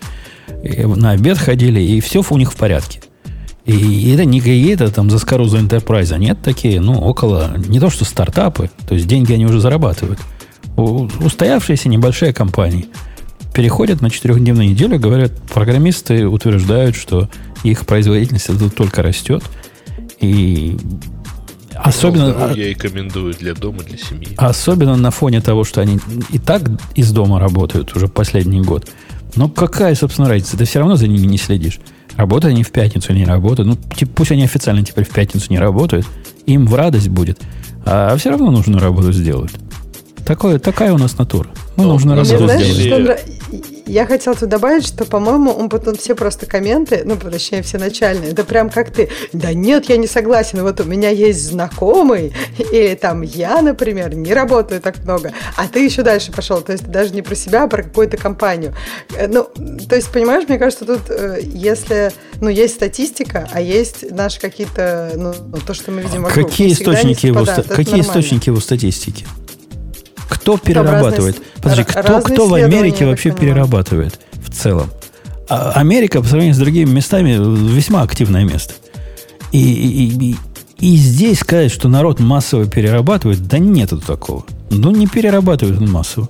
[0.62, 3.00] И на обед ходили, и все у них в порядке.
[3.66, 8.70] И это не какие-то там заскорузу Enterprise, нет такие, ну, около, не то что стартапы,
[8.88, 10.18] то есть деньги они уже зарабатывают.
[10.76, 12.86] Устоявшиеся небольшие компании
[13.52, 17.28] переходят на четырехдневную неделю, говорят, программисты утверждают, что
[17.62, 19.42] их производительность тут только растет.
[20.20, 20.76] И
[21.74, 24.34] Особенно, я рекомендую для дома, для семьи.
[24.36, 25.98] особенно на фоне того, что они
[26.30, 26.62] и так
[26.94, 28.88] из дома работают уже последний год.
[29.36, 30.56] Но какая, собственно, разница?
[30.56, 31.80] Ты все равно за ними не следишь.
[32.16, 33.68] Работают они в пятницу не работают.
[33.68, 36.06] Ну, типа, пусть они официально теперь в пятницу не работают.
[36.46, 37.40] Им в радость будет.
[37.84, 39.52] А все равно нужную работу сделают.
[40.26, 41.48] Такое, такая у нас натура.
[41.76, 43.04] Мы Ну, на Мне работу знаешь, сделаем.
[43.16, 43.18] что
[43.90, 48.30] Я хотела тут добавить, что, по-моему, он потом все просто комменты, ну, точнее, все начальные,
[48.30, 52.32] это прям как ты, да нет, я не согласен, вот у меня есть знакомый,
[52.72, 56.86] или там я, например, не работаю так много, а ты еще дальше пошел, то есть
[56.86, 58.74] даже не про себя, а про какую-то компанию.
[59.16, 59.48] Э, Ну,
[59.88, 65.12] то есть, понимаешь, мне кажется, тут, э, если, ну, есть статистика, а есть наши какие-то,
[65.16, 65.34] ну,
[65.66, 66.48] то, что мы видим вокруг.
[66.48, 68.02] Какие источники, его, ста- какие нормально.
[68.02, 69.26] источники его статистики?
[70.30, 71.42] Кто перерабатывает?
[71.60, 74.88] Подожди, кто, кто в Америке вообще перерабатывает в целом?
[75.48, 77.32] А Америка по сравнению с другими местами
[77.74, 78.74] весьма активное место.
[79.52, 80.36] И, и- и-
[80.78, 84.44] и здесь сказать, что народ массово перерабатывает, да нету такого.
[84.70, 86.28] Ну, не перерабатывает он массово.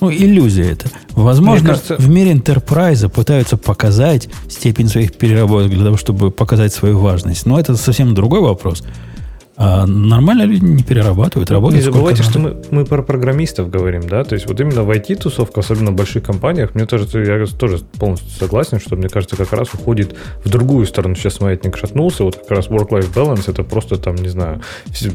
[0.00, 0.90] Ну, иллюзия это.
[1.12, 6.74] Возможно, Мне кажется- в мире интерпрайза пытаются показать степень своих переработок для того, чтобы показать
[6.74, 7.46] свою важность.
[7.46, 8.82] Но это совсем другой вопрос.
[9.64, 14.02] А нормально люди не перерабатывают, Не работают сколько забывайте, что мы, мы про программистов говорим,
[14.08, 17.78] да, то есть вот именно в IT-тусовка, особенно в больших компаниях, мне кажется, я тоже
[17.78, 21.14] полностью согласен, что мне кажется, как раз уходит в другую сторону.
[21.14, 24.62] Сейчас маятник шатнулся, вот как раз work-life balance, это просто там, не знаю,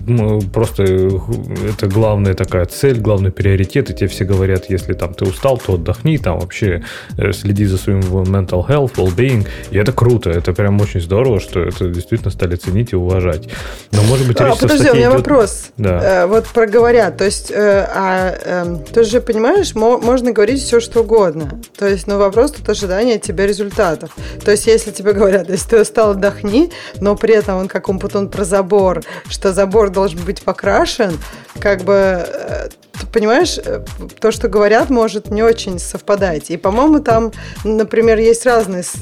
[0.05, 5.25] ну, просто это главная такая цель, главный приоритет, и тебе все говорят, если там ты
[5.25, 6.85] устал, то отдохни, там вообще
[7.17, 11.59] э, следи за своим mental health, well-being, и это круто, это прям очень здорово, что
[11.59, 13.49] это действительно стали ценить и уважать.
[13.91, 15.65] Но, может быть, А, речь со подожди, у меня идет- вопрос.
[15.77, 16.23] Да.
[16.23, 17.55] Э, вот про говорят, то есть, э,
[17.93, 21.59] а, эм, ты же понимаешь, мо- можно говорить все, что угодно.
[21.77, 24.15] То есть, ну, вопрос тут ожидания от тебя результатов.
[24.43, 26.71] То есть, если тебе говорят, если ты устал, отдохни,
[27.01, 31.17] но при этом он как он потом про забор, что забор должен быть покрашен,
[31.59, 32.69] как бы, э,
[33.13, 33.83] понимаешь, э,
[34.19, 36.49] то, что говорят, может не очень совпадать.
[36.49, 37.31] И, по-моему, там,
[37.63, 38.95] например, есть разные с-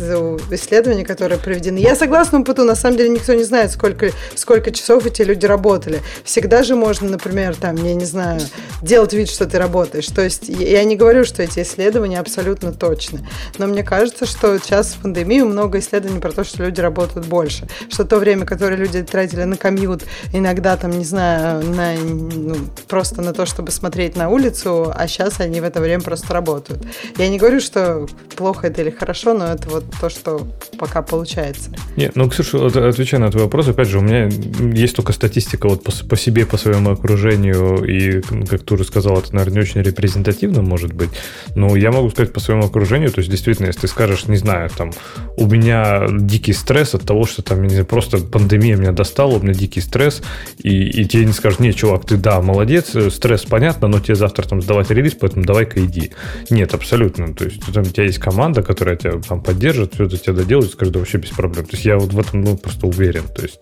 [0.52, 1.78] исследования, которые проведены.
[1.80, 6.02] Я согласна, Путу, на самом деле никто не знает, сколько, сколько часов эти люди работали.
[6.24, 8.42] Всегда же можно, например, там, я не знаю,
[8.82, 10.08] делать вид, что ты работаешь.
[10.08, 13.28] То есть я не говорю, что эти исследования абсолютно точны.
[13.58, 17.68] Но мне кажется, что сейчас в пандемию много исследований про то, что люди работают больше.
[17.90, 22.56] Что то время, которое люди тратили на комьют, иногда там, не знаю, на, ну,
[22.88, 23.85] просто на то, чтобы смотреть
[24.16, 26.84] на улицу, а сейчас они в это время просто работают.
[27.18, 31.72] Я не говорю, что плохо это или хорошо, но это вот то, что пока получается.
[31.96, 34.30] Нет, ну, Ксюша, отвечая на твой вопрос, опять же, у меня
[34.74, 39.18] есть только статистика вот по, по себе, по своему окружению, и, как ты уже сказал,
[39.18, 41.10] это, наверное, не очень репрезентативно, может быть,
[41.56, 44.70] но я могу сказать по своему окружению, то есть, действительно, если ты скажешь, не знаю,
[44.76, 44.92] там,
[45.38, 49.40] у меня дикий стресс от того, что там, не знаю, просто пандемия меня достала, у
[49.40, 50.22] меня дикий стресс,
[50.58, 54.16] и, и тебе не скажут, не, чувак, ты, да, молодец, э, стресс понятно, но тебе
[54.16, 56.12] завтра там сдавать релиз, поэтому давай-ка иди.
[56.50, 60.18] Нет, абсолютно, то есть, там, у тебя есть команда, которая тебя там поддержит, все это
[60.18, 61.66] тебя доделает, скажет, да вообще без проблем.
[61.66, 63.60] То есть, я вот в этом, ну, просто уверен, то есть,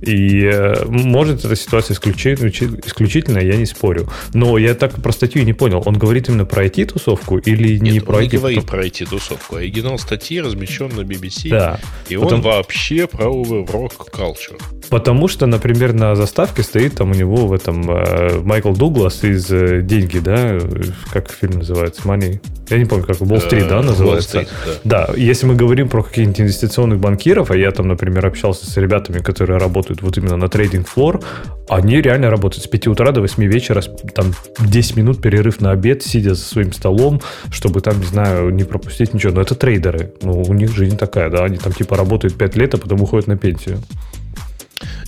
[0.00, 4.08] и э, может эта ситуация исключи- исключи- исключительная, я не спорю.
[4.34, 5.82] Но я так про статью не понял.
[5.84, 8.38] Он говорит именно про IT-тусовку или не Нет, про он не IT?
[8.38, 9.56] говорит про IT-тусовку.
[9.56, 11.50] Оригинал статьи размещен на BBC.
[11.50, 11.80] Да.
[12.08, 14.60] И Потом- он вообще про рок culture.
[14.88, 19.50] Потому что, например, на заставке стоит там у него в этом э, Майкл Дуглас из
[19.50, 20.58] э, «Деньги», да?
[21.12, 22.02] Как фильм называется?
[22.02, 22.40] «Money».
[22.70, 24.38] Я не помню, как «Уолл-стрит», да, называется?
[24.38, 24.48] Wall Street,
[24.84, 25.06] да.
[25.08, 29.18] Да, если мы говорим про каких-нибудь инвестиционных банкиров, а я там, например, общался с ребятами,
[29.18, 31.20] которые работают вот именно на трейдинг флор,
[31.68, 33.82] они реально работают с 5 утра до 8 вечера,
[34.14, 37.20] там 10 минут перерыв на обед, сидя за своим столом,
[37.50, 39.32] чтобы там, не знаю, не пропустить ничего.
[39.32, 40.12] Но это трейдеры.
[40.22, 43.26] Ну, у них жизнь такая, да, они там типа работают 5 лет, а потом уходят
[43.26, 43.78] на пенсию.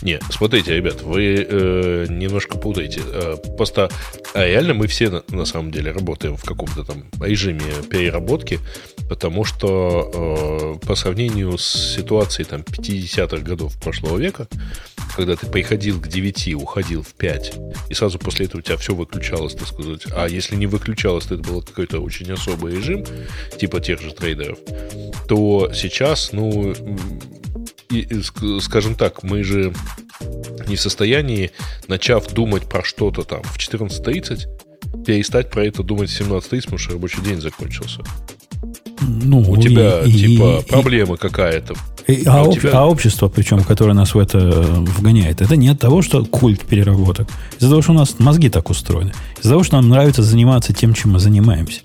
[0.03, 3.01] Не, смотрите, ребят, вы э, немножко путаете.
[3.07, 3.89] Э, просто
[4.35, 7.61] а реально мы все на, на самом деле работаем в каком-то там режиме
[7.91, 8.61] переработки,
[9.09, 14.49] потому что э, по сравнению с ситуацией там 50-х годов прошлого века,
[15.17, 17.55] когда ты приходил к 9, уходил в 5,
[17.91, 20.03] и сразу после этого у тебя все выключалось, так сказать.
[20.13, 23.05] А если не выключалось, то это был какой-то очень особый режим,
[23.59, 24.59] типа тех же трейдеров,
[25.29, 26.75] то сейчас, ну,
[28.01, 29.73] и, ск- скажем так, мы же
[30.69, 31.51] не в состоянии,
[31.89, 36.93] начав думать про что-то там в 14.30, перестать про это думать в 17.30, потому что
[36.93, 38.01] рабочий день закончился.
[39.01, 41.75] Ну, У и- тебя, и- типа, и- проблема какая-то.
[42.07, 44.63] и- а а, об- тебя- а общество, причем, которое нас в это э,
[44.99, 47.29] вгоняет, это не от того, что культ переработок.
[47.59, 49.13] Из-за того, что у нас мозги так устроены.
[49.41, 51.81] Из-за того, что нам нравится заниматься тем, чем мы занимаемся.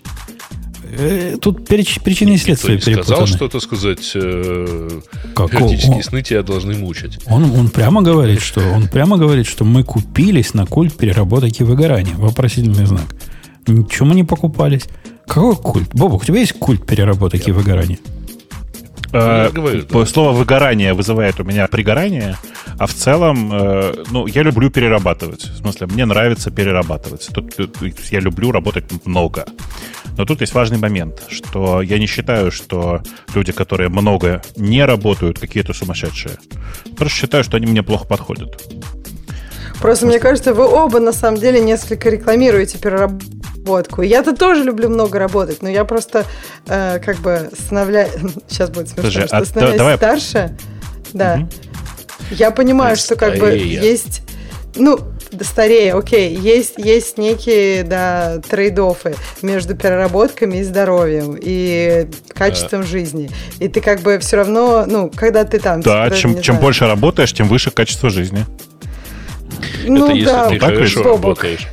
[0.92, 4.90] Э, тут причины и следствия Никто не сказал, что, так сказать, э,
[5.36, 5.54] Как?
[5.54, 7.20] эротические Он- сны тебя должны мучить.
[7.28, 11.66] Он, он прямо говорит, что он прямо говорит, что мы купились на культ переработки и
[11.66, 12.16] выгорания.
[12.16, 13.06] Вопросительный знак.
[13.68, 14.84] Ничего мы не покупались.
[15.28, 15.90] Какой культ?
[15.94, 18.00] Бобок, у тебя есть культ переработки и выгорания?
[19.14, 22.36] Э, говорю, по- Слово выгорание вызывает у меня пригорание,
[22.78, 25.44] а в целом, э, ну, я люблю перерабатывать.
[25.46, 27.30] В смысле, мне нравится перерабатывать.
[27.34, 27.78] Тут, тут
[28.12, 29.46] я люблю работать много.
[30.18, 33.02] Но тут есть важный момент, что я не считаю, что
[33.36, 36.38] люди, которые много не работают, какие-то сумасшедшие.
[36.98, 38.62] Просто считаю, что они мне плохо подходят.
[39.82, 44.02] Просто мне кажется, вы оба на самом деле несколько рекламируете переработку.
[44.02, 46.26] Я-то тоже люблю много работать, но я просто
[46.68, 48.12] э, как бы становляюсь...
[48.48, 50.58] Сейчас будет смешно, Подожди, что а становляюсь давай- старше.
[51.14, 51.38] Да.
[51.38, 51.50] Мгм.
[52.32, 54.22] Я понимаю, что как бы есть...
[54.76, 55.00] Ну,
[55.32, 63.30] да, старее, окей, есть, есть некие, да, трейдофы между переработками и здоровьем, и качеством жизни.
[63.60, 65.82] И ты как бы все равно, ну, когда ты там...
[65.82, 68.46] Да, даже чем, чем знаю, больше работаешь, тем выше качество жизни.
[69.88, 71.14] Ну, это если да, ты так хорошо Бобок.
[71.44, 71.68] работаешь.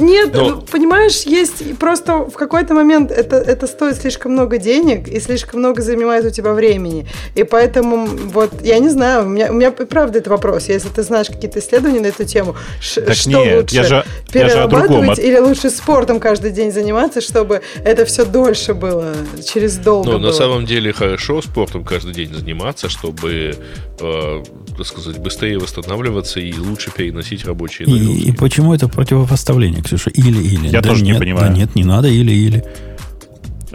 [0.00, 5.08] Нет, Но- ну, понимаешь, есть просто в какой-то момент это, это стоит слишком много денег
[5.08, 7.06] и слишком много занимает у тебя времени.
[7.34, 10.68] И поэтому вот, я не знаю, у меня, у меня правда это вопрос.
[10.68, 12.56] Если ты знаешь какие-то исследования на эту тему,
[12.94, 13.74] Так что нет, лучше?
[13.76, 18.74] я же- я же перерабатывать или лучше спортом каждый день заниматься, чтобы это все дольше
[18.74, 20.18] было, через долго было?
[20.18, 23.54] на самом деле хорошо спортом каждый день заниматься, чтобы,
[24.00, 24.42] э,
[24.76, 28.22] так сказать, быстрее восстанавливаться и лучше переносить рабочие нагрузки.
[28.22, 30.10] И, и почему это противопоставление, Ксюша?
[30.10, 30.68] Или-или.
[30.68, 31.50] Я да тоже не нет, понимаю.
[31.50, 32.64] Да нет, не надо или-или.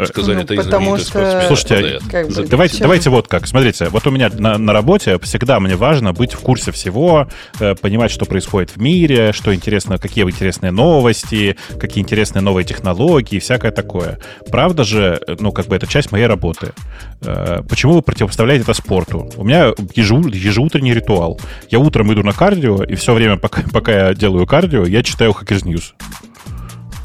[0.06, 1.48] Сказали, Ну, это потому что- спортсмен.
[1.48, 2.00] Слушайте.
[2.10, 3.48] Как бы, Давайте, чем- давайте вот как.
[3.48, 7.28] Смотрите, вот у меня на, на работе всегда мне важно быть в курсе всего,
[7.60, 13.36] э, понимать, что происходит в мире, что интересно, какие интересные новости, какие интересные новые технологии
[13.38, 14.20] и всякое такое.
[14.52, 16.74] Правда же, э, ну, как бы это часть моей работы.
[17.22, 19.30] Э, Почему вы противопоставляете это спорту?
[19.36, 21.40] У меня ежеу- ежеутренний ритуал.
[21.70, 25.32] Я утром иду на кардио, и все время, пока, пока я делаю кардио, я читаю
[25.32, 25.94] Hackers News.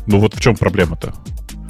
[0.06, 1.12] Ну вот в чем проблема-то?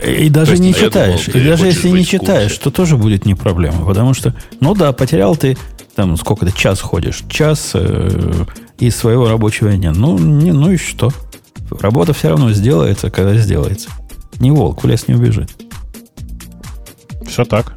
[0.02, 1.26] И даже не а читаешь.
[1.26, 3.86] думал, и даже если не читаешь, то тоже будет не проблема.
[3.86, 5.56] Потому что, ну да, потерял ты,
[5.94, 8.44] там, сколько ты, час ходишь, час э,
[8.78, 9.92] из своего рабочего дня.
[9.92, 11.12] Ну, не, ну и что?
[11.70, 13.88] Работа все равно сделается, когда сделается.
[14.40, 15.50] Ни волк в лес не убежит.
[17.26, 17.74] Все так.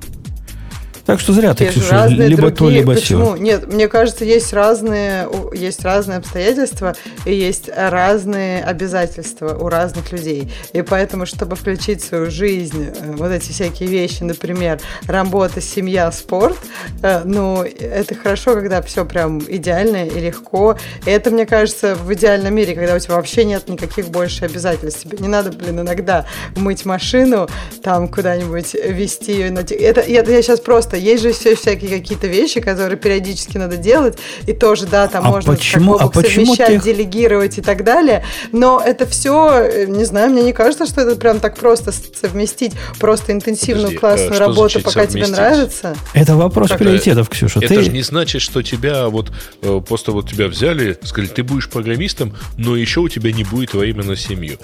[1.08, 2.51] Так что зря ты, Ксюша, либо другие.
[2.51, 3.34] то, либо Почему?
[3.34, 3.41] все.
[3.41, 10.51] Нет, мне кажется, есть разные, есть разные обстоятельства и есть разные обязательства у разных людей.
[10.74, 16.12] И поэтому, чтобы включить в свою жизнь э, вот эти всякие вещи, например, работа, семья,
[16.12, 16.58] спорт,
[17.01, 20.78] э, ну, это хорошо, когда все прям идеально и легко.
[21.05, 25.03] И это, мне кажется, в идеальном мире, когда у тебя вообще нет никаких больше обязательств.
[25.03, 26.26] Тебе не надо, блин, иногда
[26.58, 27.47] мыть машину,
[27.82, 29.47] там куда-нибудь вести ее.
[29.47, 30.96] Это, это я сейчас просто...
[30.97, 35.29] Есть же все всякие какие-то вещи, которые периодически надо делать, и тоже, да, там А
[35.29, 38.23] можно почему- как а почему совмещать, тех- делегировать и так далее.
[38.51, 43.31] Но это все, не знаю, мне не кажется, что это прям так просто совместить просто
[43.31, 45.37] интенсивную Подожди, классную э, что работу, пока тебе совместить?
[45.37, 45.95] нравится.
[46.13, 47.59] Это вопрос Как- приоритетов, Ксюша.
[47.59, 47.81] Это ты...
[47.83, 49.31] же не значит, что тебя вот
[49.61, 53.73] э, просто вот тебя взяли, сказали, ты будешь программистом, но еще у тебя не будет
[53.73, 54.57] времени на семью.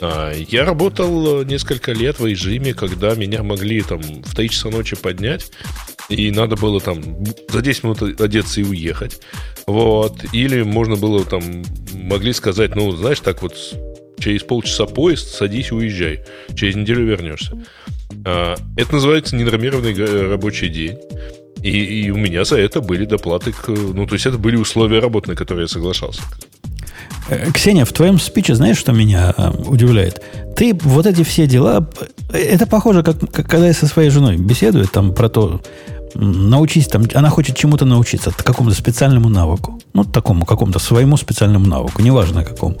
[0.00, 4.68] А, я работал э, несколько лет в режиме, когда меня могли там в 3 часа
[4.68, 5.46] ночи поднять,
[6.08, 7.02] и надо было там
[7.48, 9.20] за 10 минут одеться и уехать.
[9.66, 10.24] Вот.
[10.32, 11.42] Или можно было там,
[11.94, 13.54] могли сказать, ну, знаешь, так вот
[14.18, 16.24] через полчаса поезд, садись уезжай.
[16.54, 17.56] Через неделю вернешься.
[18.24, 20.98] А, Это называется ненормированный рабочий день.
[21.62, 23.68] И, и у меня за это были доплаты к...
[23.68, 26.22] Ну, то есть это были условия работы, на которые я соглашался.
[27.28, 30.22] Э, Ксения, в твоем спиче знаешь, что меня э, удивляет?
[30.56, 31.88] Ты вот эти все дела...
[32.32, 35.60] э, Это похоже, как, как когда я со своей женой беседую там про то,
[36.14, 39.80] научись там, она хочет чему-то научиться, какому-то специальному навыку.
[39.92, 42.76] Ну, такому какому-то своему специальному навыку, неважно какому.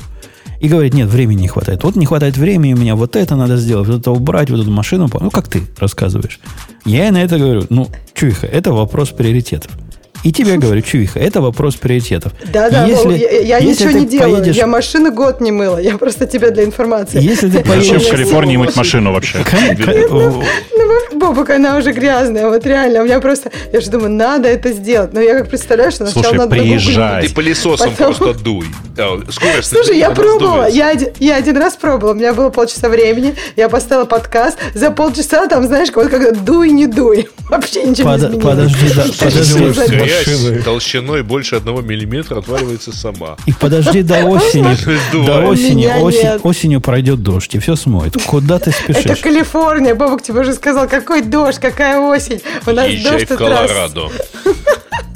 [0.60, 1.84] И говорит, нет, времени не хватает.
[1.84, 4.70] Вот не хватает времени, у меня вот это надо сделать, вот это убрать, вот эту
[4.70, 5.08] машину.
[5.20, 6.38] Ну, как ты рассказываешь.
[6.84, 9.72] Я ей на это говорю, ну, чуиха, это вопрос приоритетов.
[10.22, 12.32] И тебе говорю, чуиха, это вопрос приоритетов.
[12.52, 14.36] Да-да, Если- Вов, я, я если ничего не делаю.
[14.36, 15.78] поедешь- Я машину год не мыла.
[15.78, 17.22] Я просто тебе для информации.
[17.22, 18.02] Если ты Зачем поедешь...
[18.02, 19.38] в Калифорнии мыть машину вообще?
[20.10, 20.44] Ну, Боб,
[21.14, 22.48] Бобок, она уже грязная.
[22.48, 23.50] Вот реально, у меня просто...
[23.72, 25.12] Я же думаю, надо это сделать.
[25.12, 27.26] Но я как представляю, что сначала Слушай, надо приезжай.
[27.26, 28.66] Ты пылесосом просто дуй.
[28.96, 32.88] Да, Скорость Слушай, я пробовала, я один, я один раз пробовала, у меня было полчаса
[32.88, 38.10] времени, я поставила подкаст, за полчаса там, знаешь, вот как дуй, не дуй, вообще ничего
[38.10, 38.44] не изменилось.
[38.44, 40.09] подожди, да, подожди.
[40.10, 43.36] Грязь толщиной больше одного миллиметра отваливается сама.
[43.46, 45.24] И подожди до осени.
[45.24, 48.16] До осени, осенью пройдет дождь, и все смоет.
[48.26, 49.18] Куда ты Это спешишь?
[49.18, 52.40] Калифорния, Бобок тебе уже сказал, какой дождь, какая осень.
[52.66, 53.36] У нас дождь в.
[53.36, 54.10] Колорадо.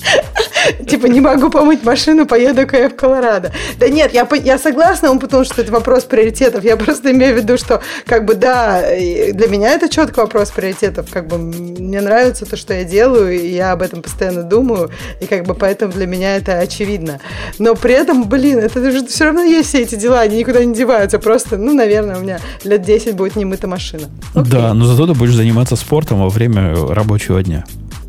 [0.86, 3.52] Типа, не могу помыть машину, поеду-ка я в Колорадо.
[3.78, 6.64] Да нет, я, я согласна, он потому что это вопрос приоритетов.
[6.64, 11.10] Я просто имею в виду, что, как бы, да, для меня это четко вопрос приоритетов.
[11.10, 14.90] Как бы, мне нравится то, что я делаю, и я об этом постоянно думаю,
[15.20, 17.20] и как бы поэтому для меня это очевидно.
[17.58, 20.74] Но при этом, блин, это же все равно есть все эти дела, они никуда не
[20.74, 21.18] деваются.
[21.18, 24.08] Просто, ну, наверное, у меня лет 10 будет не мыта машина.
[24.34, 24.50] Окей.
[24.50, 27.64] Да, но зато ты будешь заниматься спортом во время рабочего дня.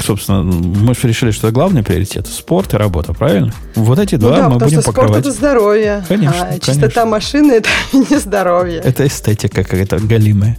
[0.05, 2.27] Собственно, мы же решили, что главный приоритет.
[2.27, 3.51] Спорт и работа, правильно?
[3.75, 5.21] Вот эти Ну два да, мы будем что спорт покрывать.
[5.21, 6.03] это здоровье.
[6.07, 7.05] Конечно, а чистота конечно.
[7.05, 8.79] машины это не здоровье.
[8.83, 10.57] Это эстетика какая-то галимая.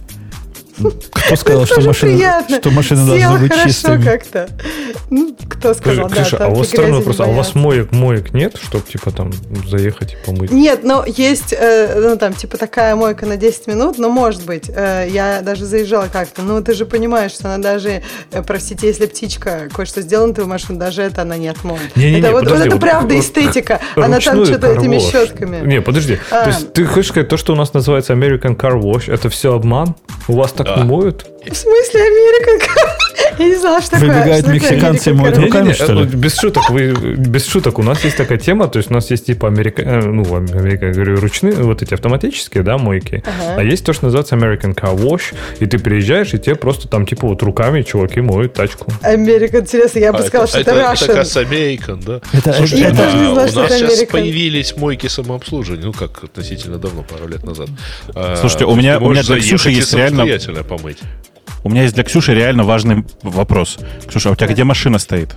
[1.11, 2.57] Кто сказал, что приятно.
[2.57, 4.03] что машины Сел должны быть хорошо чистыми?
[4.03, 4.49] как-то.
[5.09, 7.91] Ну, кто сказал, да, Ксюша, а там у вас странный вопрос, а у вас моек,
[7.91, 9.31] моек нет, чтобы типа там
[9.67, 10.51] заехать и помыть?
[10.51, 14.69] Нет, но есть, э, ну, там, типа, такая мойка на 10 минут, но может быть.
[14.69, 16.41] Э, я даже заезжала как-то.
[16.41, 20.49] Ну, ты же понимаешь, что она даже, э, простите, если птичка кое-что сделала на твою
[20.49, 21.95] машину, даже это она не отмоет.
[21.95, 23.79] Не-не-не, это вот, вот это вот- правда вот эстетика.
[23.95, 25.65] Она там что-то этими щетками.
[25.65, 26.19] Не, подожди.
[26.31, 26.43] А.
[26.43, 29.53] То есть ты хочешь сказать, то, что у нас называется American Car Wash, это все
[29.53, 29.95] обман?
[30.27, 30.83] У вас так Да.
[30.83, 31.25] моют?
[31.49, 32.71] В смысле, Америка?
[33.39, 34.09] Я не знала, что такое.
[34.09, 36.01] Выбегают мексиканцы и American моют руками, что ли?
[36.01, 37.79] э, Без шуток, вы, без шуток.
[37.79, 40.87] У нас есть такая тема, то есть у нас есть типа Америка, э, ну, Америка,
[40.87, 43.23] я говорю, ручные, вот эти автоматические, да, мойки.
[43.25, 43.55] Ага.
[43.59, 47.05] А есть то, что называется American Car Wash, и ты приезжаешь, и тебе просто там
[47.05, 48.91] типа вот руками чуваки моют тачку.
[49.01, 51.13] Америка, интересно, я бы А, сказала, что это это Russian.
[51.35, 52.21] как Американ, да?
[52.33, 55.93] Это- Слушайте, Я тоже не знала, у что нас это сейчас появились мойки самообслуживания, ну
[55.93, 57.69] как относительно давно, пару лет назад.
[58.15, 60.25] А, Слушайте, у меня- у меня для Ксюши есть реально-
[60.57, 60.99] самостоятельно помыть.
[61.63, 63.77] У меня есть для Ксюши реально важный вопрос.
[64.07, 65.35] Ксюша, а у тебя где машина стоит?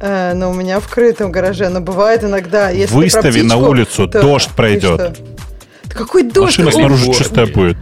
[0.00, 3.54] Э, но у меня в крытом гараже, но бывает иногда, если ты про Выстави на
[3.54, 5.00] птичку, улицу, то- дождь пройдет.
[5.00, 5.14] что?
[5.84, 6.58] Да Какой дождь?
[6.58, 7.76] Машина снаружи Ой, чистая будет.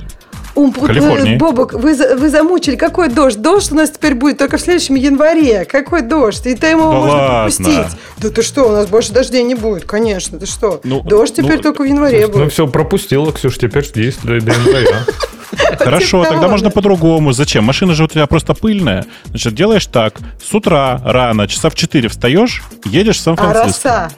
[0.60, 1.34] Ум- Калифорнии.
[1.34, 2.76] э, Бобок, вы, вы замучили.
[2.76, 3.40] Какой дождь?
[3.40, 5.64] Дождь у нас теперь будет только в следующем январе.
[5.64, 6.46] Какой дождь?
[6.46, 7.28] И то ему Да можно ладно.
[7.40, 7.98] пропустить.
[8.18, 10.38] Да ты что, у нас больше дождей не будет, конечно.
[10.38, 10.80] Ты что?
[10.84, 12.52] Ну, дождь теперь ну, только в январе Ну будет.
[12.52, 14.98] все, пропустила, Ксюш, теперь жди до, до января.
[15.78, 17.32] Хорошо, Типа тогда того, можно по-другому.
[17.32, 17.64] Зачем?
[17.64, 19.04] Машина же у тебя просто пыльная.
[19.26, 20.14] Значит, делаешь так.
[20.42, 24.10] С утра рано, часа в 4 встаешь, едешь в А Сан-Франциско.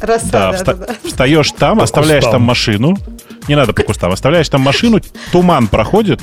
[0.00, 0.94] Роса, Да, да, вста- да, да.
[1.04, 2.40] встаешь там, По оставляешь кустам.
[2.40, 2.96] там машину.
[3.48, 4.12] Не надо по кустам.
[4.12, 5.00] Оставляешь там машину,
[5.32, 6.20] туман проходит,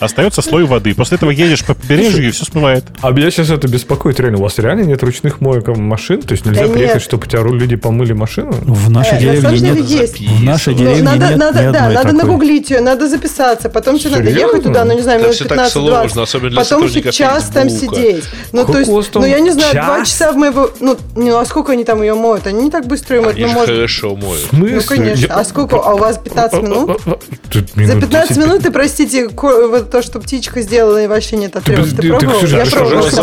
[0.00, 0.94] остается слой воды.
[0.94, 2.84] После этого едешь по побережью и все смывает.
[3.02, 4.38] А меня сейчас это беспокоит реально.
[4.38, 6.22] У вас реально нет ручных моек машин?
[6.22, 7.02] То есть нельзя Да приехать, нет.
[7.02, 8.52] чтобы у тебя люди помыли машину?
[8.52, 9.86] В нашей Э, деревне нет.
[9.86, 10.20] есть.
[10.20, 12.22] В нашей Ну, деревне надо, нет надо, ни да, одной надо такой.
[12.24, 15.58] нагуглить ее, надо записаться, потом тебе надо ехать туда, ну не знаю, минут все так
[15.58, 15.68] 15-20.
[15.70, 18.24] сложно, особенно для Потом еще час там сидеть.
[18.52, 20.08] Ну, то есть, ну я не знаю, два час?
[20.08, 22.46] часа в моего, ну, ну, а сколько они там ее моют?
[22.46, 24.48] Они не так быстро ее моют, Они ну, же хорошо моют.
[24.52, 25.34] ну, конечно.
[25.34, 25.76] А сколько?
[25.76, 27.00] А у вас 15 минут?
[27.52, 28.36] За минут 15 10.
[28.42, 29.28] минут, ты, простите,
[29.90, 32.40] то, что птичка сделала, и вообще нет от Ты Ты ты- пробовал?
[32.50, 32.64] Я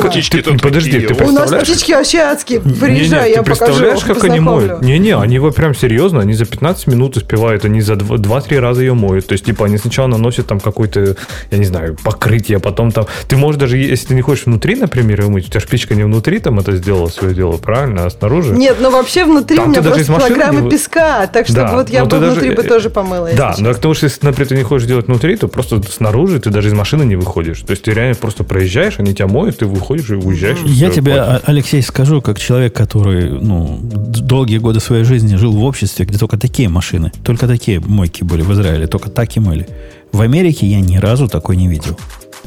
[0.10, 2.60] птички тут подожди, У У нас птички вообще адские.
[2.62, 3.66] Приезжай, я ты покажу.
[3.66, 4.82] представляешь, как они моют?
[4.82, 8.94] Не-не, они вот прям серьезно, они за 15 минут успевают, они за 2-3 раза ее
[8.94, 9.28] моют.
[9.28, 11.16] То есть, типа, они сначала наносят там какое-то,
[11.52, 13.06] я не знаю, покрытие, потом там...
[13.28, 15.96] Ты можешь даже, если ты не хочешь внутри, например, ее мыть, у тебя же печка
[15.96, 18.54] не внутри там это сделала свое дело, правильно, а снаружи?
[18.54, 21.90] Нет, ну вообще внутри Там у меня просто килограммы не песка, так что Да, вот
[21.90, 23.30] я бы ты даже- внутри бы тоже помыла.
[23.36, 26.50] Да, но потому что если, например, ты не хочешь делать внутри, то просто снаружи ты
[26.58, 27.60] даже из машины не выходишь.
[27.60, 30.58] То есть ты реально просто проезжаешь, они тебя моют, ты выходишь и уезжаешь.
[30.66, 31.44] и Я тебе, хватит.
[31.46, 36.18] А- Алексей, скажу, как человек, который ну, долгие годы своей жизни жил в обществе, где
[36.18, 39.68] только такие машины, только такие мойки были в Израиле, только так и мыли.
[40.12, 41.96] В Америке я ни разу такой не видел.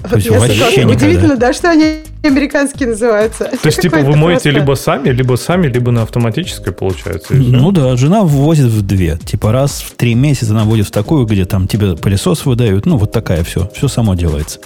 [0.09, 0.92] То есть Я вообще никогда.
[0.94, 3.44] Удивительно, да, что они американские называются.
[3.44, 7.34] То есть, типа, вы моете либо сами, либо сами, либо на автоматической, получается.
[7.34, 9.18] Ну да, жена ввозит в две.
[9.18, 12.86] Типа раз в три месяца она вводит в такую, где там тебе пылесос выдают.
[12.86, 13.70] Ну, вот такая все.
[13.74, 14.61] Все само делается.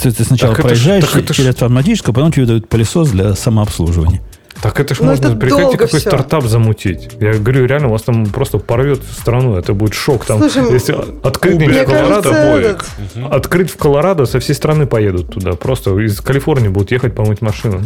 [0.00, 3.10] Ты, ты сначала Так это ж- проезжаешь это ж- через автоматическую, потом тебе дают пылесос
[3.10, 4.20] для самообслуживания.
[4.64, 6.08] Так это ж ну, можно, прекратить какой все.
[6.08, 7.10] стартап замутить.
[7.20, 10.24] Я говорю, реально, у вас там просто порвет страну, это будет шок.
[10.24, 12.86] Там, Слушай, если открыть в Колорадо, этот...
[13.30, 15.52] открыть в Колорадо, со всей страны поедут туда.
[15.52, 17.82] Просто из Калифорнии будут ехать помыть машину.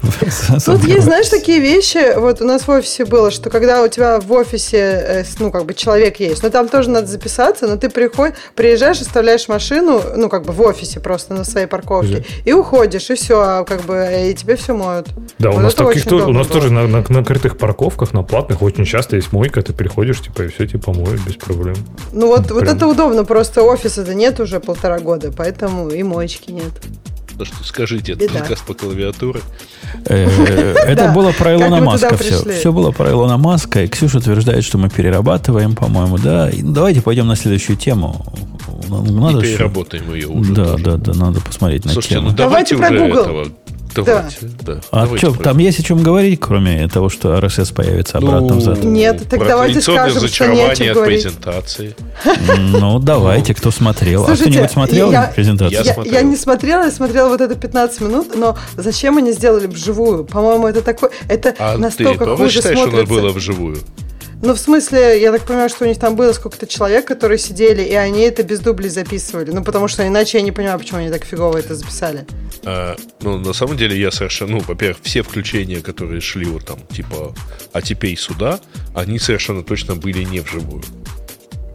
[0.64, 4.20] Тут есть, знаешь, такие вещи, вот у нас в офисе было, что когда у тебя
[4.20, 7.90] в офисе, э, ну, как бы человек есть, но там тоже надо записаться, но ты
[7.90, 13.10] приходишь, приезжаешь, оставляешь машину, ну, как бы в офисе просто на своей парковке, и уходишь,
[13.10, 15.08] и все, а как бы, и тебе все моют.
[15.40, 15.74] Да, у нас
[16.04, 19.62] таких у нас тоже на, на, на крытых парковках, на платных очень часто есть мойка,
[19.62, 21.76] ты приходишь, типа, и все тебе помоют без проблем.
[22.12, 26.72] Ну вот, вот это удобно, просто офиса-то нет уже полтора года, поэтому и моечки нет.
[27.38, 29.40] Да что скажите, это подкаст по клавиатуре.
[30.06, 30.26] Э,
[30.86, 32.42] это было про Илона Маска все.
[32.50, 33.82] Все было про Илона Маска.
[33.82, 36.50] И Ксюша утверждает, что мы перерабатываем, по-моему, да.
[36.62, 38.24] Давайте пойдем на следующую тему.
[38.88, 40.54] Надо и переработаем ее уже.
[40.54, 42.30] Да, да, да, надо посмотреть на Слушайте, тему.
[42.30, 43.48] ну давайте, давайте уже этого
[44.04, 44.74] Давайте, да.
[44.74, 44.80] да.
[44.90, 48.58] А давайте что, там есть о чем говорить, кроме того, что RSS появится обратно ну,
[48.58, 48.84] взад?
[48.84, 51.94] Нет, так давайте скажем, что не о чем от презентации.
[52.58, 54.24] Ну, давайте, кто смотрел.
[54.24, 56.04] а кто-нибудь смотрел презентацию?
[56.04, 60.24] Я, не смотрела, я смотрела вот это 15 минут, но зачем они сделали вживую?
[60.24, 63.06] По-моему, это такой, это а настолько ты хуже считаешь, смотрится.
[63.06, 63.78] что нас было вживую?
[64.42, 67.82] Ну, в смысле, я так понимаю, что у них там было сколько-то человек, которые сидели,
[67.82, 69.50] и они это без дублей записывали.
[69.50, 72.26] Ну, потому что иначе я не понимаю, почему они так фигово это записали.
[72.64, 74.52] А, ну, на самом деле, я совершенно...
[74.52, 77.34] Ну, во-первых, все включения, которые шли вот там, типа,
[77.72, 78.60] а теперь сюда,
[78.94, 80.82] они совершенно точно были не вживую.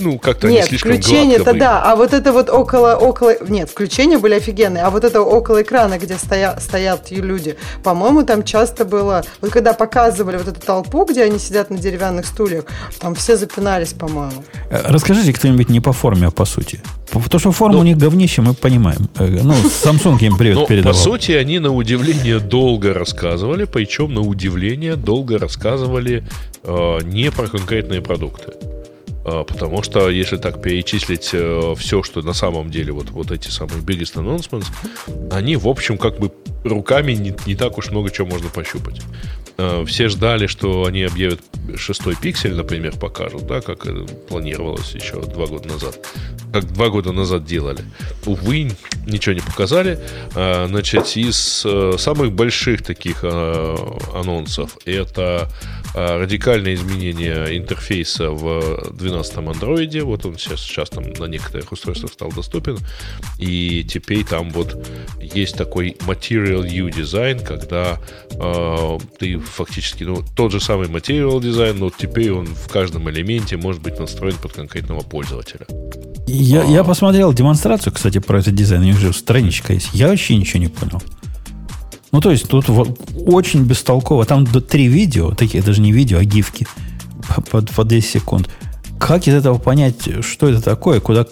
[0.01, 3.35] Ну, как-то Нет, они слишком включение-то да, а вот это вот около, около...
[3.47, 8.43] Нет, включения были офигенные, а вот это около экрана, где стоя, стоят люди, по-моему, там
[8.43, 9.23] часто было...
[9.41, 12.65] Вот когда показывали вот эту толпу, где они сидят на деревянных стульях,
[12.99, 14.43] там все запинались, по-моему.
[14.69, 16.81] Э, расскажите кто-нибудь не по форме, а по сути.
[17.11, 19.09] Потому что форма ну, у них говнище, мы понимаем.
[19.19, 20.93] Э, ну, Samsung им привет ну, передавал.
[20.93, 26.23] По сути, они на удивление долго рассказывали, причем на удивление долго рассказывали
[26.63, 28.53] э, не про конкретные продукты.
[29.23, 33.49] А, потому что если так перечислить э, все, что на самом деле вот, вот эти
[33.49, 34.67] самые biggest announcements,
[35.31, 36.31] они, в общем, как бы
[36.63, 39.01] руками не, не так уж много чего можно пощупать.
[39.61, 41.41] А, все ждали, что они объявят
[41.75, 43.87] шестой пиксель, например, покажут, да, как
[44.27, 45.99] планировалось еще два года назад.
[46.51, 47.83] Как два года назад делали.
[48.25, 48.71] Увы,
[49.05, 49.99] ничего не показали.
[50.35, 55.49] А, значит, из э, самых больших таких анонсов это
[55.93, 60.03] радикальное изменение интерфейса в 12-м андроиде.
[60.03, 62.77] Вот он сейчас, сейчас там на некоторых устройствах стал доступен.
[63.37, 64.87] И теперь там вот
[65.19, 67.99] есть такой Material U дизайн, когда
[68.31, 73.57] э, ты фактически, ну, тот же самый Material дизайн, но теперь он в каждом элементе
[73.57, 75.65] может быть настроен под конкретного пользователя.
[76.27, 76.65] Я, а...
[76.65, 78.81] я посмотрел демонстрацию, кстати, про этот дизайн.
[78.81, 79.89] У них же страничка есть.
[79.93, 81.01] Я вообще ничего не понял.
[82.11, 82.65] Ну, то есть, тут
[83.25, 84.25] очень бестолково.
[84.25, 86.67] Там до три видео, такие даже не видео, а гифки
[87.49, 88.49] по, по 10 секунд.
[88.99, 91.25] Как из этого понять, что это такое, куда...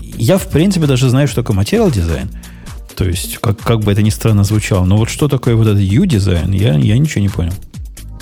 [0.00, 2.30] Я, в принципе, даже знаю, что такое материал дизайн.
[2.96, 4.84] То есть, как, как бы это ни странно звучало.
[4.84, 7.52] Но вот что такое вот этот U-дизайн, я, я ничего не понял.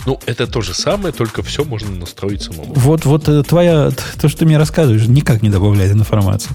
[0.07, 2.75] Ну, это то же самое, только все можно настроить самому.
[2.75, 3.91] Вот, вот э, твоя,
[4.21, 6.51] то, что ты мне рассказываешь, никак не добавляет информации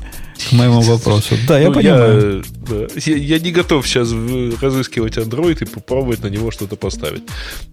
[0.47, 1.35] к моему вопросу.
[1.47, 2.43] Да, я ну, понимаю.
[2.95, 4.11] Я, я не готов сейчас
[4.61, 7.23] разыскивать Android и попробовать на него что-то поставить.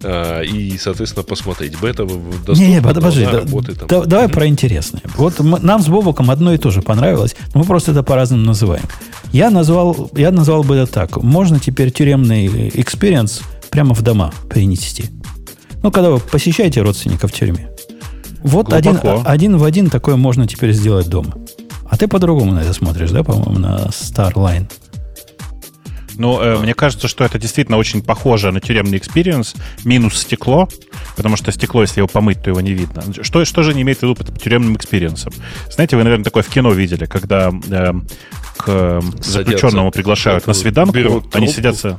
[0.03, 1.79] А, и, соответственно, посмотреть.
[1.79, 2.05] Бета
[2.49, 3.85] не, не, подожди, да, работает.
[3.89, 5.03] Да, давай про интересное.
[5.17, 8.45] Вот мы, нам с Бобоком одно и то же понравилось, но мы просто это по-разному
[8.45, 8.85] называем.
[9.33, 11.23] Я назвал, я назвал бы это так.
[11.23, 15.07] Можно теперь тюремный experience прямо в дома принести.
[15.83, 17.71] Ну, когда вы посещаете родственников в тюрьме.
[18.43, 21.35] Вот один, один в один такое можно теперь сделать дома.
[21.91, 24.71] А ты по-другому на это смотришь, да, по-моему, на Starline?
[26.19, 29.55] Ну, э, мне кажется, что это действительно очень похоже на тюремный experience,
[29.85, 30.69] минус стекло,
[31.15, 33.03] потому что стекло, если его помыть, то его не видно.
[33.23, 35.33] Что, что же не имеет в виду под тюремным экспириенсом?
[35.71, 37.93] Знаете, вы, наверное, такое в кино видели, когда э,
[38.57, 41.99] к заключенному приглашают на свиданку, они сидятся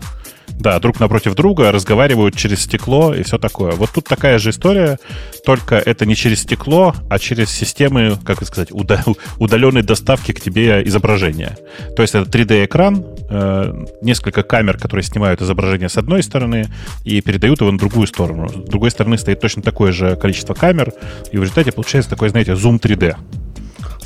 [0.59, 3.71] да, друг напротив друга, разговаривают через стекло и все такое.
[3.71, 4.97] Вот тут такая же история,
[5.45, 8.69] только это не через стекло, а через системы, как сказать,
[9.39, 11.57] удаленной доставки к тебе изображения.
[11.95, 16.67] То есть это 3D-экран, э, несколько камер, которые снимают изображение с одной стороны
[17.03, 18.49] и передают его на другую сторону.
[18.49, 20.93] С другой стороны стоит точно такое же количество камер,
[21.31, 23.15] и в результате получается такой, знаете, зум 3D.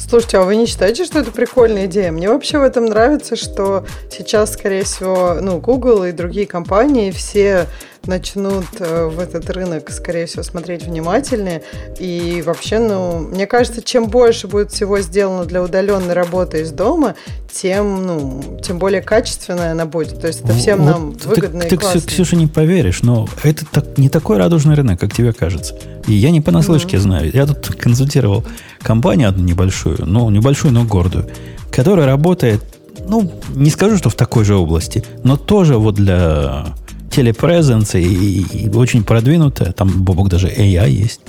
[0.09, 2.11] Слушайте, а вы не считаете, что это прикольная идея?
[2.11, 7.67] Мне вообще в этом нравится, что сейчас, скорее всего, ну, Google и другие компании все
[8.07, 11.61] начнут э, в этот рынок, скорее всего, смотреть внимательнее.
[11.99, 17.15] И вообще, ну, мне кажется, чем больше будет всего сделано для удаленной работы из дома,
[17.51, 20.19] тем, ну, тем более качественная она будет.
[20.19, 22.01] То есть это всем вот нам выгодно ты, и классно.
[22.01, 25.75] Ты, Ксюша, не поверишь, но это так, не такой радужный рынок, как тебе кажется.
[26.07, 27.01] И я не понаслышке mm-hmm.
[27.01, 27.31] знаю.
[27.31, 28.43] Я тут консультировал
[28.81, 31.29] компанию одну небольшую, ну, небольшую, но гордую,
[31.71, 32.63] которая работает,
[33.07, 36.73] ну, не скажу, что в такой же области, но тоже вот для
[37.11, 41.21] телепрезенса и, и, и очень продвинутая, там, Бобок, даже AI есть.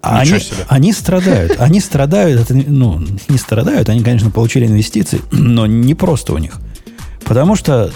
[0.00, 0.38] А они,
[0.68, 1.56] они страдают.
[1.58, 6.60] Они страдают, это, ну, не страдают, они, конечно, получили инвестиции, но не просто у них.
[7.24, 7.90] Потому что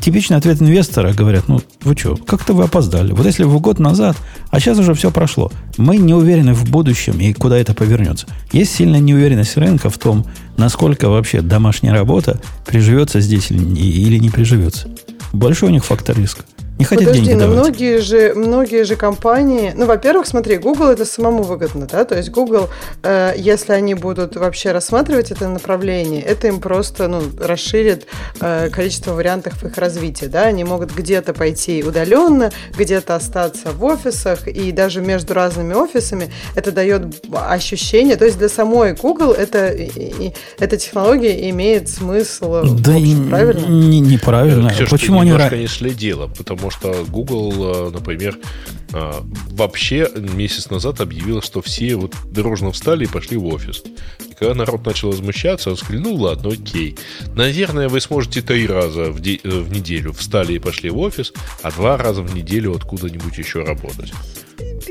[0.00, 3.12] типичный ответ инвестора говорят, ну, вы что, как-то вы опоздали.
[3.12, 4.16] Вот если вы год назад,
[4.50, 5.50] а сейчас уже все прошло.
[5.76, 8.26] Мы не уверены в будущем и куда это повернется.
[8.52, 10.26] Есть сильная неуверенность рынка в том,
[10.56, 14.88] насколько вообще домашняя работа приживется здесь или не приживется.
[15.32, 16.44] Большой у них фактор риска.
[16.78, 17.58] Не хотят Подожди, деньги но давать.
[17.58, 19.72] многие же, многие же компании...
[19.74, 22.04] Ну, во-первых, смотри, Google это самому выгодно, да?
[22.04, 22.68] То есть Google,
[23.02, 28.06] э, если они будут вообще рассматривать это направление, это им просто, ну, расширит
[28.40, 30.42] э, количество вариантов их развития, да?
[30.44, 36.70] Они могут где-то пойти удаленно, где-то остаться в офисах, и даже между разными офисами это
[36.70, 37.02] дает
[37.32, 38.16] ощущение...
[38.16, 42.62] То есть для самой Google это, и, эта технология имеет смысл...
[42.78, 43.66] Да общем, правильно?
[43.66, 44.70] Не, неправильно.
[44.70, 45.30] Ксюша, Почему они...
[45.30, 48.38] Немножко не следила, потому потому что Google, э, например,
[48.92, 49.12] э,
[49.50, 53.82] вообще месяц назад объявил, что все вот дорожно встали и пошли в офис.
[54.30, 56.96] И когда народ начал возмущаться, он сказал, ну ладно, окей.
[57.34, 61.32] Наверное, вы сможете три раза в, де- э, в неделю встали и пошли в офис,
[61.62, 64.12] а два раза в неделю откуда-нибудь еще работать.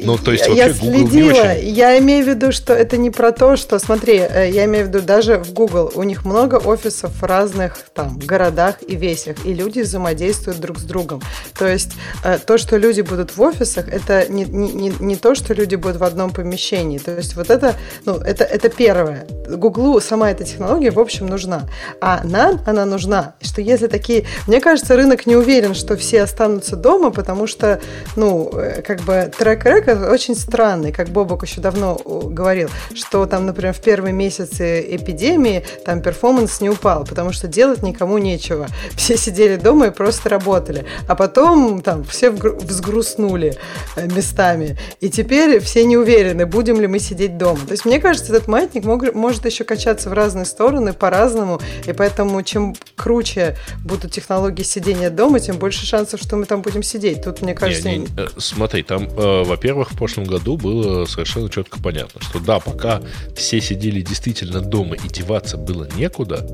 [0.04, 1.32] Ну, то есть вообще я Google следила.
[1.32, 1.70] не очень...
[1.70, 4.88] Я имею в виду, что это не про то, что, смотри, э, я имею в
[4.90, 9.54] виду даже в Google, у них много офисов в разных там городах и весях, и
[9.54, 11.22] люди взаимодействуют друг с другом.
[11.58, 11.92] То есть
[12.24, 15.98] э, то, что люди будут в офисах, это не, не, не то, что люди будут
[15.98, 16.98] в одном помещении.
[16.98, 17.76] То есть вот это,
[18.06, 19.28] ну, это, это первое.
[19.50, 21.64] Гуглу сама эта технология, в общем, нужна.
[22.02, 24.26] А нам она нужна, что если такие...
[24.48, 27.82] Мне кажется, рынок не уверен, что все останутся дома, потому что,
[28.16, 33.74] ну, э, как бы трек-рек очень странный, как Бобок еще давно говорил, что там, например,
[33.74, 38.68] в первые месяцы эпидемии там перформанс не упал, потому что делать никому нечего.
[38.96, 40.86] Все сидели дома и просто работали.
[41.08, 43.56] А потом там все взгрустнули
[43.96, 44.78] э, местами.
[45.00, 47.60] И теперь все не уверены, будем ли мы сидеть дома.
[47.66, 51.60] То есть, мне кажется, этот маятник мог, может еще качаться в разные стороны по-разному.
[51.86, 56.84] И поэтому, чем круче будут технологии сидения дома, тем больше шансов, что мы там будем
[56.84, 57.24] сидеть.
[57.24, 57.90] Тут, мне кажется...
[57.90, 62.40] Не, не, э, смотри, там, э, во-первых, в прошлом году было совершенно четко понятно, что
[62.40, 63.02] да, пока
[63.36, 66.48] все сидели действительно дома и деваться было некуда,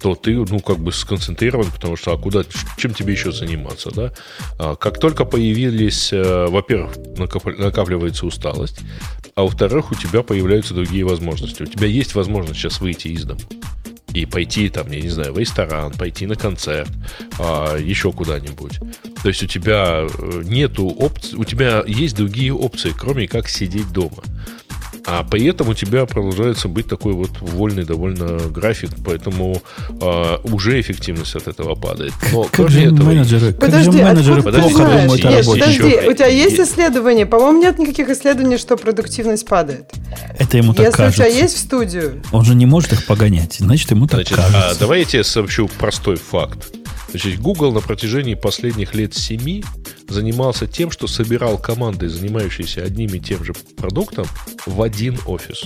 [0.00, 2.44] то ты, ну, как бы сконцентрирован, потому что, а куда,
[2.76, 4.12] чем тебе еще заниматься, да?
[4.58, 6.96] А, как только появились, э, во-первых,
[7.58, 8.80] накапливается усталость,
[9.34, 11.62] а во-вторых, у тебя появляются другие возможности.
[11.62, 13.40] У тебя есть возможность сейчас выйти из дома
[14.12, 16.90] и пойти там, я не знаю, в ресторан, пойти на концерт,
[17.38, 18.78] а, еще куда-нибудь.
[19.22, 23.90] То есть у тебя э, нету опций, у тебя есть другие опции, кроме как сидеть
[23.90, 24.22] дома.
[25.04, 29.60] А при этом у тебя продолжается быть такой вот вольный довольно график, поэтому
[30.00, 32.12] э, уже эффективность от этого падает.
[32.32, 33.06] Но как же этого...
[33.06, 35.50] менеджеры, подожди, как же менеджеры плохо думают о работе?
[35.50, 37.26] Подожди, еще, у тебя есть исследования?
[37.26, 39.90] По-моему, нет никаких исследований, что продуктивность падает.
[40.38, 41.22] Это ему так Если кажется.
[41.22, 42.22] у тебя есть в студию.
[42.30, 44.70] Он же не может их погонять, значит, ему так значит, кажется.
[44.70, 46.72] А, давайте я сообщу простой факт.
[47.12, 49.62] Значит, Google на протяжении последних лет семи
[50.08, 54.26] занимался тем, что собирал команды, занимающиеся одним и тем же продуктом,
[54.64, 55.64] в один офис.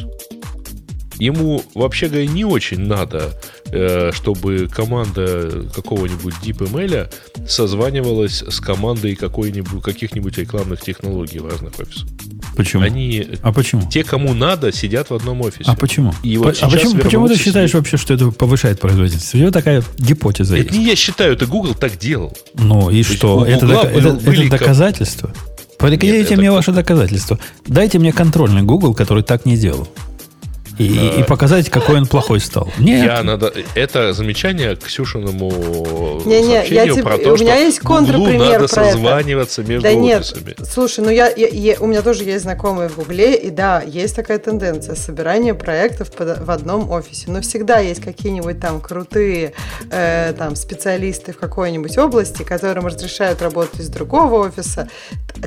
[1.20, 3.32] Ему, вообще говоря, не очень надо,
[3.66, 7.12] э, чтобы команда какого-нибудь DeepML
[7.48, 12.09] созванивалась с командой каких-нибудь рекламных технологий в разных офисах.
[12.57, 12.83] Почему?
[12.83, 13.89] Они, а почему?
[13.89, 15.65] Те, кому надо, сидят в одном офисе.
[15.66, 16.15] А почему?
[16.23, 17.74] И вот а почему, почему ты считаешь сидит...
[17.74, 19.35] вообще, что это повышает производительность?
[19.35, 20.78] У тебя такая гипотеза Это есть.
[20.78, 22.37] не я считаю, это Google так делал.
[22.55, 23.45] Ну и То что?
[23.45, 25.31] Это, дока- это, это доказательство?
[25.78, 26.55] Предъявите мне это...
[26.55, 27.39] ваше доказательство.
[27.66, 29.87] Дайте мне контрольный Google, который так не делал
[30.78, 32.69] и, и показать, какой он плохой стал.
[32.78, 33.05] Нет.
[33.05, 33.53] Я надо...
[33.74, 38.69] Это замечание к Ксюшиному не, не, сообщению я про то, у меня есть контрпример надо
[38.69, 39.70] про созваниваться это.
[39.70, 40.55] между да офисами.
[40.59, 40.69] Нет.
[40.70, 44.15] Слушай, ну я, я, я, у меня тоже есть знакомые в Гугле, и да, есть
[44.15, 47.31] такая тенденция собирания проектов под, в одном офисе.
[47.31, 49.55] Но всегда есть какие-нибудь там крутые
[49.90, 54.89] э, там специалисты в какой-нибудь области, которым разрешают работать из другого офиса.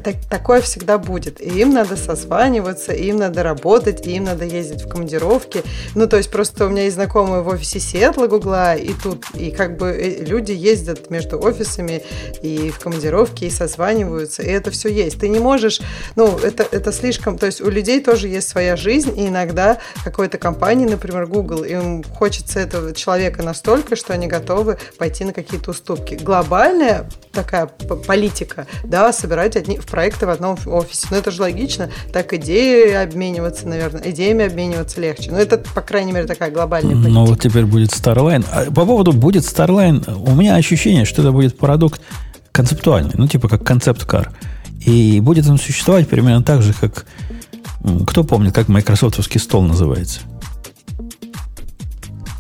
[0.04, 1.40] Так, такое всегда будет.
[1.40, 5.64] И им надо созваниваться, и им надо работать, и им надо ездить в командировку командировки.
[5.96, 9.52] Ну, то есть просто у меня есть знакомые в офисе Сиэтла Гугла, и тут, и
[9.52, 12.04] как бы э, люди ездят между офисами
[12.42, 15.20] и в командировке, и созваниваются, и это все есть.
[15.20, 15.82] Ты не можешь,
[16.16, 20.38] ну, это, это слишком, то есть у людей тоже есть своя жизнь, и иногда какой-то
[20.38, 26.16] компании, например, Google, им хочется этого человека настолько, что они готовы пойти на какие-то уступки.
[26.16, 31.08] Глобальная такая политика, да, собирать одни, в проекты в одном офисе.
[31.12, 35.32] Но это же логично, так идеи обмениваться, наверное, идеями обмениваться легче.
[35.32, 37.12] Ну, это, по крайней мере, такая глобальная политика.
[37.12, 38.46] Ну, вот теперь будет Starline.
[38.52, 42.02] А по поводу будет Starline, у меня ощущение, что это будет продукт
[42.52, 44.32] концептуальный, ну, типа как концепт-кар.
[44.86, 47.06] И будет он существовать примерно так же, как...
[48.06, 50.20] Кто помнит, как майкрософтовский стол называется?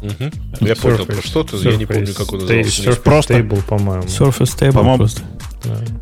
[0.01, 0.65] Угу.
[0.67, 2.83] Я понял про что-то, я не помню, как он назывался.
[2.83, 3.33] Surface просто...
[3.37, 4.03] Table, по-моему.
[4.03, 5.21] Surface Table по-моему, просто.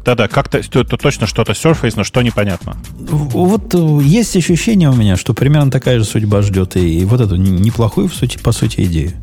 [0.06, 2.78] Да-да, как-то это точно что-то Surface, но что непонятно.
[2.96, 7.22] Вот э, есть ощущение у меня, что примерно такая же судьба ждет и, и вот
[7.22, 9.14] эту неплохую, в сути, по сути, идею.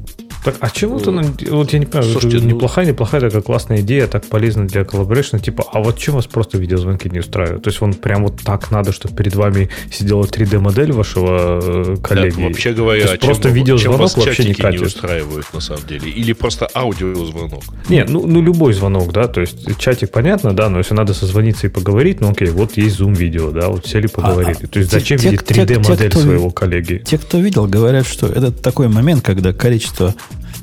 [0.45, 2.51] Так, а чему то вот я не понимаю, Слушайте, ну...
[2.51, 6.59] неплохая, неплохая такая классная идея, так полезна для коллаборейшна, типа, а вот чем вас просто
[6.59, 7.63] видеозвонки не устраивают?
[7.63, 12.37] То есть он прям вот так надо, чтобы перед вами сидела 3D-модель вашего э, коллеги?
[12.37, 14.81] Да, вообще говоря, чем, просто видеозвонок чем вообще не катит.
[14.81, 16.11] не устраивают на самом деле?
[16.11, 17.63] Или просто аудиозвонок?
[17.89, 21.69] Не, ну, ну любой звонок, да, то есть чатик понятно, да, но если надо созвониться
[21.69, 24.59] и поговорить, ну окей, вот есть Zoom-видео, да, вот сели поговорили.
[24.63, 27.03] А, то есть зачем те, видеть 3D-модель своего коллеги?
[27.07, 30.15] Те, кто видел, говорят, что это такой момент, когда количество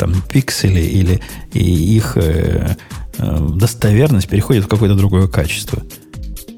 [0.01, 1.21] там пиксели или
[1.53, 2.75] и их э,
[3.19, 5.83] э, достоверность переходит в какое-то другое качество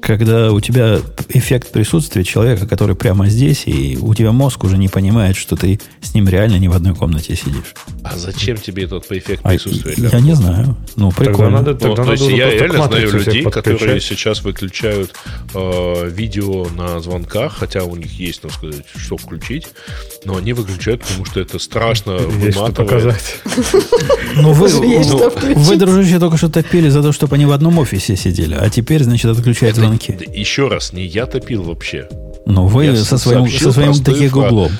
[0.04, 1.00] когда у тебя
[1.30, 5.80] эффект присутствия человека, который прямо здесь, и у тебя мозг уже не понимает, что ты
[6.02, 7.74] с ним реально не в одной комнате сидишь.
[8.02, 9.94] А зачем тебе этот эффект а присутствия?
[10.12, 10.76] А, я не знаю.
[10.96, 11.34] Ну, прикольно.
[11.34, 15.14] Тогда надо, тогда ну, надо то есть я реально знаю людей, которые сейчас выключают
[15.54, 19.68] э, видео на звонках, хотя у них есть, так сказать, что включить,
[20.26, 23.36] но они выключают, потому что это страшно есть что показать.
[24.36, 28.54] Ну, вы, вы, дружище, только что топили за то, чтобы они в одном офисе сидели,
[28.54, 30.18] а теперь, значит, отключают звонки банки.
[30.32, 32.08] Еще раз, не я топил вообще.
[32.46, 34.72] Ну, вы я со своим, со своим таким гуглом.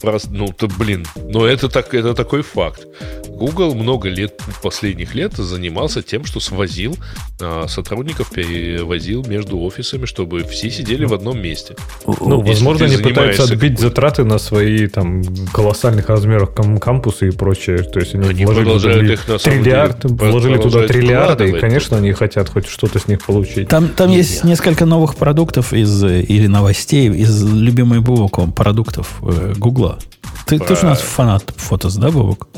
[0.00, 2.86] Просто, ну, то, блин, но это, так, это такой факт.
[3.28, 6.96] Google много лет, последних лет занимался тем, что свозил
[7.40, 11.76] а, сотрудников, перевозил между офисами, чтобы все сидели в одном месте.
[12.06, 15.22] Ну, возможно, они пытаются отбить затраты на свои там
[15.52, 17.78] колоссальных размерах кам- кампусы и прочее.
[17.78, 21.96] То есть они, они вложили туда их, на триллиард, деле, вложили туда триллиарды, и, конечно,
[21.96, 23.68] они хотят хоть что-то с них получить.
[23.68, 29.87] Там, там есть несколько новых продуктов из или новостей из любимой Бубоком продуктов э, Google
[29.88, 29.98] было.
[30.46, 30.66] Ты Про...
[30.66, 32.48] тоже у нас фанат фотос, да, Бобок?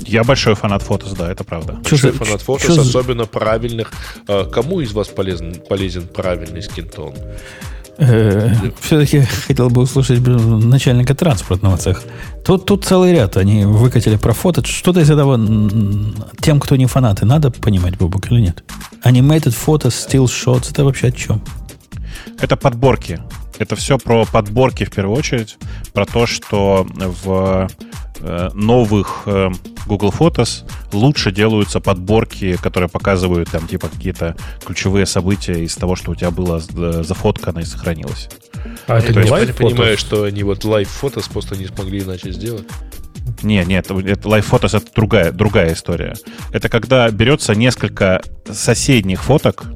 [0.00, 1.74] Я большой фанат фотос, да, это правда.
[1.74, 3.92] Большой что фанат фотос, что особенно правильных.
[4.26, 7.14] А, кому из вас полезен, полезен правильный скинтон?
[7.98, 12.02] Э, Все-таки хотел бы услышать начальника транспортного цеха.
[12.44, 13.36] Тут, тут целый ряд.
[13.36, 14.64] Они выкатили про фото.
[14.64, 15.38] Что-то из этого
[16.40, 18.62] тем, кто не фанаты, надо понимать, Бобок, или нет?
[19.04, 21.42] Animated photos, still shots, это вообще о чем?
[22.40, 23.20] Это подборки.
[23.58, 25.56] Это все про подборки в первую очередь,
[25.92, 27.68] про то, что в
[28.20, 29.50] э, новых э,
[29.86, 36.12] Google Photos лучше делаются подборки, которые показывают там типа какие-то ключевые события из того, что
[36.12, 38.28] у тебя было э, зафоткано и сохранилось.
[38.86, 42.66] А это не live понимаю, что они вот Live Photo просто не смогли иначе сделать.
[43.42, 46.14] Не, нет, это Live Photos это другая, другая история.
[46.52, 49.66] Это когда берется несколько соседних фоток,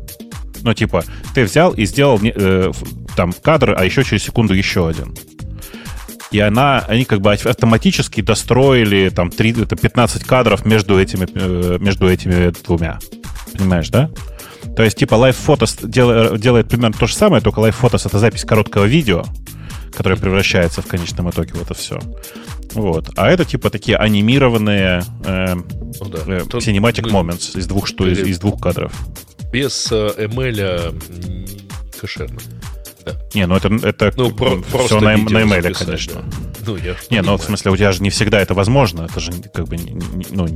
[0.63, 2.73] ну, типа, ты взял и сделал э,
[3.17, 5.15] там кадр, а еще через секунду еще один.
[6.31, 11.79] И она, они как бы автоматически достроили там 3, это 15 кадров между этими, э,
[11.79, 12.99] между этими двумя.
[13.53, 14.11] Понимаешь, да?
[14.77, 18.19] То есть, типа, Live Photos дел, делает примерно то же самое, только Live Photos— это
[18.19, 19.25] запись короткого видео,
[19.95, 21.99] которое превращается в конечном итоге в это все.
[22.75, 23.11] Вот.
[23.17, 26.19] А это, типа, такие анимированные э, ну, да.
[26.27, 28.93] э, cinematic ну, moments из двух, что, из, из двух кадров
[29.53, 30.99] без э, ML
[32.01, 32.41] кошерно.
[33.05, 33.13] Да.
[33.35, 36.15] Не, ну это, это ну, про, все на, на ML, конечно.
[36.15, 36.25] Да.
[36.67, 37.27] Ну, я не, понимаю.
[37.27, 39.03] ну в смысле, у тебя же не всегда это возможно.
[39.03, 39.77] Это же как бы,
[40.31, 40.49] ну,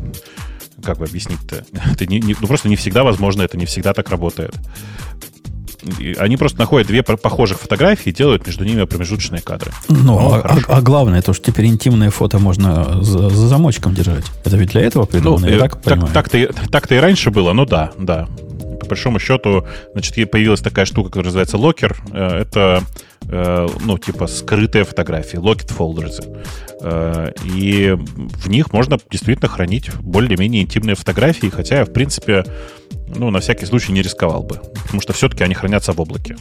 [0.82, 1.66] как бы объяснить-то?
[1.92, 4.54] Это не, не, ну, просто не всегда возможно, это не всегда так работает.
[6.18, 9.72] Они просто находят две похожих фотографии и делают между ними промежуточные кадры.
[9.88, 13.94] Ну, ну а, а, а главное, то, что теперь интимное фото можно за, за замочком
[13.94, 14.24] держать.
[14.44, 17.64] Это ведь для этого придумано, ну, я так, так, так-то, так-то и раньше было, ну
[17.66, 18.28] да, да
[18.86, 21.96] по большому счету, значит, появилась такая штука, которая называется локер.
[22.12, 22.82] Э, это,
[23.28, 26.24] э, ну, типа скрытые фотографии, locked folders.
[26.82, 32.44] Э, и в них можно действительно хранить более-менее интимные фотографии, хотя я, в принципе,
[33.14, 36.36] ну, на всякий случай не рисковал бы, потому что все-таки они хранятся в облаке.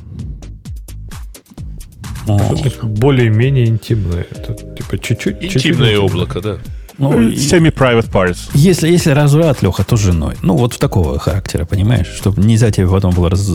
[2.81, 4.25] Более-менее интимное.
[4.31, 5.43] Это типа чуть-чуть.
[5.43, 6.57] Интимное чуть-чуть облако, да.
[6.97, 8.49] Ну, Semi-private parts.
[8.53, 10.35] Если, если разврат, Леха, то с женой.
[10.41, 12.07] Ну, вот такого характера, понимаешь?
[12.07, 13.49] Чтобы нельзя тебе потом было раз...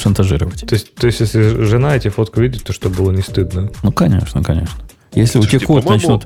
[0.00, 0.66] шантажировать.
[0.66, 3.70] То есть, то есть, если жена эти фотку видит, то чтобы было не стыдно?
[3.82, 4.74] Ну, конечно, конечно.
[5.12, 6.24] Если утекут, начнут...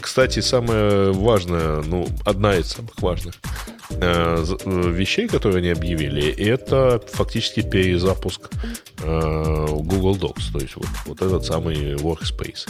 [0.00, 3.34] Кстати, самое важное, ну, одна из самых важных
[3.90, 8.48] э, э, вещей, которые они объявили, это фактически перезапуск
[9.02, 12.66] э, Google Docs, то есть вот, вот этот самый Workspace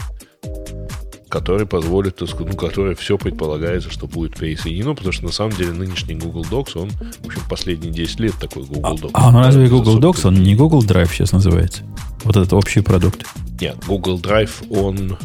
[1.31, 6.17] который позволит, ну, который все предполагается, что будет пересоединено, потому что на самом деле нынешний
[6.17, 9.11] Google Docs, он, в общем, последние 10 лет такой Google Docs.
[9.15, 11.83] А, а ну разве Google Docs, он не Google Drive сейчас называется?
[12.25, 13.25] Вот этот общий продукт.
[13.61, 15.17] Нет, Google Drive, он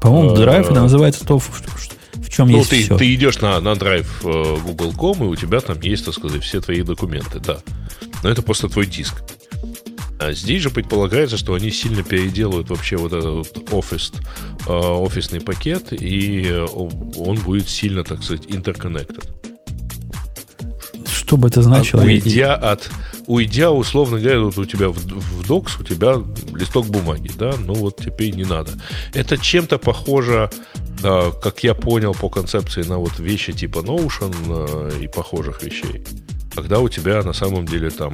[0.00, 2.96] по-моему, э, драйв это называется то, в, в чем ну, есть ты, все.
[2.96, 6.60] ты идешь на, на драйв э, Google.com, и у тебя там есть, так сказать, все
[6.60, 7.58] твои документы, да.
[8.22, 9.22] Но это просто твой диск.
[10.18, 14.12] А здесь же предполагается, что они сильно переделают вообще вот этот вот офис,
[14.66, 16.64] э, офисный пакет, и
[17.16, 19.28] он будет сильно, так сказать, interconnected.
[21.06, 22.02] Что бы это значило?
[22.02, 22.90] Уйдя от
[23.26, 26.22] уйдя, условно говоря, вот у тебя в, в Docs у тебя
[26.54, 28.72] листок бумаги, да, ну вот теперь не надо.
[29.12, 30.50] Это чем-то похоже,
[31.02, 36.04] да, как я понял по концепции, на вот вещи типа Notion э, и похожих вещей.
[36.56, 38.12] Когда у тебя на самом деле там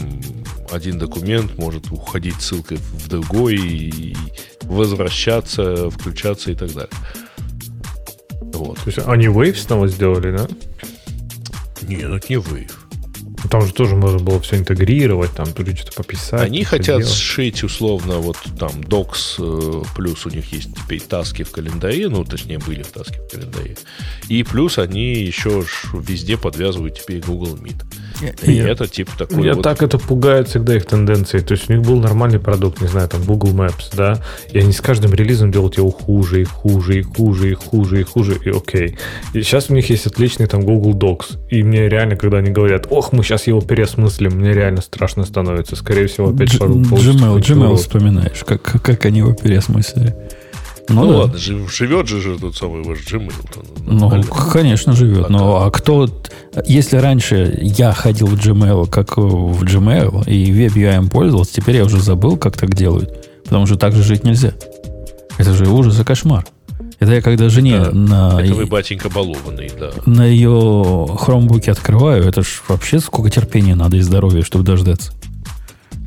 [0.71, 4.17] один документ может уходить ссылкой в другой и
[4.63, 6.91] возвращаться, включаться и так далее.
[8.53, 8.79] Вот.
[8.79, 10.49] То есть они Wave снова сделали, да?
[11.83, 12.73] Нет, это не Wave.
[13.51, 16.43] Там же тоже можно было все интегрировать, там тут что-то пописать.
[16.43, 17.13] Они хотят делать.
[17.13, 22.25] сшить условно вот там Docs, э, плюс у них есть теперь таски в календаре, ну,
[22.25, 23.77] точнее, были в таски в календаре.
[24.29, 27.83] И плюс они еще везде подвязывают теперь Google Meet.
[28.43, 29.63] И я, это типа такой Я вот...
[29.63, 31.41] так это пугает всегда их тенденции.
[31.41, 34.73] То есть у них был нормальный продукт, не знаю, там Google Maps, да, и они
[34.73, 38.51] с каждым релизом делают его хуже и хуже и хуже и хуже и хуже, и
[38.51, 38.97] окей.
[39.33, 41.49] И сейчас у них есть отличный там Google Docs.
[41.51, 45.77] И мне реально, когда они говорят, ох, мы сейчас его переосмыслим, мне реально страшно становится.
[45.77, 50.15] Скорее всего, опять G- Gmail, Gmail вспоминаешь, как, как они его переосмыслили.
[50.89, 51.19] Ну, ну да.
[51.19, 53.33] ладно, живет же, же тот самый ваш Gmail.
[53.87, 54.23] Ну, ну
[54.53, 55.27] конечно, живет.
[55.27, 56.09] А но а кто...
[56.67, 62.01] Если раньше я ходил в Gmail как в Gmail и WebUI пользовался, теперь я уже
[62.01, 63.29] забыл, как так делают.
[63.45, 64.53] Потому что так же жить нельзя.
[65.39, 66.45] Это же ужас и кошмар.
[67.03, 68.41] Это я когда жене это, на...
[68.41, 69.91] Это вы, батенька, балованный, да.
[70.07, 72.23] На ее хромбуке открываю.
[72.23, 75.13] Это ж вообще сколько терпения надо и здоровья, чтобы дождаться.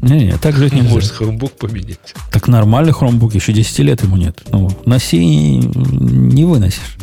[0.01, 0.89] Не-не, так жить нельзя.
[0.89, 2.15] Может, хромбук поменять.
[2.31, 4.41] Так нормальный хромбук, еще 10 лет ему нет.
[4.53, 6.95] Ну, носи не выносишь.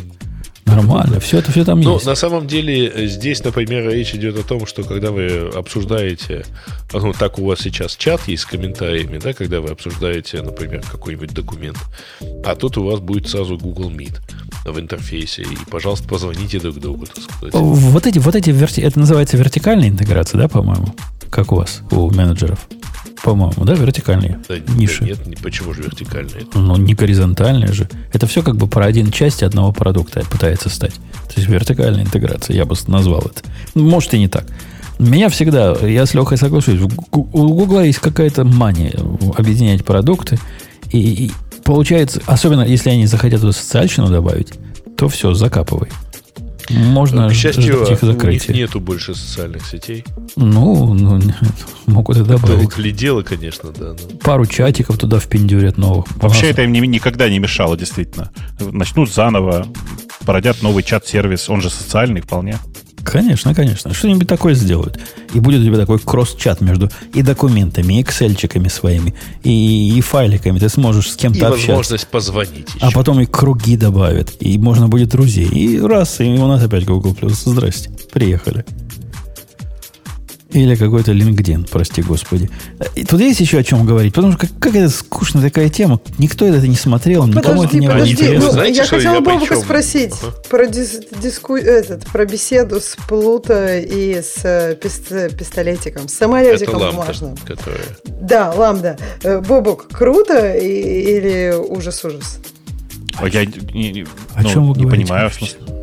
[0.65, 2.05] Нормально, все это все там Но есть.
[2.05, 6.45] на самом деле э, здесь, например, речь идет о том, что когда вы обсуждаете,
[6.93, 11.33] ну, так у вас сейчас чат есть с комментариями, да, когда вы обсуждаете, например, какой-нибудь
[11.33, 11.77] документ,
[12.45, 14.15] а тут у вас будет сразу Google Meet
[14.65, 17.53] в интерфейсе, и, пожалуйста, позвоните друг другу, так сказать.
[17.53, 18.81] Вот эти, вот эти, верти...
[18.81, 20.95] это называется вертикальная интеграция, да, по-моему?
[21.29, 22.67] Как у вас, у менеджеров?
[23.23, 25.05] По-моему, да, вертикальные да, ниши.
[25.05, 26.45] Нет, почему же вертикальные?
[26.53, 27.87] Ну, не горизонтальные же.
[28.11, 30.93] Это все как бы про один части одного продукта пытается стать.
[30.93, 33.41] То есть вертикальная интеграция, я бы назвал это.
[33.75, 34.45] Может и не так.
[34.99, 36.87] Меня всегда, я с Лехой соглашусь, у
[37.47, 38.93] Гугла есть какая-то мания
[39.37, 40.37] объединять продукты.
[40.91, 41.31] И, и
[41.63, 44.51] получается, особенно если они захотят эту социальщину добавить,
[44.97, 45.87] то все, закапывай.
[46.69, 48.49] Можно К счастью, их закрыть.
[48.49, 50.05] у них нету больше социальных сетей.
[50.35, 51.21] Ну, ну
[51.85, 52.59] могут и добавить.
[52.59, 53.93] Долг ли дело, конечно, да.
[53.93, 54.17] Но...
[54.19, 56.05] Пару чатиков туда впендюрят новых.
[56.15, 58.31] Вообще это им никогда не мешало, действительно.
[58.59, 59.67] Начнут заново,
[60.25, 62.57] породят новый чат-сервис, он же социальный вполне.
[63.03, 63.93] Конечно, конечно.
[63.93, 64.99] Что-нибудь такое сделают.
[65.33, 69.13] И будет у тебя такой кросс-чат между и документами, и excel своими,
[69.43, 70.59] и, и файликами.
[70.59, 71.67] Ты сможешь с кем-то и общаться.
[71.67, 72.85] Возможность позвонить еще.
[72.85, 74.33] А потом и круги добавят.
[74.39, 75.47] И можно будет друзей.
[75.47, 77.15] И раз, и у нас опять Google+.
[77.29, 77.89] Здрасте.
[78.11, 78.65] Приехали.
[80.53, 82.49] Или какой-то LinkedIn, прости господи.
[82.95, 85.99] И тут есть еще о чем говорить, потому что как, как это скучная такая тема.
[86.19, 88.37] Никто это не смотрел, никому подожди, это не подожди.
[88.37, 90.31] Ну, Знаете, я хотела Бобука спросить ага.
[90.49, 96.91] про, дис, диску, этот, про беседу с Плуто и с э, пистолетиком, с самолетиком это
[96.91, 97.35] бумажным.
[97.37, 97.81] Которая...
[98.21, 98.97] Да, ламда.
[99.23, 102.39] Э, Бобук, круто или ужас-ужас?
[103.15, 104.05] А я не,
[104.35, 105.29] о ну, чем вы не понимаю.
[105.29, 105.82] В смысле.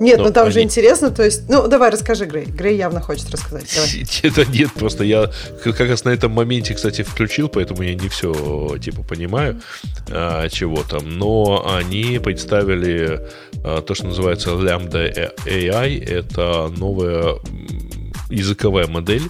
[0.00, 0.52] Нет, но, ну там они...
[0.52, 1.48] же интересно, то есть...
[1.48, 2.46] Ну, давай, расскажи, Грей.
[2.46, 3.70] Грей явно хочет рассказать.
[3.74, 4.04] Давай.
[4.22, 5.30] Это нет, просто я
[5.62, 9.60] как раз на этом моменте, кстати, включил, поэтому я не все, типа, понимаю,
[10.10, 11.18] а, чего там.
[11.18, 13.20] Но они представили
[13.64, 16.04] а, то, что называется Lambda AI.
[16.04, 17.36] Это новая
[18.30, 19.22] языковая модель,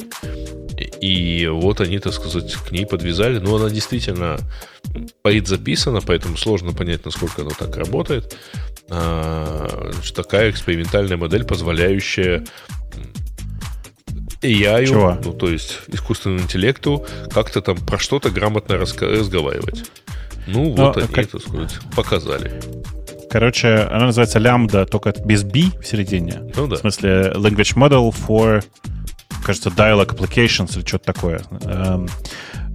[1.00, 3.38] И вот они, так сказать, к ней подвязали.
[3.38, 4.38] Но она действительно
[5.22, 8.36] поит записана, поэтому сложно понять, насколько она так работает.
[8.90, 12.44] А, такая экспериментальная модель, позволяющая
[14.42, 15.18] AI, Чего?
[15.22, 19.90] ну то есть искусственному интеллекту, как-то там про что-то грамотно разговаривать.
[20.46, 21.26] Ну, вот Но, они, как...
[21.26, 22.60] так сказать, показали.
[23.30, 26.40] Короче, она называется лямбда, только без B в середине.
[26.56, 26.76] Ну да.
[26.76, 28.64] В смысле, language model for,
[29.44, 31.40] кажется, dialog applications или что-то такое.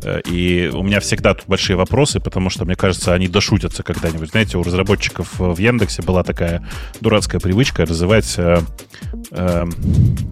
[0.03, 3.83] Эм, Э, и у меня всегда тут большие вопросы, потому что, мне кажется, они дошутятся
[3.83, 4.29] когда-нибудь.
[4.29, 6.67] Знаете, у разработчиков в Яндексе была такая
[7.01, 8.59] дурацкая привычка называть, э,
[9.31, 9.65] э,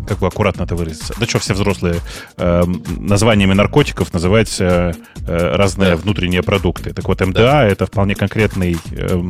[0.07, 1.95] как бы аккуратно это выразиться, да что, все взрослые,
[2.37, 2.63] э,
[2.97, 4.93] названиями наркотиков называть э,
[5.27, 5.97] э разные да.
[5.97, 6.93] внутренние продукты.
[6.93, 7.65] Так вот, МДА да.
[7.65, 9.21] это вполне конкретный э,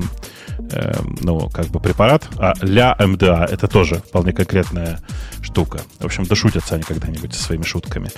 [0.71, 4.99] э, ну, как бы препарат, а ля МДА это тоже вполне конкретная
[5.41, 5.81] штука.
[5.99, 8.09] В общем, дошутятся они когда-нибудь со своими шутками.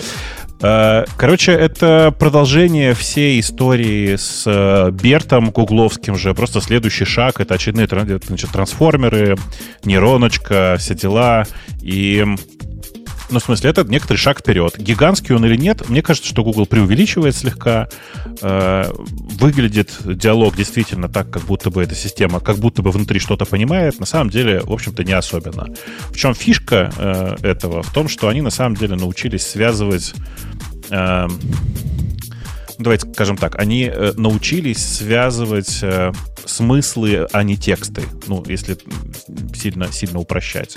[0.62, 6.34] Э, короче, это продолжение всей истории с э, Бертом Гугловским же.
[6.34, 7.88] Просто следующий шаг— это очередные
[8.26, 9.38] значит, трансформеры,
[9.84, 11.46] нейроночка, все дела.
[11.82, 12.26] И
[13.34, 14.78] ну, в смысле, это некоторый шаг вперед.
[14.78, 17.90] Гигантский он или нет, мне кажется, что Google преувеличивает слегка.
[18.42, 23.46] Э, выглядит диалог действительно так, как будто бы эта система, как будто бы внутри что-то
[23.46, 24.00] понимает.
[24.00, 25.68] На самом деле, в общем-то, не особенно.
[26.12, 27.82] В чем фишка э, этого?
[27.82, 30.14] В том, что они на самом деле научились связывать
[30.92, 31.28] э,
[32.78, 35.84] давайте скажем так, они научились связывать
[36.46, 38.78] смыслы, а не тексты, ну, если
[39.56, 40.76] сильно, сильно упрощать.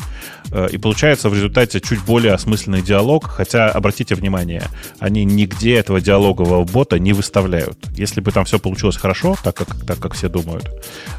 [0.51, 4.65] Э, и получается в результате чуть более осмысленный диалог, хотя, обратите внимание,
[4.99, 7.79] они нигде этого диалогового бота не выставляют.
[7.97, 10.69] Если бы там все получилось хорошо, так как, так как все думают,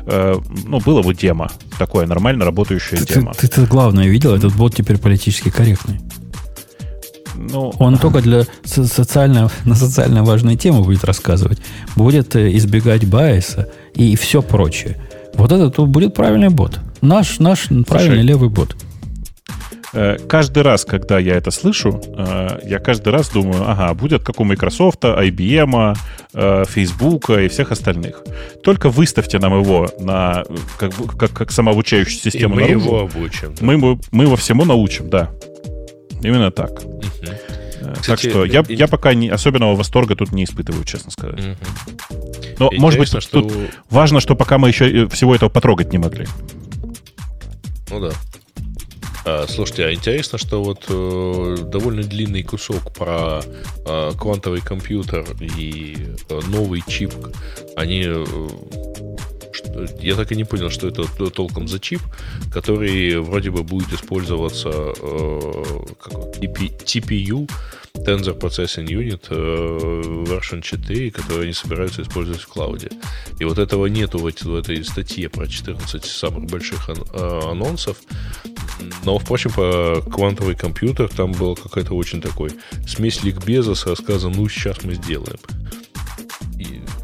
[0.06, 3.34] ну, было бы демо, такое нормально работающее ты, демо.
[3.34, 6.00] Ты, ты, ты главное видел, этот бот теперь политически корректный.
[7.38, 11.60] Ну, Он только для социально, на социально важные темы будет рассказывать.
[11.96, 14.98] Будет э, избегать байса и все прочее.
[15.36, 16.80] Вот это будет правильный бот.
[17.02, 18.76] Наш, наш Слушай, правильный левый бот.
[19.94, 24.40] Э, каждый раз, когда я это слышу, э, я каждый раз думаю, ага, будет как
[24.40, 25.96] у Microsoft, IBM,
[26.68, 28.22] Facebook и всех остальных.
[28.64, 30.44] Только выставьте нам его на,
[30.78, 32.86] как, как, как самообучающую систему и мы наружу.
[32.86, 33.56] его обучим.
[33.56, 33.66] Да.
[33.66, 35.32] Мы, мы его всему научим, да.
[36.22, 36.84] Именно так.
[36.84, 37.04] Угу.
[38.00, 41.40] Кстати, так что я, я пока не, особенного восторга тут не испытываю, честно сказать.
[41.40, 41.56] Угу.
[42.60, 43.42] Но, и может быть, что...
[43.42, 43.54] тут
[43.90, 46.26] важно, что пока мы еще э, всего этого потрогать не могли.
[47.90, 48.12] Ну да.
[49.26, 53.42] А, слушайте, а интересно, что вот э, довольно длинный кусок про
[53.86, 55.98] э, квантовый компьютер и
[56.30, 57.14] э, новый чип,
[57.76, 58.26] они э,
[60.00, 62.02] я так и не понял, что это толком за чип,
[62.52, 65.42] который вроде бы будет использоваться э,
[66.00, 67.50] как, TPU,
[68.06, 72.90] Tensor Processing Unit version 4, который они собираются использовать в клауде.
[73.40, 77.98] И вот этого нету в, этой статье про 14 самых больших э, анонсов.
[79.04, 82.52] Но, впрочем, по квантовый компьютер там был какой-то очень такой
[82.88, 85.38] смесь ликбеза с рассказом «ну, сейчас мы сделаем».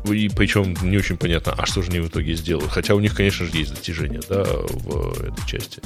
[0.05, 2.71] И причем не очень понятно, а что же они в итоге сделают.
[2.71, 5.81] Хотя у них, конечно же, есть достижения, да, в этой части.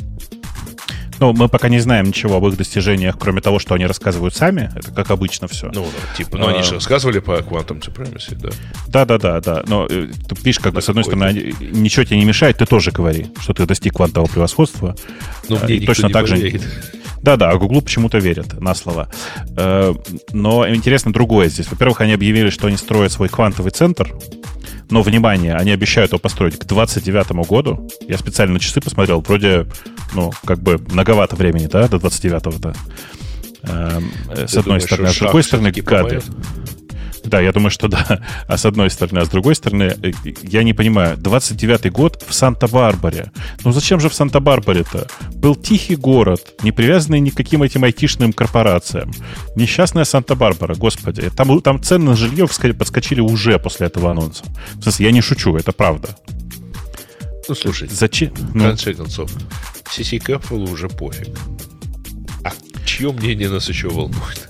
[1.19, 4.71] Ну, мы пока не знаем ничего об их достижениях, кроме того, что они рассказывают сами.
[4.75, 5.71] Это как обычно все.
[5.73, 8.49] Ну, да, типа, ну, а, они же рассказывали по Quantum Supremacy, да?
[8.87, 9.63] Да, да, да, да.
[9.67, 12.91] Но э, ты видишь, как бы, с одной стороны, ничего тебе не мешает, ты тоже
[12.91, 14.95] говори, что ты достиг квантового превосходства.
[15.49, 16.37] Ну, мне и точно так же.
[17.21, 19.09] Да-да, а Гуглу почему-то верят на слово.
[19.57, 19.93] Э,
[20.31, 21.69] но интересно другое здесь.
[21.69, 24.15] Во-первых, они объявили, что они строят свой квантовый центр,
[24.89, 27.89] но, внимание, они обещают его построить к 29 году.
[28.07, 29.19] Я специально на часы посмотрел.
[29.21, 29.67] Вроде,
[30.13, 32.73] ну, как бы многовато времени, да, до 29-го-то.
[33.63, 34.11] Эм,
[34.47, 35.07] с одной думаешь, стороны.
[35.07, 36.21] А с другой стороны, гады.
[37.27, 38.21] Да, я думаю, что да.
[38.47, 39.19] А с одной стороны.
[39.19, 40.11] А с другой стороны, э,
[40.43, 41.17] я не понимаю.
[41.17, 43.31] 29-й год в Санта-Барбаре.
[43.63, 45.07] Ну зачем же в Санта-Барбаре-то?
[45.33, 49.11] Был тихий город, не привязанный ни к каким этим айтишным корпорациям.
[49.55, 51.29] Несчастная Санта-Барбара, господи.
[51.35, 54.45] Там, там цены на жилье подскочили уже после этого анонса.
[54.75, 56.15] В смысле, я не шучу, это правда.
[57.49, 58.33] Ну, слушай, зачем?
[58.33, 58.63] В ну.
[58.65, 59.31] конце концов,
[59.85, 61.37] CC Capital уже пофиг.
[62.43, 62.51] А
[62.85, 64.46] чье мнение нас еще волнует?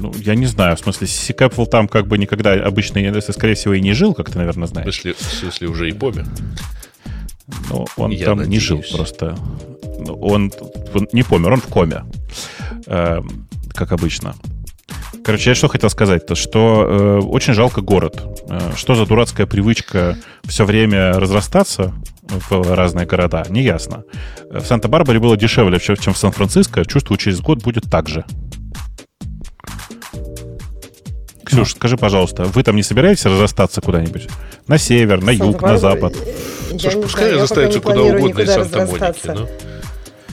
[0.00, 0.76] Ну, я не знаю.
[0.76, 4.38] В смысле, Кэпфул там как бы никогда обычно, скорее всего, и не жил, как ты,
[4.38, 4.88] наверное, знаешь.
[4.88, 6.26] В смысле, в смысле уже и помер?
[7.68, 8.54] Ну, он я там надеюсь.
[8.54, 9.36] не жил просто.
[9.98, 10.52] Ну, он,
[10.94, 12.04] он не помер, он в коме.
[12.86, 13.20] Э,
[13.74, 14.34] как обычно.
[15.22, 18.42] Короче, я что хотел сказать-то, что э, очень жалко город.
[18.48, 24.04] Э, что за дурацкая привычка все время разрастаться в разные города, неясно.
[24.50, 26.86] В Санта-Барбаре было дешевле, чем в Сан-Франциско.
[26.86, 28.24] Чувствую, через год будет так же.
[31.50, 34.28] Ксюш, скажи, пожалуйста, вы там не собираетесь разрастаться куда-нибудь?
[34.68, 36.14] На север, на юг, на запад?
[36.70, 39.48] Я Слушай, пускай разрастаются куда угодно из Санта-Моники.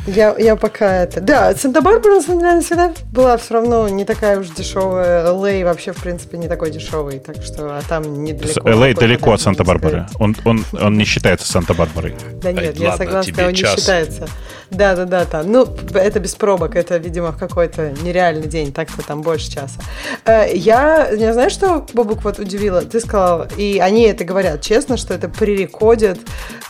[0.07, 1.19] Я, я пока это...
[1.19, 5.25] Да, Санта-Барбара, на самом деле, всегда была все равно не такая уж дешевая.
[5.25, 5.65] Л.А.
[5.65, 7.77] вообще, в принципе, не такой дешевый, так что...
[7.77, 8.69] А там недалеко.
[8.69, 8.93] Л.А.
[8.93, 10.07] далеко от Санта-Барбары.
[10.17, 12.15] Он, он, он не считается Санта-Барбарой.
[12.41, 13.75] Да нет, Ай, я ладно, согласна, он час.
[13.75, 14.27] не считается.
[14.69, 15.51] Да, да, да, там.
[15.51, 19.79] Ну, это без пробок, это, видимо, в какой-то нереальный день, так-то там больше часа.
[20.25, 24.97] Э, я, не знаю, что, Бобук, вот удивила, ты сказал, и они это говорят честно,
[24.97, 26.19] что это пререкодят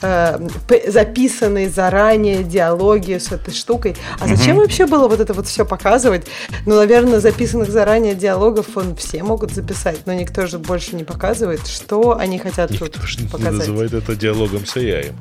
[0.02, 0.40] э,
[0.88, 3.96] записанные заранее диалоги с этой штукой.
[4.20, 4.64] А зачем угу.
[4.64, 6.28] вообще было вот это вот все показывать?
[6.66, 11.68] Ну, наверное, записанных заранее диалогов он все могут записать, но никто же больше не показывает,
[11.68, 13.54] что они хотят никто тут же показать.
[13.54, 15.14] называет это диалогом с AI.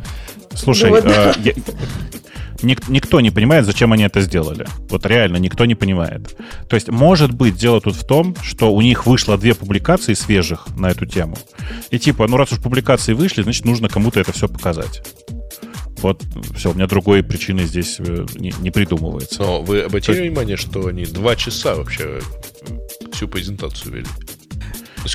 [0.55, 1.53] Слушай, ну, вот, э, я,
[2.63, 4.67] ник, никто не понимает, зачем они это сделали.
[4.89, 6.37] Вот реально никто не понимает.
[6.69, 10.67] То есть, может быть, дело тут в том, что у них вышло две публикации свежих
[10.77, 11.37] на эту тему.
[11.91, 15.03] И типа, ну раз уж публикации вышли, значит, нужно кому-то это все показать.
[15.99, 16.23] Вот,
[16.55, 19.43] все, у меня другой причины здесь э, не, не придумывается.
[19.43, 20.29] Но вы обратили есть...
[20.29, 22.21] внимание, что они два часа вообще
[22.63, 24.07] э, всю презентацию вели?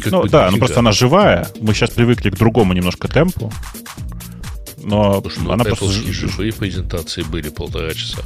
[0.09, 1.47] Ну да, ну просто она живая.
[1.59, 3.51] Мы сейчас привыкли к другому немножко темпу
[4.83, 5.89] но Слушай, ну, она просто...
[5.89, 8.23] живые презентации были полтора часа.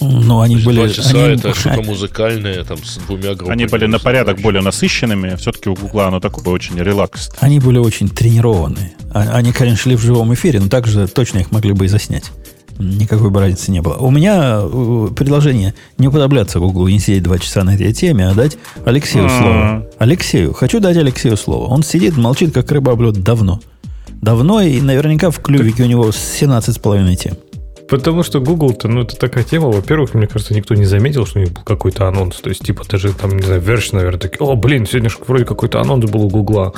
[0.00, 0.84] Ну, они были...
[0.84, 1.34] Два часа они...
[1.34, 3.52] это что-то музыкальное, там, с двумя группами.
[3.52, 5.36] Они были на порядок более насыщенными.
[5.36, 7.30] Все-таки у Гугла оно такое очень релакс.
[7.40, 8.92] Они были очень тренированные.
[9.12, 12.30] А, они, конечно, шли в живом эфире, но также точно их могли бы и заснять.
[12.78, 13.94] Никакой бы разницы не было.
[13.94, 18.28] У меня э, предложение не уподобляться Гуглу и не сидеть два часа на этой теме,
[18.28, 19.38] а дать Алексею mm-hmm.
[19.38, 19.86] слово.
[19.98, 20.52] Алексею.
[20.52, 21.66] Хочу дать Алексею слово.
[21.66, 23.60] Он сидит, молчит, как рыба об лед давно
[24.20, 27.36] давно, и наверняка в клювике у него 17,5 тем.
[27.88, 29.68] Потому что Google-то, ну, это такая тема.
[29.70, 32.36] Во-первых, мне кажется, никто не заметил, что у них был какой-то анонс.
[32.36, 35.80] То есть, типа, даже там, не знаю, Verge, наверное, такие, о, блин, сегодня вроде какой-то
[35.80, 36.74] анонс был у Гугла.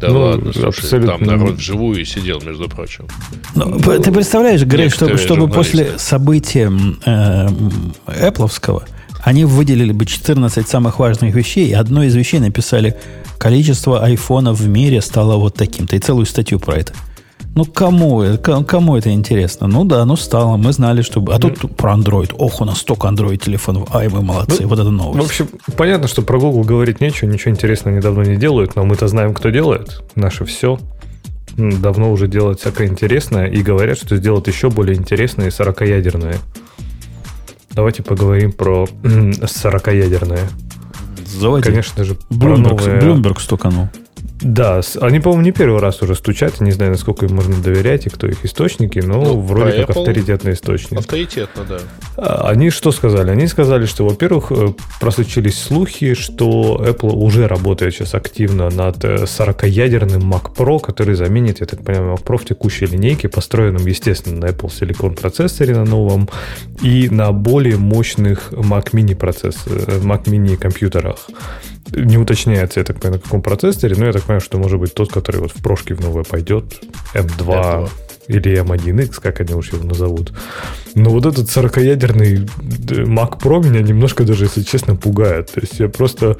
[0.00, 1.18] Да ну, ладно, слушай, абсолютно...
[1.18, 3.06] там народ вживую сидел, между прочим.
[3.54, 6.70] Ну, ты представляешь, Грей, чтобы, чтобы после события
[7.04, 7.48] э,
[8.06, 8.82] Apple,
[9.22, 12.96] они выделили бы 14 самых важных вещей, и одной из вещей написали
[13.38, 16.92] количество айфонов в мире стало вот таким-то, и целую статью про это.
[17.54, 19.66] Ну, кому, кому это интересно?
[19.66, 20.56] Ну да, ну стало.
[20.56, 21.22] Мы знали, что...
[21.28, 22.34] А тут про Android.
[22.38, 23.94] Ох, у нас столько Android телефонов.
[23.94, 24.62] Ай, мы молодцы.
[24.62, 25.22] Ну, вот это новость.
[25.22, 27.28] В общем, понятно, что про Google говорить нечего.
[27.28, 28.74] Ничего интересного недавно не делают.
[28.74, 30.02] Но мы-то знаем, кто делает.
[30.14, 30.78] Наше все.
[31.56, 33.46] Давно уже делают всякое интересное.
[33.46, 36.38] И говорят, что сделают еще более интересное и 40-ядерное.
[37.72, 40.48] Давайте поговорим про 40-ядерное.
[41.26, 41.64] Заводи.
[41.64, 43.00] Конечно же, Bloomberg, новые...
[43.00, 43.88] Bloomberg стуканул.
[44.42, 46.60] Да, они, по-моему, не первый раз уже стучат.
[46.60, 50.00] Не знаю, насколько им можно доверять и кто их источники, но ну, вроде как Apple
[50.00, 50.98] авторитетный источник.
[50.98, 51.78] Авторитетно, да.
[52.16, 53.30] А, они что сказали?
[53.30, 60.20] Они сказали, что, во-первых, э, просочились слухи, что Apple уже работает сейчас активно над 40-ядерным
[60.20, 64.40] э, Mac Pro, который заменит, я так понимаю, Mac Pro в текущей линейке, построенном, естественно,
[64.40, 66.28] на Apple Silicon процессоре на новом
[66.82, 71.28] и на более мощных Mac Mini процессорах, э, Mac Mini компьютерах.
[71.94, 74.94] Не уточняется, я так понимаю, на каком процессоре, но я так понимаю, что может быть
[74.94, 76.64] тот, который вот в прошке в новое пойдет,
[77.14, 77.90] M2, M2.
[78.28, 80.32] или M1X, как они уж его назовут.
[80.94, 82.48] Но вот этот 40-ядерный
[83.06, 85.52] Mac Pro меня немножко даже, если честно, пугает.
[85.52, 86.38] То есть я просто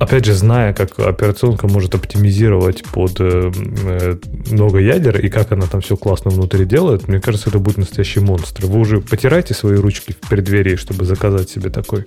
[0.00, 4.16] опять же, зная, как операционка может оптимизировать под э, э,
[4.50, 8.20] много ядер и как она там все классно внутри делает, мне кажется, это будет настоящий
[8.20, 8.66] монстр.
[8.66, 12.06] Вы уже потирайте свои ручки в преддверии, чтобы заказать себе такой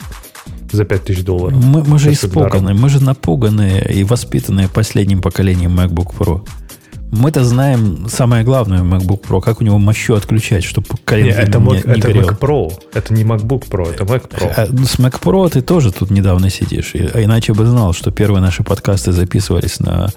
[0.72, 1.64] за 5000 долларов.
[1.64, 6.42] Мы, мы же испуганы, мы же напуганные и воспитанные последним поколением MacBook Pro.
[7.14, 11.44] Мы-то знаем самое главное в MacBook Pro, как у него мощу отключать, чтобы коленки не,
[11.44, 12.28] это, не, Mac, не это горел.
[12.28, 14.52] Mac Pro, это не MacBook Pro, это Mac Pro.
[14.58, 18.10] А, ну, с Mac Pro ты тоже тут недавно сидишь, а иначе бы знал, что
[18.10, 20.10] первые наши подкасты записывались на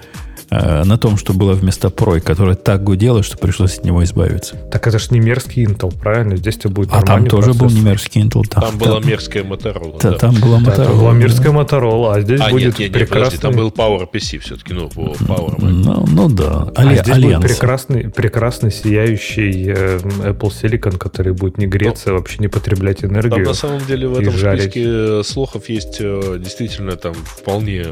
[0.49, 4.57] Э, на том, что было вместо Pro, которое так гудело, что пришлось от него избавиться.
[4.71, 6.37] Так это же не мерзкий Intel, правильно?
[6.37, 7.61] Здесь тебе будет А там тоже процесс.
[7.61, 8.47] был не мерзкий Intel.
[8.49, 9.99] Там, там была мерзкая Motorola.
[10.01, 10.19] Да, да.
[10.19, 10.87] Там была Motorola.
[10.87, 13.39] Там была мерзкая Motorola, а здесь а, будет нет, нет, прекрасный...
[13.39, 16.99] Подожди, там был PowerPC все-таки, ну, Power ну, ну да, а Али...
[16.99, 17.43] а здесь Альянс.
[17.43, 23.05] будет прекрасный, прекрасный сияющий э, Apple Silicon, который будет не греться, ну, вообще не потреблять
[23.05, 23.35] энергию.
[23.35, 24.63] Там на самом деле в этом жарить.
[24.63, 27.85] списке слухов есть э, действительно там вполне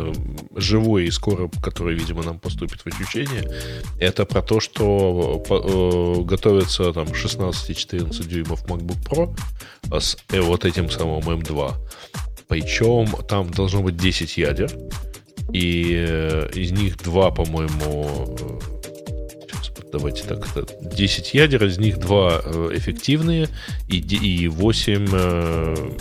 [0.55, 3.50] живой и скоро, который, видимо, нам поступит в обсуждение,
[3.98, 9.36] это про то, что э, готовится там 16-14 дюймов MacBook Pro
[9.98, 11.72] с э, вот этим самым M2.
[12.46, 14.70] Причем там должно быть 10 ядер,
[15.52, 18.36] и э, из них два, по-моему,
[19.90, 20.46] давайте так,
[20.82, 22.42] 10 ядер, из них два
[22.72, 23.48] эффективные
[23.88, 25.06] и, и 8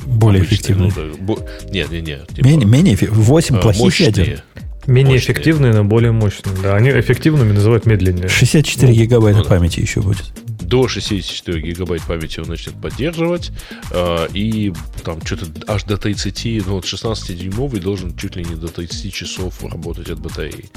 [0.08, 0.92] более эффективные.
[0.96, 1.40] Ну, да, бо,
[1.72, 2.28] нет, нет, нет.
[2.28, 4.08] Типа, менее, менее, 8 плохих мощные.
[4.08, 4.44] ядер.
[4.88, 5.34] Менее мощные.
[5.34, 6.56] эффективные, но более мощные.
[6.62, 8.28] Да, они эффективными называют медленнее.
[8.28, 10.32] 64 ну, гигабайта ну, памяти еще будет.
[10.62, 13.52] До 64 гигабайт памяти он начнет поддерживать.
[13.92, 14.74] Э, и
[15.04, 19.64] там что-то аж до 30, ну вот 16-дюймовый должен чуть ли не до 30 часов
[19.64, 20.70] работать от батареи.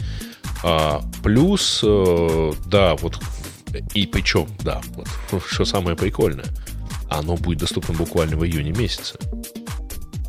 [0.62, 3.20] А, плюс, э, да, вот
[3.95, 4.81] и причем, да,
[5.31, 6.47] вот, что самое прикольное,
[7.09, 9.19] оно будет доступно буквально в июне месяце.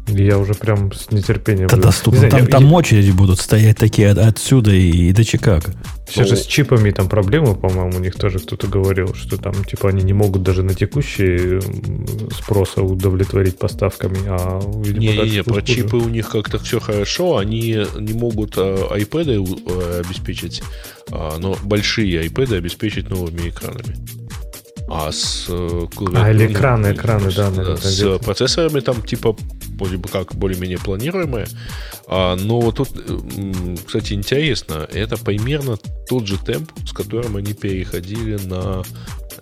[0.07, 1.67] Я уже прям с нетерпением...
[1.67, 2.19] Это доступно.
[2.19, 2.71] Знаю, там, я, там я...
[2.71, 5.73] очереди будут стоять такие от, отсюда и, и до Чикаго.
[6.09, 9.89] Сейчас же с чипами там проблемы, по-моему, у них тоже кто-то говорил, что там, типа,
[9.89, 11.59] они не могут даже на текущие
[12.31, 17.85] спроса удовлетворить поставками, а, видимо, Не, не, про чипы у них как-то все хорошо, они
[17.99, 20.63] не могут а, iPad а, обеспечить,
[21.11, 23.97] а, но большие iPad обеспечить новыми экранами.
[24.89, 25.85] А с э,
[26.15, 27.49] А, или экраны, экраны, да.
[27.49, 29.35] Наверное, с процессорами там типа
[29.77, 31.47] вроде бы как более-менее планируемые.
[32.07, 32.89] А, но тут,
[33.85, 35.77] кстати, интересно, это примерно
[36.09, 38.83] тот же темп, с которым они переходили на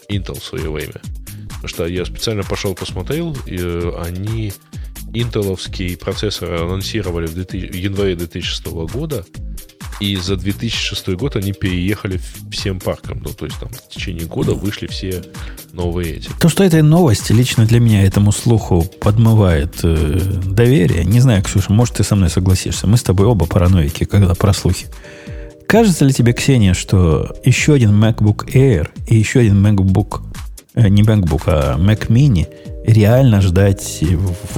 [0.09, 1.01] Intel в свое время.
[1.47, 4.51] Потому что я специально пошел посмотрел, и э, они
[5.13, 9.25] интеловский процессор анонсировали в, 2000, в январе 2006 года,
[9.99, 12.19] и за 2006 год они переехали
[12.51, 13.21] всем паркам.
[13.23, 15.23] Ну, то есть там в течение года вышли все
[15.73, 16.29] новые эти.
[16.39, 21.05] То, что этой новости лично для меня этому слуху подмывает э, доверие.
[21.05, 22.87] Не знаю, Ксюша, может, ты со мной согласишься.
[22.87, 24.87] Мы с тобой оба параноики, когда про слухи.
[25.67, 30.21] Кажется ли тебе, Ксения, что еще один MacBook Air и еще один MacBook,
[30.75, 32.47] э, не MacBook, а Mac Mini
[32.85, 34.03] реально ждать,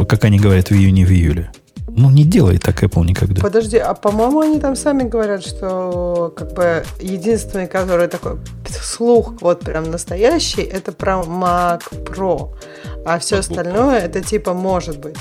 [0.08, 1.52] как они говорят, в июне, в июле?
[1.98, 3.42] Ну, не делает так Apple никогда.
[3.42, 8.38] Подожди, а по-моему, они там сами говорят, что как бы единственный, который такой
[8.70, 12.56] слух вот прям настоящий, это про Mac Pro.
[13.04, 15.18] А все остальное это типа может быть.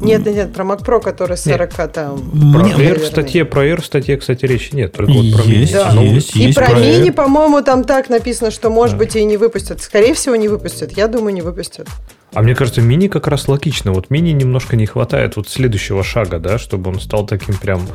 [0.00, 1.92] Нет, нет, нет, про Mac Pro, который 40 нет.
[1.92, 2.18] там.
[2.52, 4.92] Про Air в статье, про Air в статье, кстати, речи нет.
[4.92, 5.92] Только вот про есть, да.
[6.00, 9.04] есть, И есть про, про мини, по-моему, там так написано, что, может да.
[9.04, 9.82] быть, и не выпустят.
[9.82, 10.92] Скорее всего, не выпустят.
[10.92, 11.88] Я думаю, не выпустят.
[12.36, 13.92] А мне кажется, мини как раз логично.
[13.92, 17.88] Вот мини немножко не хватает вот следующего шага, да, чтобы он стал таким прям,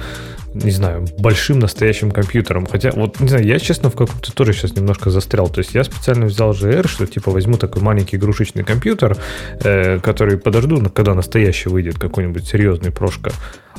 [0.55, 2.65] не знаю, большим настоящим компьютером.
[2.65, 5.47] Хотя, вот, не знаю, я, честно, в каком-то тоже сейчас немножко застрял.
[5.47, 9.15] То есть я специально взял GR, что типа возьму такой маленький игрушечный компьютер,
[9.63, 13.31] э, который подожду, когда настоящий выйдет какой-нибудь серьезный прошка.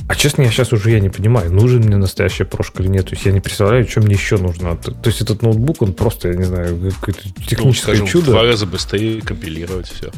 [0.07, 3.09] А честно, я сейчас уже я не понимаю, нужен мне настоящая прошка или нет.
[3.09, 4.77] То есть я не представляю, что мне еще нужно.
[4.77, 8.27] То, есть этот ноутбук, он просто, я не знаю, какое-то техническое ну, скажем, чудо.
[8.27, 10.09] В два раза быстрее компилировать все.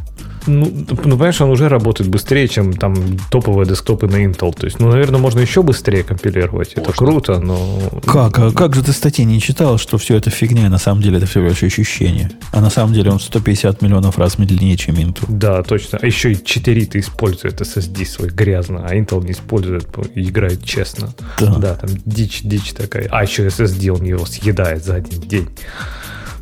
[0.47, 2.95] Ну, ну, понимаешь, он уже работает быстрее, чем там
[3.29, 4.53] топовые десктопы на Intel.
[4.53, 6.75] То есть, ну, наверное, можно еще быстрее компилировать.
[6.75, 6.89] Можно.
[6.89, 7.79] Это круто, но...
[8.05, 8.37] Как?
[8.39, 11.25] А как же ты статьи не читал, что все это фигня, на самом деле это
[11.25, 12.31] всего лишь ощущение?
[12.51, 15.25] А на самом деле он 150 миллионов раз медленнее, чем Intel.
[15.27, 15.99] Да, точно.
[16.01, 21.13] А еще и 4 ты использует SSD свой грязно, а Intel не использует, играет честно.
[21.39, 21.55] Да.
[21.55, 23.07] Да, там дичь, дичь такая.
[23.11, 25.47] А еще SSD он его съедает за один день.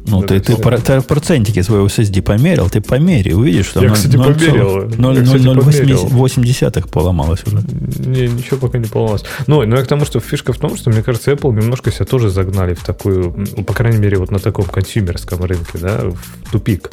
[0.05, 4.15] Ну, ты, ты, ты процентики своего SSD померил, ты помери, увидишь, что я, 0, кстати,
[4.15, 4.89] 0, померил.
[4.97, 7.61] 0,080 поломалось уже.
[7.99, 9.23] Не, ничего пока не поломалось.
[9.47, 12.05] Ну, но я к тому, что фишка в том, что, мне кажется, Apple немножко себя
[12.05, 16.51] тоже загнали в такую, ну, по крайней мере, вот на таком консюмерском рынке, да, в
[16.51, 16.91] тупик.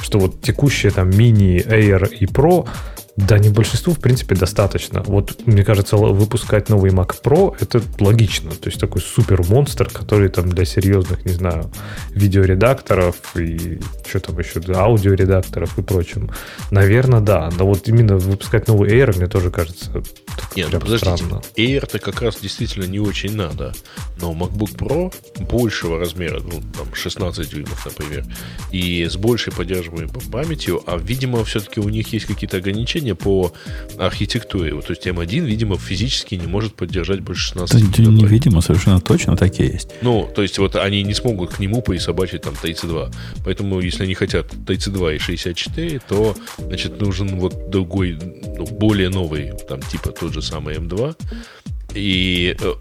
[0.00, 2.66] Что вот текущие там мини, Air и Pro
[3.16, 5.02] да, не большинству, в принципе, достаточно.
[5.02, 8.50] Вот, мне кажется, выпускать новый Mac Pro это логично.
[8.52, 11.70] То есть такой супер монстр, который там для серьезных, не знаю,
[12.10, 16.30] видеоредакторов и что там еще, аудиоредакторов и прочим.
[16.70, 17.50] Наверное, да.
[17.58, 20.02] Но вот именно выпускать новый Air, мне тоже кажется,
[20.56, 21.42] Нет, ну, подождите, странно.
[21.56, 23.74] Air-то как раз действительно не очень надо.
[24.20, 25.14] Но MacBook Pro
[25.50, 28.24] большего размера, ну, там 16 дюймов, например,
[28.70, 33.52] и с большей поддерживаемой памятью, а, видимо, все-таки у них есть какие-то ограничения по
[33.98, 34.74] архитектуре.
[34.74, 38.22] Вот, то есть M1, видимо, физически не может поддержать больше 16 Это гигабайт.
[38.22, 39.90] Невидимо, совершенно точно такие есть.
[40.02, 43.10] Ну, то есть вот они не смогут к нему присобачить там 32.
[43.44, 48.18] Поэтому, если они хотят 32 и 64, то, значит, нужен вот другой,
[48.56, 51.16] ну, более новый, там, типа тот же самый M2,
[51.94, 52.72] и э,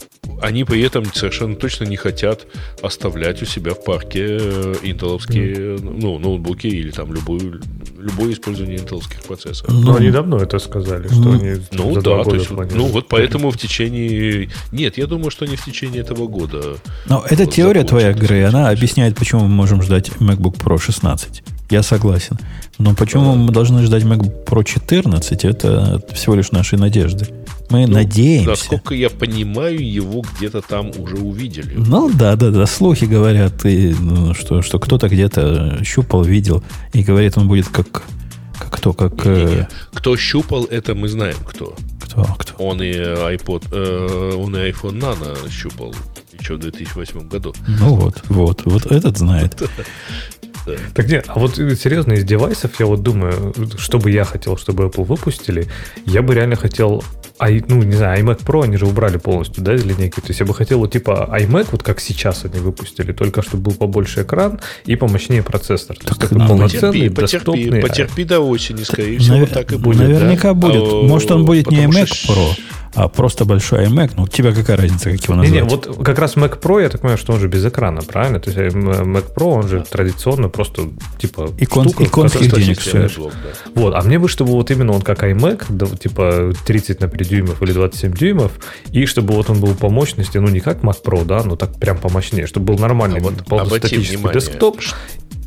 [0.41, 2.45] они при этом совершенно точно не хотят
[2.81, 5.97] оставлять у себя в парке э, интеловские mm.
[6.01, 7.61] ну, ноутбуки или там любую,
[8.02, 9.73] любое использование интеловских процессоров.
[9.73, 11.34] Но ну, они давно это сказали, что mm.
[11.34, 14.49] они Ну за да, то есть, ну вот поэтому в течение...
[14.72, 16.78] Нет, я думаю, что не в течение этого года.
[17.07, 21.44] Но эта теория твоя, Грей, она объясняет, почему мы можем ждать MacBook Pro 16.
[21.69, 22.38] Я согласен.
[22.78, 27.28] Но почему мы должны ждать MacBook Pro 14, это всего лишь наши надежды.
[27.72, 28.49] Мы ну, надеемся.
[28.49, 31.73] Насколько я понимаю, его где-то там уже увидели.
[31.78, 32.65] Ну да, да, да.
[32.65, 37.88] Слухи говорят, и, ну, что, что кто-то где-то щупал, видел, и говорит, он будет как.
[37.91, 38.93] Как кто?
[38.93, 39.26] Как.
[39.26, 39.68] Не, не, не.
[39.93, 41.76] Кто щупал, это мы знаем кто.
[42.01, 42.23] Кто?
[42.23, 42.53] Кто?
[42.53, 42.55] Вот.
[42.57, 45.95] Он и iPod, э, он и iPhone Nano щупал
[46.39, 47.53] еще в 2008 году.
[47.68, 49.61] Ну вот, вот, вот этот знает.
[50.93, 54.85] Так нет, а вот серьезно, из девайсов я вот думаю, что бы я хотел, чтобы
[54.85, 55.67] Apple выпустили,
[56.05, 57.03] я бы реально хотел
[57.41, 60.19] I, ну, не знаю, iMac Pro они же убрали полностью, да, из линейки.
[60.19, 63.73] То есть я бы хотел, типа, iMac, вот как сейчас они выпустили, только чтобы был
[63.73, 65.97] побольше экран и помощнее процессор.
[65.97, 69.49] То есть такой полноценный, потерпи, потерпи, потерпи до осени, скорее всего, Навер...
[69.49, 70.01] так и будет.
[70.01, 70.53] Наверняка да?
[70.53, 70.83] будет.
[70.83, 72.33] А, Может, он будет не iMac что...
[72.33, 72.59] Pro,
[72.93, 75.51] а просто большой iMac, ну, у тебя какая разница, как его назвать?
[75.51, 78.01] Не, не, вот как раз Mac Pro, я так понимаю, что он же без экрана,
[78.01, 78.39] правильно?
[78.39, 83.09] То есть э, Mac Pro, он же традиционно просто, типа, Икон, штука, иконских денег все.
[83.15, 83.72] Блок, да.
[83.81, 87.30] Вот, а мне бы, чтобы вот именно он как iMac, да, типа 30 на 5
[87.30, 88.51] дюймов или 27 дюймов,
[88.91, 91.80] и чтобы вот он был по мощности, ну, не как Mac Pro, да, но так
[91.80, 94.81] прям помощнее, чтобы был нормальный а вот полностатический десктоп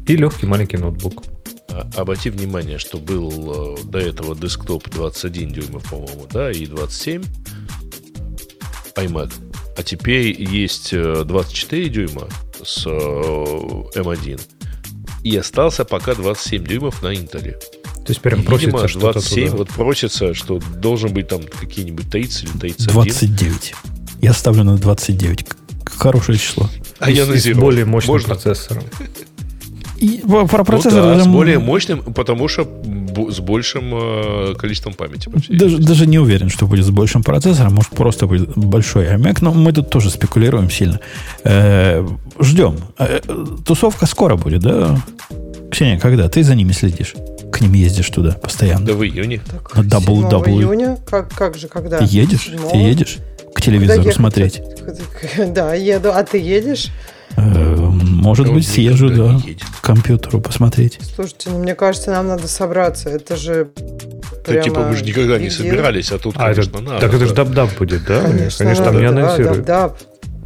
[0.07, 1.23] и легкий маленький ноутбук.
[1.69, 7.23] А, обрати внимание, что был э, до этого десктоп 21 дюймов, по-моему, да, и 27
[8.97, 9.33] iMac.
[9.77, 12.29] А теперь есть 24 э, дюйма
[12.63, 14.41] с M1.
[14.41, 14.65] Э,
[15.25, 17.55] и остался пока 27 дюймов на Intel.
[18.05, 19.57] То есть прям просится видимо, 27, туда.
[19.57, 22.93] вот просится, что должен быть там какие-нибудь 30 или 31.
[22.93, 23.75] 29.
[24.21, 25.47] Я ставлю на 29.
[25.87, 26.69] Хорошее число.
[26.99, 28.29] А и, я на С более мощным Можно?
[28.35, 28.85] процессором.
[30.05, 31.25] И про процессор ну, да, даже...
[31.25, 32.69] с более мощным, потому что
[33.31, 35.31] с большим э, количеством памяти.
[35.49, 37.75] Даже, даже не уверен, что будет с большим процессором.
[37.75, 39.39] Может, просто будет большой iMac.
[39.41, 41.01] Но мы тут тоже спекулируем сильно.
[41.45, 42.07] Э,
[42.39, 42.77] ждем.
[42.99, 43.21] Э,
[43.65, 45.01] тусовка скоро будет, да?
[45.71, 46.29] Ксения, когда?
[46.29, 47.15] Ты за ними следишь?
[47.51, 48.85] К ним ездишь туда постоянно.
[48.85, 49.41] Да в июне.
[49.51, 50.59] Так, На double, double.
[50.59, 50.99] июня?
[51.07, 51.99] Как, как же, когда?
[51.99, 52.51] Ты едешь?
[52.51, 53.19] 7 Ты едешь?
[53.55, 54.61] К телевизору смотреть.
[55.47, 56.11] Да, еду.
[56.13, 56.91] А ты едешь?
[57.37, 59.39] Э, может быть, съезжу, да,
[59.81, 60.99] к компьютеру посмотреть.
[61.15, 63.11] Слушайте, ну, мне кажется, нам надо собраться.
[63.11, 63.71] Это же
[64.45, 64.63] прямо...
[64.63, 67.01] типа мы же никогда не собирались, а тут, а конечно, это, надо.
[67.01, 68.21] Так это же dub-dub будет, да?
[68.21, 69.67] Конечно, конечно там не анонсируют.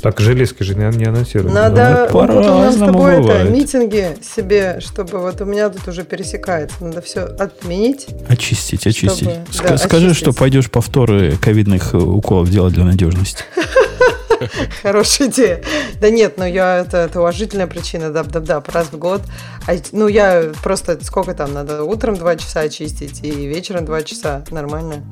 [0.00, 1.52] Так железки же не, не анонсируют.
[1.52, 5.88] Надо ну, вот у нас с тобой это, митинги себе, чтобы вот у меня тут
[5.88, 6.76] уже пересекается.
[6.80, 8.06] Надо все отменить.
[8.28, 9.28] Очистить, очистить.
[9.50, 10.22] Чтобы, да, Скажи, очистить.
[10.24, 13.42] что пойдешь повторы ковидных уколов делать для надежности.
[14.82, 15.62] Хорошая идея.
[16.00, 19.22] Да нет, ну я это, это уважительная причина, да, да, да, раз в год.
[19.66, 24.44] А, ну я просто сколько там надо утром два часа очистить и вечером два часа.
[24.50, 25.04] Нормально.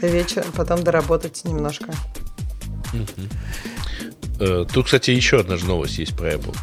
[0.00, 1.92] И вечером потом доработать немножко.
[4.40, 6.56] Э, тут, кстати, еще одна же новость есть про Apple.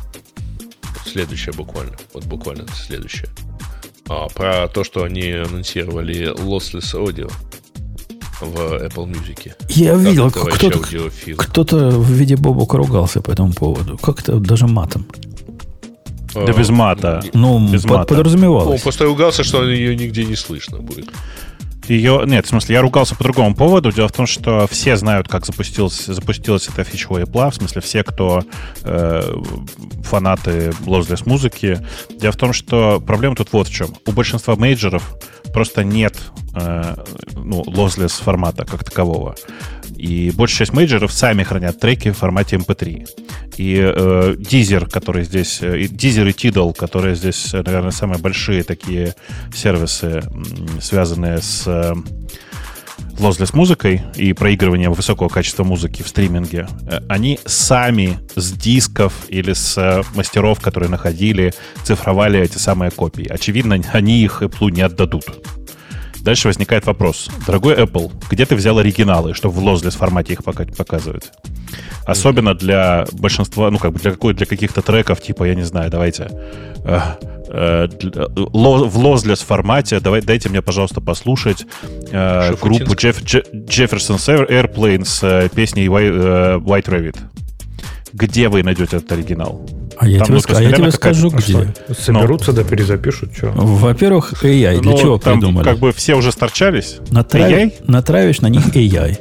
[1.05, 1.95] Следующая буквально.
[2.13, 3.29] Вот буквально следующая.
[4.07, 7.31] А, про то, что они анонсировали lossless audio
[8.41, 9.53] в Apple Music.
[9.69, 10.79] Я как видел, кто-то,
[11.37, 13.97] кто-то в виде Бобука ругался по этому поводу.
[13.97, 15.05] Как-то даже матом.
[16.33, 17.23] Да без мата.
[17.33, 18.15] Ну, без под, мата.
[18.15, 18.79] подразумевалось.
[18.79, 21.09] Он просто ругался, что ее нигде не слышно будет.
[21.87, 23.91] Ее, нет, в смысле, я ругался по другому поводу.
[23.91, 27.81] Дело в том, что все знают, как запустилась, запустилась эта фича у Apple, в смысле,
[27.81, 28.43] все, кто
[28.83, 29.33] э,
[30.03, 31.79] фанаты lossless музыки.
[32.19, 33.89] Дело в том, что проблема тут вот в чем.
[34.07, 35.15] У большинства мейджеров
[35.53, 36.17] просто нет
[36.55, 36.95] э,
[37.35, 39.35] ну, lossless формата как такового.
[39.95, 42.95] И большая часть мейджеров сами хранят треки в формате MP3.
[42.95, 43.05] Эм
[43.57, 48.19] и э, Deezer, который здесь, э, и Deezer и Tidal, которые здесь, э, наверное, самые
[48.19, 49.15] большие такие
[49.53, 50.23] сервисы,
[50.81, 51.93] связанные с э,
[53.17, 56.67] lossless музыкой и проигрыванием высокого качества музыки в стриминге,
[57.07, 61.53] они сами с дисков или с мастеров, которые находили,
[61.83, 63.27] цифровали эти самые копии.
[63.27, 65.23] Очевидно, они их Apple не отдадут.
[66.25, 67.29] Дальше возникает вопрос.
[67.45, 71.31] Дорогой Apple, где ты взял оригиналы, чтобы в lossless формате их показывать?
[72.03, 75.91] Особенно для большинства, ну, как бы для, какой, для каких-то треков, типа, я не знаю,
[75.91, 76.31] давайте,
[76.83, 76.99] э,
[77.49, 77.87] э,
[78.35, 81.67] в lossless формате, давай, дайте мне, пожалуйста, послушать
[82.11, 87.17] э, группу Jeff, Jefferson's Airplane с э, песней White, White Rabbit
[88.15, 89.65] где вы найдете этот оригинал?
[89.97, 91.73] А я там, тебе, ну, а я тебе скажу, где.
[91.97, 93.51] Соберутся, да перезапишут, что?
[93.55, 94.81] Во-первых, AI.
[94.81, 95.63] Для ну, чего там придумали?
[95.63, 96.97] Как бы все уже сторчались.
[97.11, 97.73] Натрави, AI?
[97.87, 99.17] Натравишь на них AI.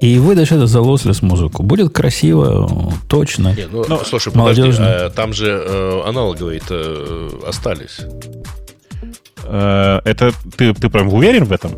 [0.00, 1.62] И выдашь это за лослес музыку.
[1.62, 3.54] Будет красиво, точно.
[3.54, 8.00] Не, ну, ну, слушай, подожди, а, там же э, аналоговые э, остались.
[9.44, 11.72] Э, это ты, ты прям уверен в этом?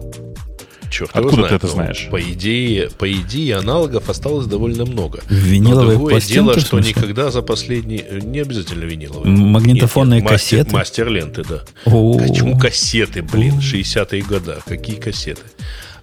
[0.90, 2.08] Черт Откуда знает, ты это знаешь?
[2.10, 5.20] По идее, по идее, аналогов осталось довольно много.
[5.28, 8.20] Виниловые Но другое дело, что никогда за последние...
[8.22, 9.30] Не обязательно виниловые.
[9.30, 10.72] Магнитофонные нет, нет, кассеты?
[10.72, 11.62] Мастер, мастер ленты, да.
[11.84, 12.18] О-о-о.
[12.18, 14.56] Почему кассеты, блин, 60-е годы?
[14.66, 15.42] Какие кассеты?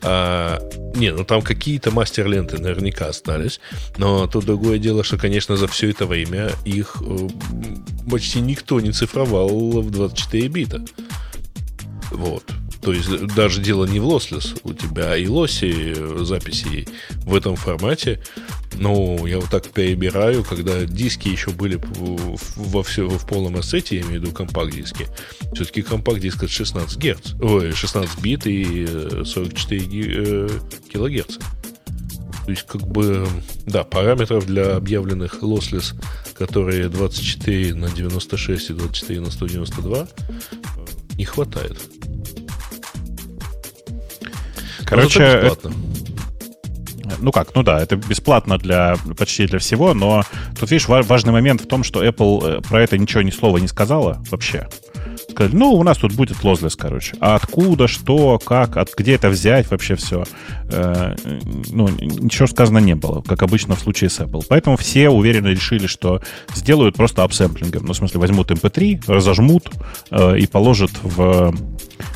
[0.08, 0.62] А,
[0.96, 3.60] не, ну там какие-то мастер-ленты наверняка остались,
[3.98, 7.28] но тут другое дело, что, конечно, за все это время их э,
[8.10, 9.50] почти никто не цифровал
[9.82, 10.86] в 24 бита.
[12.12, 12.44] Вот.
[12.86, 16.88] То есть даже дело не в lossless, у тебя и лоси записи
[17.24, 18.22] в этом формате.
[18.76, 21.82] Но я вот так перебираю, когда диски еще были
[22.56, 25.08] во все, в полном ассете, я имею в виду компакт-диски.
[25.56, 28.86] Все-таки компакт-диск это 16 Гц, ой, 16 бит и
[29.26, 30.50] 44 э,
[30.88, 31.40] килогерца.
[32.46, 33.28] То есть, как бы,
[33.66, 35.96] да, параметров для объявленных lossless,
[36.38, 40.08] которые 24 на 96 и 24 на 192,
[41.18, 41.80] не хватает.
[44.86, 45.52] Короче,
[47.20, 50.24] ну как, ну да, это бесплатно для почти для всего, но
[50.60, 53.68] тут, видишь, важный момент в том, что Apple э, про это ничего ни слова не
[53.68, 54.68] сказала вообще.
[55.30, 57.16] Сказали, ну, у нас тут будет лозлес, короче.
[57.20, 60.24] А откуда, что, как, от, где это взять, вообще все.
[60.70, 61.16] Э,
[61.72, 64.46] ну, ничего сказано не было, как обычно в случае с Apple.
[64.48, 66.22] Поэтому все уверенно решили, что
[66.54, 67.86] сделают просто апсэмплингом.
[67.86, 69.70] Ну, в смысле, возьмут MP3, разожмут
[70.12, 71.54] э, и положат в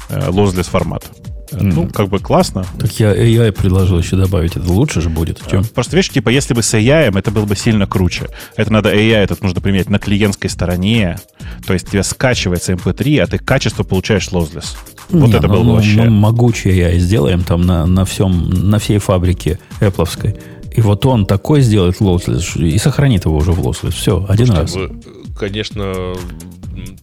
[0.09, 1.11] э, формат.
[1.51, 1.73] Mm-hmm.
[1.73, 2.65] Ну, как бы классно.
[2.79, 4.55] Так я AI предложил еще добавить.
[4.55, 5.41] Это лучше же будет.
[5.49, 5.63] Чем?
[5.63, 8.27] Просто видишь, типа, если бы с AI, это было бы сильно круче.
[8.55, 11.17] Это надо AI, этот нужно применять на клиентской стороне.
[11.65, 14.75] То есть тебе скачивается MP3, а ты качество получаешь lossless.
[15.09, 16.03] Вот Не, это ну, было бы ну, вообще.
[16.03, 20.39] Мы могучий AI сделаем там на, на, всем, на всей фабрике Apple.
[20.71, 23.91] И вот он такой сделает lossless и сохранит его уже в lossless.
[23.91, 24.91] Все, один Слушайте, раз.
[24.91, 26.13] Вы, конечно,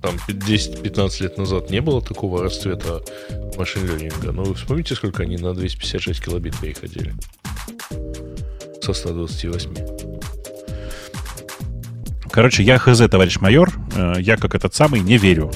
[0.00, 3.02] там 10-15 лет назад не было такого расцвета
[3.56, 4.32] машин ленинга.
[4.32, 7.14] Но вы вспомните, сколько они на 256 килобит переходили?
[8.82, 9.96] Со 128.
[12.30, 13.72] Короче, я хз, товарищ майор.
[13.96, 15.50] Э, я, как этот самый, не верю.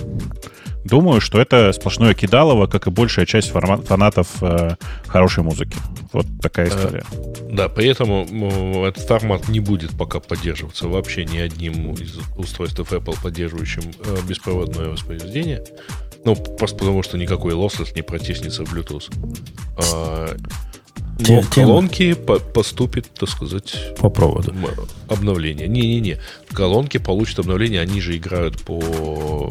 [0.84, 4.76] Думаю, что это сплошное кидалово, как и большая часть фанатов э,
[5.06, 5.76] хорошей музыки.
[6.12, 7.04] Вот такая э, история.
[7.10, 13.16] А, да, поэтому этот формат не будет пока поддерживаться вообще ни одним из устройств Apple,
[13.22, 15.62] поддерживающим э, беспроводное воспроизведение.
[16.24, 19.10] Ну, просто потому, что никакой lossless не протиснется в Bluetooth.
[19.92, 20.34] А,
[21.28, 23.76] но в колонки по поступит, так сказать...
[23.98, 24.54] По проводу.
[25.08, 25.68] Обновление.
[25.68, 26.18] Не-не-не.
[26.52, 29.50] Колонки получат обновление, они же играют по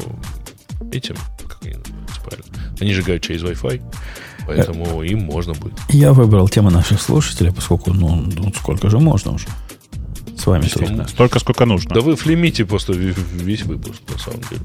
[0.92, 1.16] этим,
[1.46, 2.76] как они называются правильно?
[2.80, 3.82] Они же через Wi-Fi,
[4.46, 5.74] поэтому им можно будет.
[5.88, 9.46] Я выбрал тему наших слушателей, поскольку, ну, ну сколько же можно уже
[10.40, 11.94] с вами Столько, столько, сколько нужно.
[11.94, 14.62] Да вы флемите просто весь выпуск, на самом деле.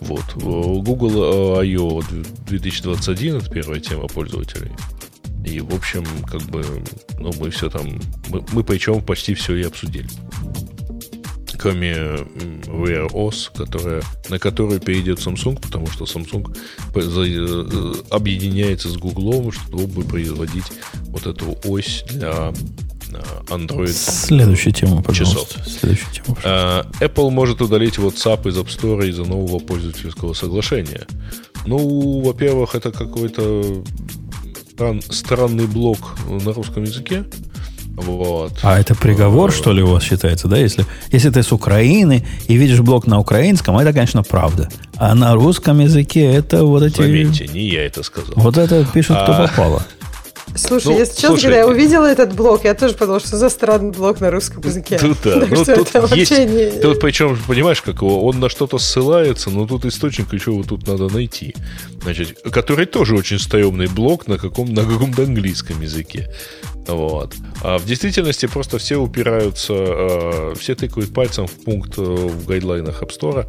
[0.00, 0.24] Вот.
[0.34, 2.02] Google I.O.
[2.46, 4.72] 2021 это первая тема пользователей.
[5.44, 6.64] И, в общем, как бы,
[7.18, 10.08] ну, мы все там, мы, мы причем почти все и обсудили
[11.64, 11.94] кроме
[12.66, 16.54] Wear OS, которая, на которую перейдет Samsung, потому что Samsung
[16.94, 20.70] э, объединяется с Google, чтобы производить
[21.06, 22.52] вот эту ось для
[23.48, 23.94] Android.
[23.94, 25.54] Следующая тема, пожалуйста.
[25.54, 25.78] Часов.
[25.80, 26.90] Следующая тема, пожалуйста.
[27.00, 31.06] Apple может удалить WhatsApp из App Store из-за нового пользовательского соглашения.
[31.64, 33.82] Ну, во-первых, это какой-то
[35.08, 37.24] странный блок на русском языке.
[37.96, 38.52] Вот.
[38.62, 40.56] А это приговор, что ли, у вас считается, да?
[40.58, 44.68] Если, если ты с Украины и видишь блог на украинском, это, конечно, правда.
[44.96, 46.96] А на русском языке это вот эти...
[46.96, 48.34] Заметьте, не я это сказал.
[48.36, 49.48] Вот это пишут, кто а...
[49.48, 49.86] попало.
[50.56, 53.48] Слушай, ну, если честно, слушай, когда я увидела этот блок, я тоже подумала, что за
[53.48, 54.98] странный блок на русском языке.
[54.98, 55.40] Тут, да.
[55.40, 56.80] Так ну, тут это есть, не...
[56.80, 60.86] Тут причем, понимаешь, как его, он на что-то ссылается, но тут источник еще вот тут
[60.86, 61.54] надо найти.
[62.02, 66.30] Значит, который тоже очень стрёмный блок на, каком, на каком-то английском языке.
[66.86, 67.34] Вот.
[67.62, 73.02] А в действительности просто все упираются, э, все тыкают пальцем в пункт э, в гайдлайнах
[73.02, 73.46] App Store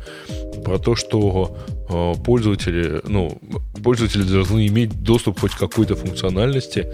[0.63, 1.57] про то, что
[1.89, 3.37] э, пользователи, ну,
[3.83, 6.87] пользователи должны иметь доступ хоть к какой-то функциональности,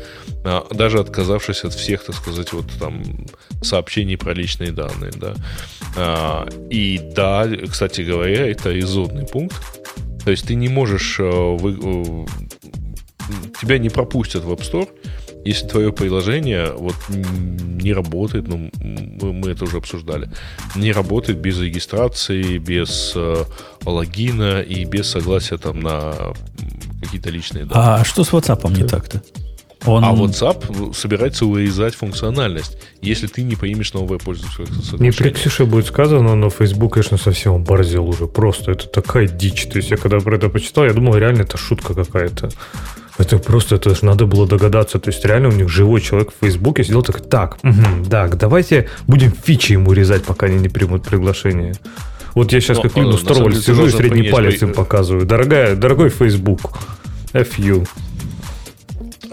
[0.43, 3.03] а, даже отказавшись от всех, так сказать, вот там
[3.61, 5.35] сообщений про личные данные, да.
[5.95, 9.61] А, и да, кстати говоря, это изодный пункт.
[10.25, 12.25] То есть ты не можешь, вы,
[13.59, 14.89] тебя не пропустят в App Store,
[15.45, 20.29] если твое приложение вот не работает, ну, мы, мы это уже обсуждали,
[20.75, 23.43] не работает без регистрации, без э,
[23.85, 26.13] логина и без согласия там на
[27.01, 28.01] какие-то личные данные.
[28.01, 29.21] А что с WhatsApp не так-то?
[29.85, 30.03] Он...
[30.03, 35.09] А WhatsApp собирается урезать функциональность, если ты не примешь новое пользовательское соглашение.
[35.09, 38.27] Не при Ксюше будет сказано, но Facebook, конечно, совсем оборзел уже.
[38.27, 39.65] Просто это такая дичь.
[39.65, 42.49] То есть я когда про это почитал, я думал, реально это шутка какая-то.
[43.21, 44.99] Это просто, это же надо было догадаться.
[44.99, 48.89] То есть реально у них живой человек в Фейсбуке сидел так, так, угу, так, давайте
[49.07, 51.75] будем фичи ему резать, пока они не примут приглашение.
[52.33, 55.25] Вот я сейчас Но, как видно в Star сижу и средний палец им показываю.
[55.25, 56.79] Дорогая, дорогой Facebook,
[57.33, 57.87] FU.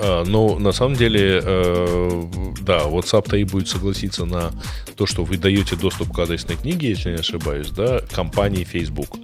[0.01, 2.23] А, ну, на самом деле, э,
[2.61, 4.51] да, WhatsApp-то и будет согласиться на
[4.97, 9.17] то, что вы даете доступ к адресной книге, если не ошибаюсь, да, компании Facebook.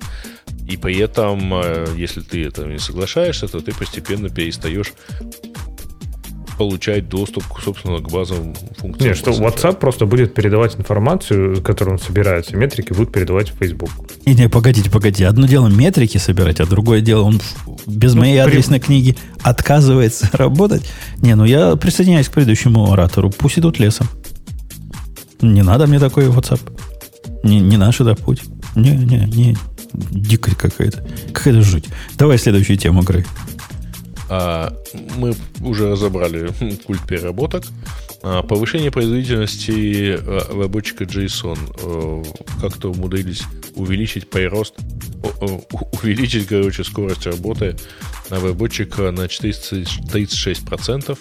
[0.68, 4.92] И при этом, э, если ты это не соглашаешься, то ты постепенно перестаешь
[6.56, 9.08] получать доступ, собственно, к базовым функциям.
[9.08, 13.90] Нет, что WhatsApp просто будет передавать информацию, которую он собирает, метрики будут передавать в Facebook.
[14.24, 15.26] Не, не, погодите, погодите.
[15.26, 17.40] Одно дело метрики собирать, а другое дело он
[17.86, 18.50] без ну, моей при...
[18.50, 20.88] адресной книги отказывается работать.
[21.18, 23.30] Не, ну я присоединяюсь к предыдущему оратору.
[23.30, 24.06] Пусть идут лесом.
[25.40, 26.60] Не надо мне такой WhatsApp.
[27.42, 28.42] Не, не наш это путь.
[28.74, 29.56] Не, не, не.
[29.94, 31.04] Дикость какая-то.
[31.32, 31.86] Какая-то жуть.
[32.18, 33.24] Давай следующую тему, Грей.
[34.28, 34.72] А,
[35.16, 36.50] мы уже разобрали
[36.86, 37.64] культ переработок.
[38.22, 41.58] А, повышение производительности а, рабочика JSON.
[41.82, 42.22] А,
[42.60, 43.42] как-то умудрились
[43.76, 44.74] увеличить прирост,
[46.02, 47.76] увеличить, короче, скорость работы
[48.30, 51.18] рабочика на 436%.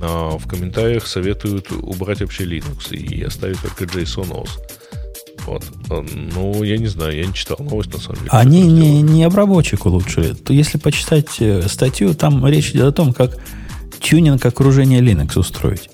[0.00, 4.50] А в комментариях советуют убрать вообще Linux и оставить только JSON OS.
[5.48, 5.64] Вот.
[6.34, 8.30] Ну, я не знаю, я не читал новость, на самом деле.
[8.32, 10.34] Они не, не обработчик улучшили.
[10.34, 13.36] То если почитать э, статью, там речь идет о том, как
[14.00, 15.88] тюнинг окружения Linux устроить.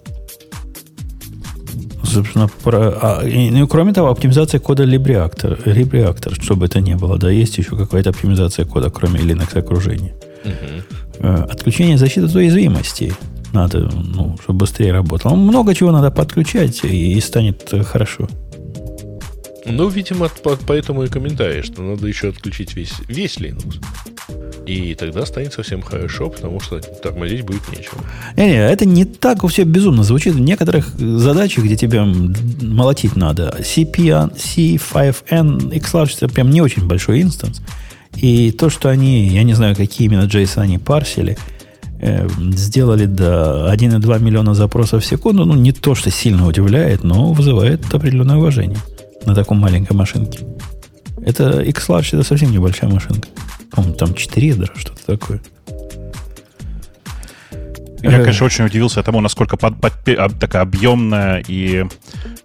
[2.03, 7.19] Собственно, про, а, и, ну, кроме того, оптимизация кода LibReactor, LibReactor, чтобы это не было,
[7.19, 10.15] да, есть еще какая-то оптимизация кода, кроме Linux окружения.
[10.45, 11.27] Угу.
[11.29, 13.13] Отключение защиты от уязвимостей.
[13.53, 15.37] Надо, ну, чтобы быстрее работало.
[15.37, 18.29] Много чего надо подключать, и, и станет хорошо.
[19.67, 20.31] Ну, видимо,
[20.67, 23.81] поэтому и комментарий, что надо еще отключить весь, весь Linux.
[24.67, 27.99] И тогда станет совсем хорошо, потому что тормозить будет нечего.
[28.37, 30.35] Не, не, это не так все безумно звучит.
[30.35, 37.23] В некоторых задачах, где тебе молотить надо, CP, C5N, Xlarge это прям не очень большой
[37.23, 37.61] инстанс.
[38.17, 41.37] И то, что они, я не знаю, какие именно JSON они парсили,
[42.01, 47.33] э, сделали до 1,2 миллиона запросов в секунду, ну, не то, что сильно удивляет, но
[47.33, 48.79] вызывает определенное уважение
[49.27, 50.41] на таком маленькой машинке.
[51.25, 53.29] Это X-Large, это совсем небольшая машинка.
[53.71, 55.41] По-моему, там 4 ядра, что-то такое.
[58.03, 59.93] Я, конечно, очень удивился тому, насколько под, под,
[60.39, 61.87] такая объемная и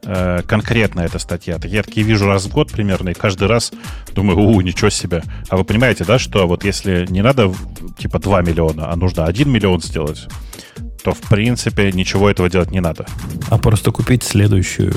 [0.04, 1.60] э, конкретная эта статья.
[1.64, 3.74] Я такие вижу раз в год примерно, и каждый раз
[4.14, 5.22] думаю, у, ничего себе.
[5.50, 7.54] А вы понимаете, да, что вот если не надо
[7.98, 10.28] типа 2 миллиона, а нужно 1 миллион сделать,
[11.04, 13.06] то, в принципе, ничего этого делать не надо.
[13.50, 14.94] А просто купить следующую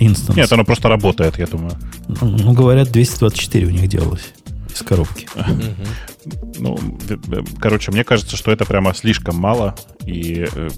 [0.00, 0.36] инстанс.
[0.36, 1.72] Нет, оно просто работает, я думаю.
[2.20, 4.32] Ну, говорят, 224 у них делалось
[4.74, 5.28] из коробки.
[6.58, 6.78] Ну,
[7.60, 9.74] короче, мне кажется, что это прямо слишком мало.
[10.04, 10.68] И э,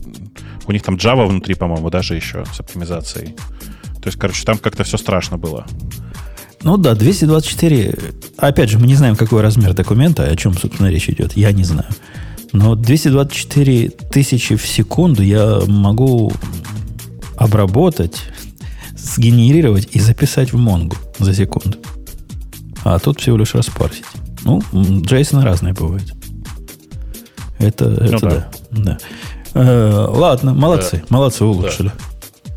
[0.66, 3.34] у них там Java внутри, по-моему, даже еще с оптимизацией.
[4.02, 5.66] То есть, короче, там как-то все страшно было.
[6.62, 7.98] Ну да, 224.
[8.36, 11.36] Опять же, мы не знаем, какой размер документа, о чем, собственно, речь идет.
[11.36, 11.88] Я не знаю.
[12.52, 16.32] Но 224 тысячи в секунду я могу
[17.36, 18.22] обработать,
[18.96, 21.78] сгенерировать и записать в Монгу за секунду.
[22.84, 24.04] А тут всего лишь распарсить.
[24.44, 26.14] Ну, Джейсон разные бывают.
[27.58, 28.50] Это, ну, это да.
[28.70, 28.82] да.
[28.82, 28.98] да.
[29.54, 30.98] Э, ладно, молодцы.
[30.98, 31.16] Да.
[31.16, 31.92] Молодцы, улучшили.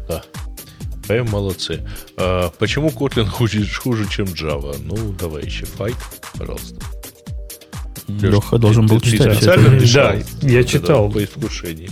[0.08, 0.16] Да.
[0.16, 0.24] да.
[1.08, 1.86] Прям молодцы.
[2.18, 4.78] А, почему Kotlin хуже, хуже, чем Java?
[4.84, 5.96] Ну, давай еще файт,
[6.38, 6.76] пожалуйста.
[8.08, 9.44] Леха должен был читать.
[9.94, 11.10] Да, я читал.
[11.10, 11.90] По искушению.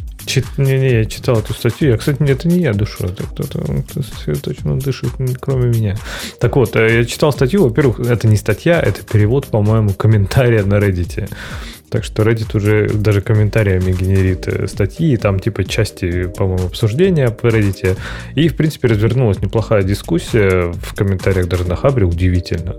[0.57, 1.89] Не-не, я читал эту статью.
[1.89, 5.95] Я, кстати, это не я душу, это кто-то кто точно дышит, кроме меня.
[6.39, 7.63] Так вот, э, я читал статью.
[7.63, 11.29] Во-первых, это не статья, это перевод, по-моему, комментария на Reddit.
[11.89, 17.47] Так что Reddit уже даже комментариями генерит э, статьи, там типа части, по-моему, обсуждения по
[17.47, 17.97] Reddit.
[18.35, 22.75] И, в принципе, развернулась неплохая дискуссия в комментариях даже на Хабре, удивительно.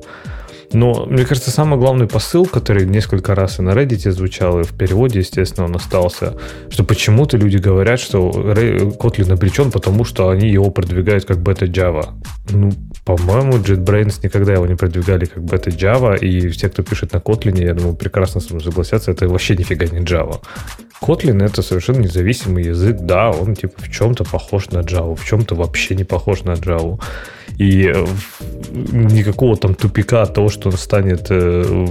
[0.72, 4.72] Но, мне кажется, самый главный посыл, который несколько раз и на Reddit звучал, и в
[4.72, 6.34] переводе, естественно, он остался,
[6.68, 12.10] что почему-то люди говорят, что Kotlin обречен, потому что они его продвигают как бета-Java.
[12.50, 12.70] Ну,
[13.04, 17.74] по-моему, JetBrains никогда его не продвигали как бета-Java, и все, кто пишет на Kotlin, я
[17.74, 20.40] думаю, прекрасно с мной согласятся, это вообще нифига не Java.
[21.02, 22.98] Kotlin— это совершенно независимый язык.
[23.00, 27.00] Да, он типа в чем-то похож на Java, в чем-то вообще не похож на Java.
[27.60, 28.06] И э,
[28.72, 31.86] никакого там тупика того, что он станет э,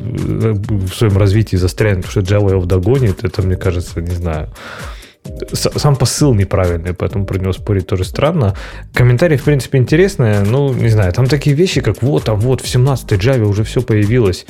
[0.00, 4.48] в своем развитии застрянет, потому что Java его догонит, это, мне кажется, не знаю,
[5.52, 8.56] сам посыл неправильный, поэтому про него спорить тоже странно.
[8.92, 12.64] Комментарии, в принципе, интересные, ну, не знаю, там такие вещи, как вот, там вот, в
[12.64, 14.44] 17-й Java уже все появилось.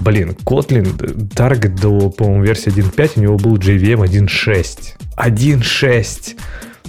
[0.00, 4.96] Блин, Kotlin, таргет до, по-моему, версии 1.5, у него был JVM 1.6.
[5.16, 6.36] 1.6!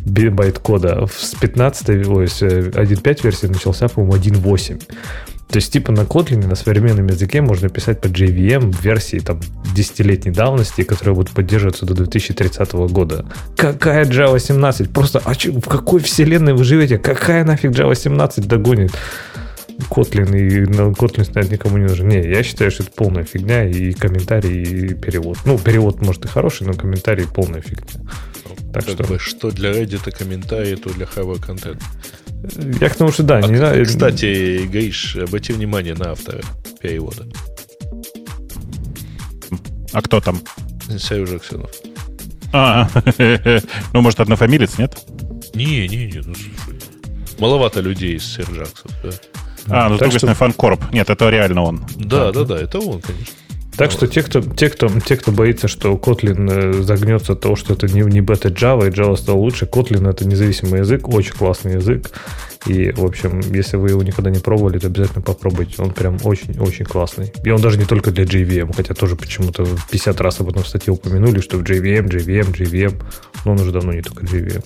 [0.05, 1.07] Байт кода.
[1.07, 4.81] С 15 ой, с 1.5 версии начался, по-моему, 1.8.
[5.51, 9.41] То есть, типа, на Kotlin, на современном языке можно писать по JVM версии там
[9.75, 13.25] 10-летней давности, которая будет поддерживаться до 2030 года.
[13.57, 14.93] Какая Java 17?
[14.93, 16.97] Просто а че, в какой вселенной вы живете?
[16.97, 18.93] Какая нафиг Java 17 догонит?
[19.89, 22.07] Kotlin и на Kotlin ставить никому не нужен.
[22.07, 25.37] Не, я считаю, что это полная фигня и комментарий, и перевод.
[25.43, 27.87] Ну, перевод, может, и хороший, но комментарий полная фигня.
[28.73, 29.03] Так как что...
[29.03, 31.81] Бы, что для Reddit комментарий, то для Hava контент.
[32.79, 33.85] Я к тому, что да, а, не знаю.
[33.85, 36.41] Кстати, Гаиш, обрати внимание на автора
[36.81, 37.25] перевода.
[39.93, 40.41] А кто там?
[40.97, 41.71] Сережа Аксенов.
[42.53, 42.89] А,
[43.93, 44.97] ну, может, однофамилец, нет?
[45.53, 46.79] Не, не, не, ну слушай.
[47.39, 49.09] Маловато людей из Серджаксов, да.
[49.67, 50.91] А, ну, так с другой стороны, фанкорп.
[50.91, 51.85] Нет, это реально он.
[51.95, 53.33] Да, да, да, это он, конечно.
[53.77, 57.55] Так что те кто, те, кто, те, кто боится, что Kotlin э, загнется от того,
[57.55, 61.33] что это не, не бета Java, и Java стал лучше, Kotlin это независимый язык, очень
[61.33, 62.11] классный язык.
[62.67, 65.81] И, в общем, если вы его никогда не пробовали, то обязательно попробуйте.
[65.81, 67.33] Он прям очень-очень классный.
[67.43, 70.67] И он даже не только для JVM, хотя тоже почему-то 50 раз об этом в
[70.67, 73.01] статье упомянули, что в JVM, JVM, JVM,
[73.45, 74.63] но он уже давно не только JVM.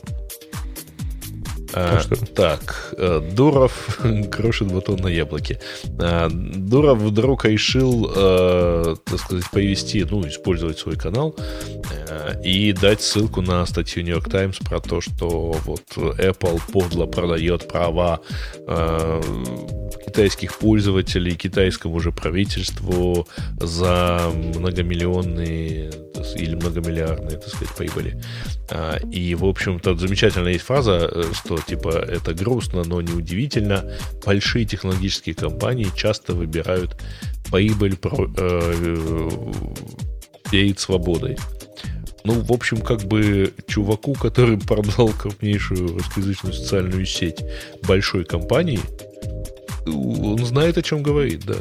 [1.78, 2.00] А,
[2.34, 4.00] так, э, Дуров
[4.32, 5.60] крошит батон на яблоке.
[6.00, 11.36] А, Дуров вдруг решил, э, так сказать, повести, ну, использовать свой канал
[12.08, 17.08] э, и дать ссылку на статью New York Times про то, что вот Apple подло
[17.08, 18.22] продает права
[20.06, 23.28] китайских пользователей китайскому же правительству
[23.60, 25.92] за многомиллионные
[26.36, 28.22] или многомиллиардные, так сказать, прибыли.
[28.70, 33.92] А, и, в общем, то замечательная есть фраза, что типа это грустно, но неудивительно.
[34.26, 36.98] Большие технологические компании часто выбирают
[37.52, 39.32] прибыль про, э,
[40.52, 41.38] перед свободой.
[42.24, 47.44] Ну, в общем, как бы чуваку, который продал крупнейшую русскоязычную социальную сеть
[47.88, 48.80] большой компании,
[49.86, 51.58] он знает, о чем говорит, да.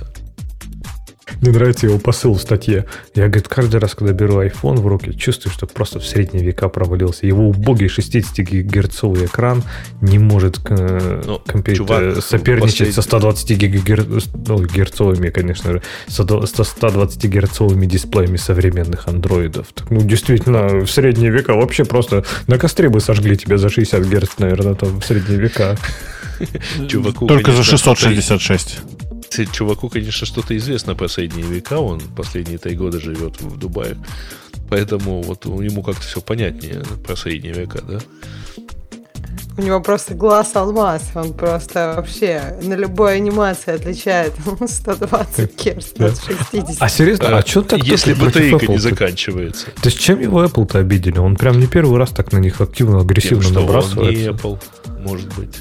[1.41, 2.87] Мне нравится его посыл в статье.
[3.15, 6.69] Я, говорит, каждый раз, когда беру iPhone в руки, чувствую, что просто в средние века
[6.69, 7.27] провалился.
[7.27, 9.63] Его убогий 60-герцовый экран
[10.01, 12.95] не может э, ну, компьютер соперничать послед...
[12.95, 13.51] со 120
[14.47, 19.69] ну, герцовыми, конечно же, со 120 герцовыми дисплеями современных андроидов.
[19.75, 24.05] Так, ну, действительно, в средние века вообще просто на костре бы сожгли тебя за 60
[24.07, 25.77] герц, наверное, там в средние века.
[26.89, 28.81] Чуваку, Только за 666
[29.52, 31.78] чуваку, конечно, что-то известно про средние века.
[31.78, 33.97] Он последние три года живет в Дубае.
[34.70, 37.98] Поэтому вот ему как-то все понятнее про средние века, да?
[39.56, 41.12] У него просто глаз алмаз.
[41.15, 44.32] Он просто вообще на любой анимации отличает
[44.66, 46.77] 120 герц от 60.
[46.81, 49.66] А серьезно, а, что так Если батарейка не заканчивается?
[49.66, 51.19] То есть чем его Apple-то обидели?
[51.19, 54.02] Он прям не первый раз так на них активно, агрессивно Тем, что набрасывается.
[54.02, 54.62] Он не Apple,
[55.02, 55.55] может быть.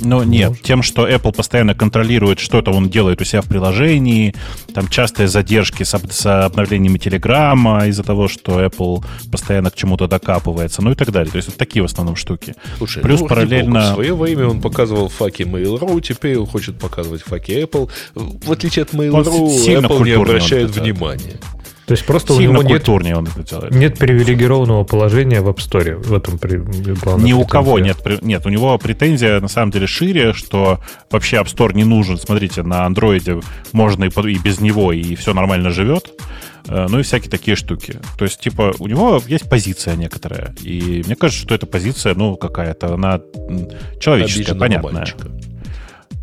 [0.00, 0.62] Ну, нет, Может.
[0.64, 4.34] тем, что Apple постоянно контролирует, что это он делает у себя в приложении,
[4.74, 10.08] там частые задержки с, об, с обновлениями Телеграма из-за того, что Apple постоянно к чему-то
[10.08, 11.30] докапывается, ну и так далее.
[11.30, 12.54] То есть вот такие в основном штуки.
[12.78, 13.92] Слушай, Плюс ну, параллельно...
[13.92, 17.90] В свое время он показывал факи Mail.ru, теперь он хочет показывать факи Apple.
[18.14, 19.48] В отличие от Mail.ru,
[19.80, 21.38] Apple не обращает внимания.
[21.90, 23.74] То есть просто Сильно у него нет, он это делает.
[23.74, 25.96] нет привилегированного положения в App Store.
[25.96, 26.58] В этом при.
[27.20, 27.98] Ни у кого нет.
[28.22, 30.78] Нет, у него претензия на самом деле шире, что
[31.10, 32.16] вообще App Store не нужен.
[32.16, 36.12] Смотрите, на Android можно и, и без него, и все нормально живет.
[36.68, 37.98] Э, ну и всякие такие штуки.
[38.16, 40.54] То есть, типа, у него есть позиция некоторая.
[40.62, 43.20] И мне кажется, что эта позиция, ну, какая-то, она
[43.98, 44.92] человеческая, понятная.
[44.92, 45.28] Мальчика.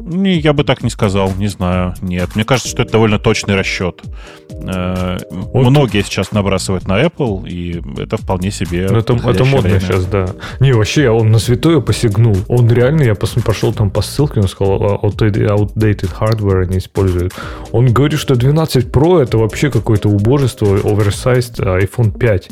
[0.08, 1.94] Не, я бы так не сказал, не знаю.
[2.02, 4.02] Нет, мне кажется, что это довольно точный расчет.
[4.50, 5.70] Э, вот.
[5.70, 8.88] Многие сейчас набрасывают на Apple, и это вполне себе.
[8.90, 9.80] Ну, это, это модно время.
[9.82, 10.28] сейчас, да.
[10.60, 12.38] Не, вообще, он на святое посягнул.
[12.48, 17.34] Он реально, я пошел там по ссылке, он сказал, «А, outdated hardware они используют.
[17.72, 22.50] Он говорит, что 12 Pro это вообще какое-то убожество, oversized iPhone 5.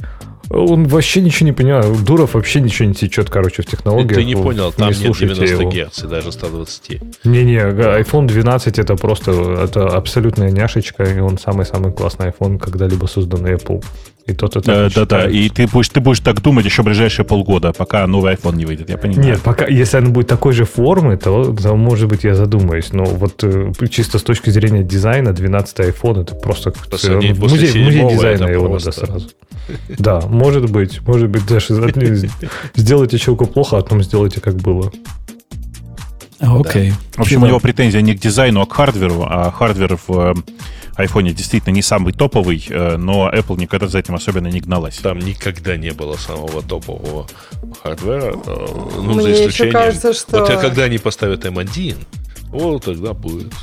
[0.49, 2.03] Он вообще ничего не понимает.
[2.03, 4.15] Дуров вообще ничего не течет, короче, в технологиях.
[4.15, 5.69] Ты не понял, там не нет 90 его.
[5.69, 7.01] Гц и даже 120.
[7.23, 9.31] Не-не, iPhone 12 это просто
[9.63, 13.83] это абсолютная няшечка, и он самый-самый классный iPhone, когда-либо созданный Apple.
[14.27, 15.29] И тот это да, да, да.
[15.29, 18.89] И ты будешь, ты будешь так думать еще ближайшие полгода, пока новый iPhone не выйдет.
[18.89, 19.23] Я понимаю.
[19.23, 22.91] Нет, пока, если он будет такой же формы, то, то может быть, я задумаюсь.
[22.91, 28.47] Но вот э, чисто с точки зрения дизайна, 12 iPhone это просто музей, музей дизайна
[28.47, 29.29] его надо сразу.
[29.99, 31.75] Да, может быть, может быть, даже
[32.75, 34.91] сделайте челку плохо, а потом сделайте как было.
[36.39, 36.89] Окей.
[36.89, 36.93] Okay.
[37.15, 40.35] В общем, у него претензия не к дизайну, а к хардверу, а хардвер в
[40.97, 44.97] iPhone действительно не самый топовый, э, но Apple никогда за этим особенно не гналась.
[44.97, 47.27] Там никогда не было самого топового
[47.83, 48.33] хардвера.
[48.45, 48.67] Э,
[48.97, 49.73] ну, Мне за исключением.
[49.73, 50.39] Кажется, что...
[50.39, 51.97] Вот когда они поставят M1,
[52.49, 53.53] вот тогда будет.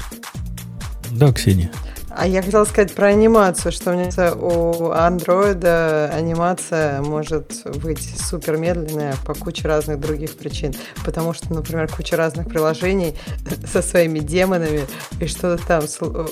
[1.11, 1.71] Да, Ксения.
[2.15, 8.57] А я хотела сказать про анимацию, что мне кажется, у андроида анимация может быть супер
[8.57, 10.75] медленная по куче разных других причин.
[11.05, 13.17] Потому что, например, куча разных приложений
[13.67, 14.83] со своими демонами
[15.21, 15.83] и что-то там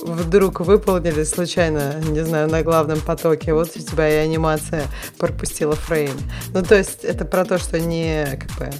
[0.03, 3.55] вдруг выполнили случайно, не знаю, на главном потоке.
[3.55, 4.85] Вот у тебя и анимация
[5.19, 6.17] пропустила фрейм.
[6.53, 8.71] Ну, то есть это про то, что не как бы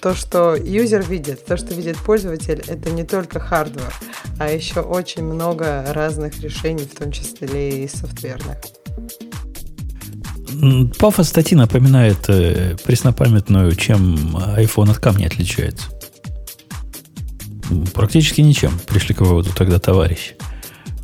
[0.00, 3.92] то, что юзер видит, то, что видит пользователь, это не только hardware,
[4.38, 8.58] а еще очень много разных решений, в том числе и софтверных.
[10.98, 15.86] Пафос статьи напоминает э, преснопамятную, чем iPhone от камня отличается.
[17.92, 20.36] Практически ничем пришли к выводу тогда товарищи.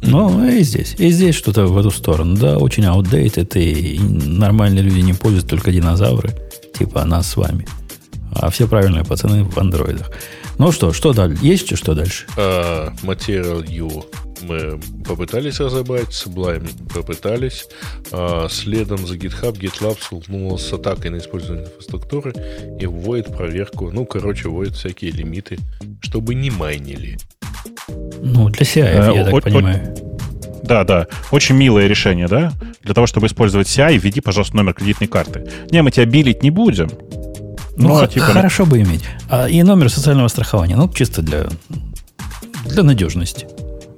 [0.00, 2.36] Но и здесь, и здесь что-то в эту сторону.
[2.36, 6.30] Да, очень outdated, и нормальные люди не пользуются только динозавры,
[6.76, 7.66] типа нас с вами
[8.34, 10.10] а все правильные пацаны в андроидах.
[10.58, 11.38] Ну что, что дальше?
[11.42, 12.26] Есть еще что дальше?
[12.36, 14.04] Uh, Material U
[14.44, 17.66] мы попытались разобрать, Sublime попытались.
[18.12, 22.34] А следом за GitHub GitLab столкнулся с атакой на использование инфраструктуры
[22.78, 25.58] и вводит проверку, ну, короче, вводит всякие лимиты,
[26.00, 27.18] чтобы не майнили.
[28.22, 29.94] Ну, для CI, э, я так понимаю.
[30.62, 31.08] Да, да.
[31.30, 32.52] Очень милое решение, да?
[32.82, 35.46] Для того, чтобы использовать CI, введи, пожалуйста, номер кредитной карты.
[35.70, 36.90] Не, мы тебя билить не будем.
[37.76, 38.26] Ну, ну типа...
[38.26, 39.04] хорошо бы иметь.
[39.28, 40.76] А, и номер социального страхования.
[40.76, 41.48] Ну, чисто для,
[42.66, 43.46] для надежности.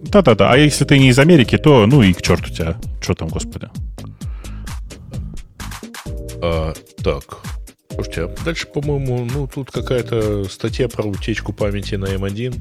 [0.02, 0.50] Да-да-да.
[0.50, 2.76] А если ты не из Америки, то ну и к черту тебя.
[3.00, 3.68] Что там, господи.
[6.42, 6.72] А,
[7.02, 7.38] так.
[7.92, 12.54] Слушайте, а дальше, по-моему, ну, тут какая-то статья про утечку памяти на M1.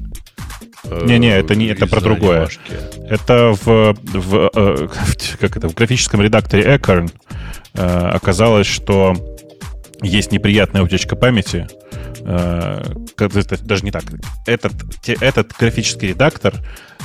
[1.04, 2.36] Не-не, это не это про другое.
[2.36, 2.60] Анимашки.
[3.08, 4.88] Это в, в, э,
[5.40, 7.10] как это, в графическом редакторе Acorn
[7.74, 9.14] э, оказалось, что
[10.02, 11.68] есть неприятная утечка памяти.
[12.20, 12.82] Э,
[13.62, 14.04] даже не так.
[14.46, 14.72] Этот,
[15.20, 16.54] этот графический редактор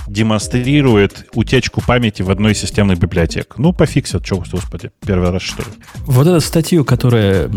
[0.08, 3.56] демонстрирует утечку памяти в одной из системных библиотек.
[3.58, 5.70] Ну, пофиксят, что, господи, первый раз, что ли.
[6.00, 7.50] Вот эту статью, которая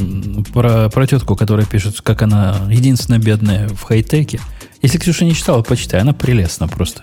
[0.53, 4.41] про, про тетку, которая пишет, как она единственная бедная в хай-теке.
[4.83, 7.03] Если Ксюша не читала, почитай, она прелестна просто.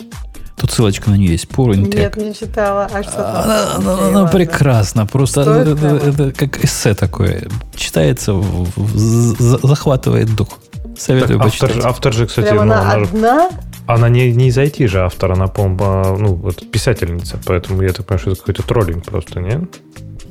[0.61, 1.47] Тут ссылочка на нее есть.
[1.47, 2.87] Pure Нет, не читала.
[2.93, 3.35] А что там?
[3.35, 5.07] Она, она, она прекрасна.
[5.07, 7.47] Просто это, это, это как эссе такое.
[7.75, 10.59] Читается, в, в, захватывает дух.
[10.95, 11.85] Советую так, автор, почитать.
[11.85, 13.49] Автор же, кстати, Прям ну, она, она одна?
[13.87, 18.05] Она не, не из IT же автор, она, по-моему, ну, вот писательница, поэтому я так
[18.05, 19.63] понимаю, что это какой-то троллинг просто, нет?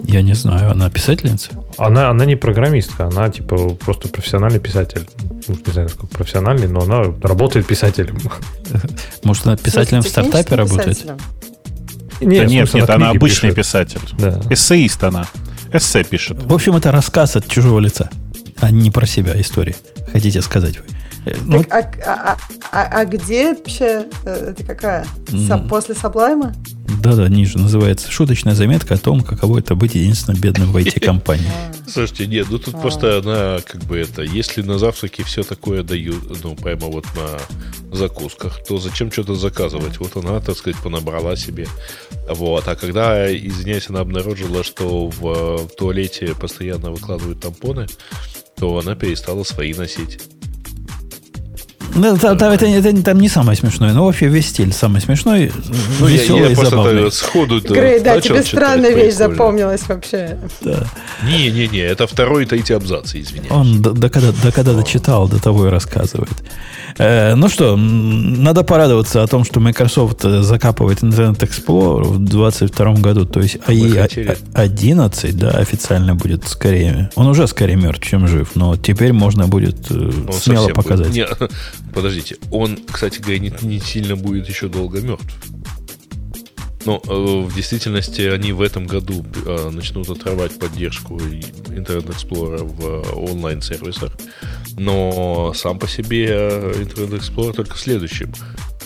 [0.04, 1.50] Я не знаю, она писательница?
[1.78, 5.08] Она, она не программистка, она типа просто профессиональный писатель.
[5.48, 8.18] Ну, не знаю, сколько профессиональный, но она работает писателем.
[9.24, 11.04] Может, она писателем в стартапе работает?
[12.20, 13.56] Нет, да нет, нет, она обычный пишет.
[13.56, 14.00] писатель.
[14.18, 14.40] Да.
[14.50, 15.26] Эссеист она.
[15.72, 16.42] Эссе пишет.
[16.42, 18.10] В общем, это рассказ от чужого лица,
[18.60, 19.76] а не про себя история.
[20.12, 20.84] Хотите сказать вы?
[21.26, 22.36] Э, ну, так, а, а,
[22.72, 24.06] а, а где вообще?
[24.24, 25.06] Э, это какая?
[25.26, 25.68] Mm.
[25.68, 26.54] После Саблайма?
[26.98, 31.50] Да-да, ниже называется шуточная заметка о том, каково это быть единственным бедным в IT-компании.
[31.86, 36.42] Слушайте, нет, ну тут просто она как бы это, если на завтраке все такое дают,
[36.42, 39.98] ну, прямо вот на закусках, то зачем что-то заказывать?
[39.98, 41.66] Вот она, так сказать, понабрала себе.
[42.28, 42.68] Вот.
[42.68, 47.86] А когда, извиняюсь, она обнаружила, что в туалете постоянно выкладывают тампоны,
[48.56, 50.20] то она перестала свои носить.
[51.94, 55.52] Ну, там, там, это, это, там не самое смешное, но вообще весь стиль самый смешной,
[55.98, 57.12] ну, веселый я, я и забавный.
[57.12, 59.34] Сходу, да, Грей, да, тебе странная вещь прикольно.
[59.34, 60.38] запомнилась вообще.
[60.60, 60.84] Да.
[61.24, 63.50] Не-не-не, это второй и третий абзац, извиняюсь.
[63.50, 66.30] Он до, до когда, до когда дочитал, до того и рассказывает.
[67.00, 72.94] Э, ну что, надо порадоваться о том, что Microsoft э, закапывает Internet Explorer в 2022
[72.94, 73.24] году.
[73.24, 73.96] То есть АИ
[74.52, 77.10] 11, да, официально будет скорее.
[77.14, 78.50] Он уже скорее мертв, чем жив.
[78.54, 81.08] Но теперь можно будет э, он смело показать.
[81.08, 81.40] Будет.
[81.40, 81.48] Не,
[81.94, 85.34] подождите, он, кстати говоря, не, не сильно будет еще долго мертв.
[86.86, 92.84] Но э, в действительности они в этом году э, начнут отрывать поддержку Internet Explorer в
[92.84, 94.12] э, онлайн-сервисах.
[94.78, 98.32] Но сам по себе Internet Explorer только в следующем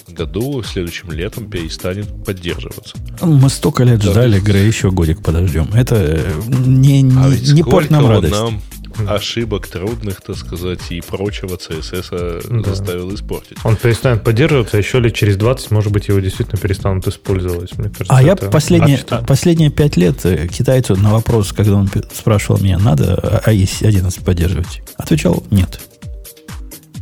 [0.08, 2.96] году, следующим летом перестанет поддерживаться.
[3.20, 5.68] Мы столько лет да, ждали, Грей, еще годик подождем.
[5.74, 8.32] Это не, не, а не порт нам радость.
[8.32, 8.60] Нам
[9.08, 12.68] ошибок трудных, так сказать, и прочего CSS да.
[12.68, 13.58] заставил испортить.
[13.64, 17.76] Он перестанет поддерживаться, а еще лет через 20, может быть, его действительно перестанут использовать.
[17.78, 22.60] Мне кажется, а я последние, последние 5 лет э, китайцу на вопрос, когда он спрашивал
[22.60, 25.80] меня, надо АИС 11 поддерживать, отвечал нет.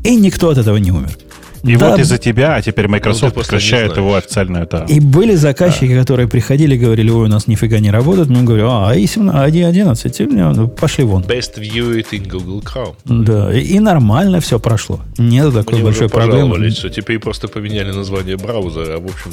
[0.05, 1.17] И никто от этого не умер.
[1.65, 1.91] И да.
[1.91, 4.85] вот из-за тебя, а теперь Microsoft ну, прекращает его официально это.
[4.89, 6.01] И были заказчики, да.
[6.01, 8.29] которые приходили и говорили, ой, у нас нифига не работает.
[8.29, 11.23] Мы говорим, а, i11, пошли вон.
[11.23, 12.97] Best view it in Google Chrome.
[13.05, 15.01] Да, и, и нормально все прошло.
[15.19, 16.71] Нет такой Мне большой проблемы.
[16.71, 19.33] что теперь просто поменяли название браузера, а в общем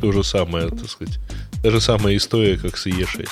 [0.00, 1.18] то же самое, так сказать,
[1.62, 3.28] та же самая история, как с E6.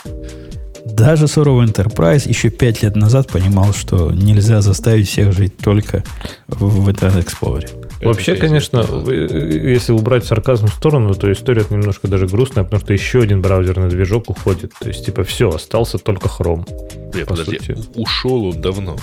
[0.85, 6.05] Даже суровый Enterprise еще пять лет назад понимал, что нельзя заставить всех жить только
[6.47, 7.71] в Internet Explorer.
[8.05, 8.79] Вообще, конечно,
[9.09, 13.89] если убрать сарказм в сторону, то история немножко даже грустная, потому что еще один браузерный
[13.89, 14.73] движок уходит.
[14.79, 16.67] То есть, типа, все, остался только Chrome.
[17.15, 17.77] Нет, подожди, сути.
[17.95, 18.97] ушел он давно.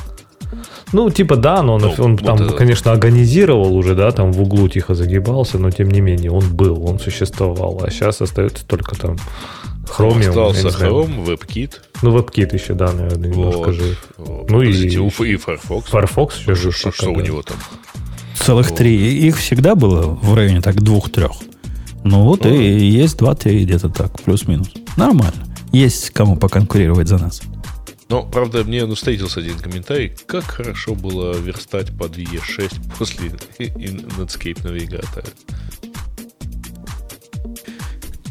[0.93, 2.53] Ну, типа, да, но он, ну, он вот там, это...
[2.53, 6.85] конечно, организировал уже, да, там в углу тихо загибался, но тем не менее он был,
[6.85, 9.15] он существовал, а сейчас остается только там
[9.85, 10.29] Chromium.
[10.29, 11.73] Остался Chrome, WebKit.
[12.01, 14.07] Ну, WebKit еще, да, наверное, немножко вот, жив.
[14.17, 14.49] Вот.
[14.49, 15.89] Ну Подождите, и, и Firefox.
[15.89, 16.75] Firefox еще жив.
[16.75, 17.57] Что, что у него там?
[18.45, 19.27] Целых три.
[19.27, 21.31] Их всегда было в районе так двух-трех.
[22.03, 24.69] Ну вот и есть два-три где-то так, плюс-минус.
[24.97, 25.45] Нормально.
[25.71, 27.41] Есть кому поконкурировать за нас.
[28.09, 34.63] Но, правда, мне ну, встретился один комментарий, как хорошо было верстать под E6 после Netscape
[34.63, 35.27] навигатора.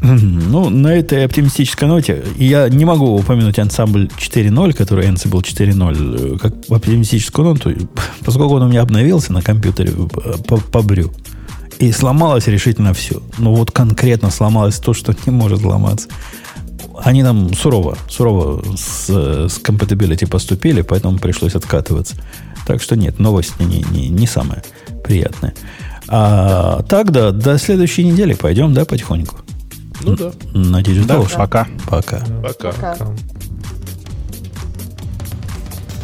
[0.03, 6.55] Ну, на этой оптимистической ноте я не могу упомянуть ансамбль 4.0, который Ansible 4.0, как
[6.71, 7.73] оптимистическую ноту,
[8.25, 9.93] поскольку он у меня обновился на компьютере
[10.47, 11.13] по, по брю.
[11.79, 13.23] И сломалось решительно все.
[13.39, 16.09] Ну, вот конкретно сломалось то, что не может сломаться.
[17.03, 22.17] Они нам сурово, сурово с, с compatibility поступили, поэтому пришлось откатываться.
[22.67, 24.63] Так что нет, новость не, не, не самая
[25.03, 25.55] приятная.
[26.09, 29.37] А так, да, до следующей недели пойдем, да, потихоньку.
[30.03, 30.33] Ну да.
[30.55, 31.67] На Digital да, Пока.
[31.89, 32.21] Пока.
[32.43, 32.73] Пока.
[32.73, 32.97] пока.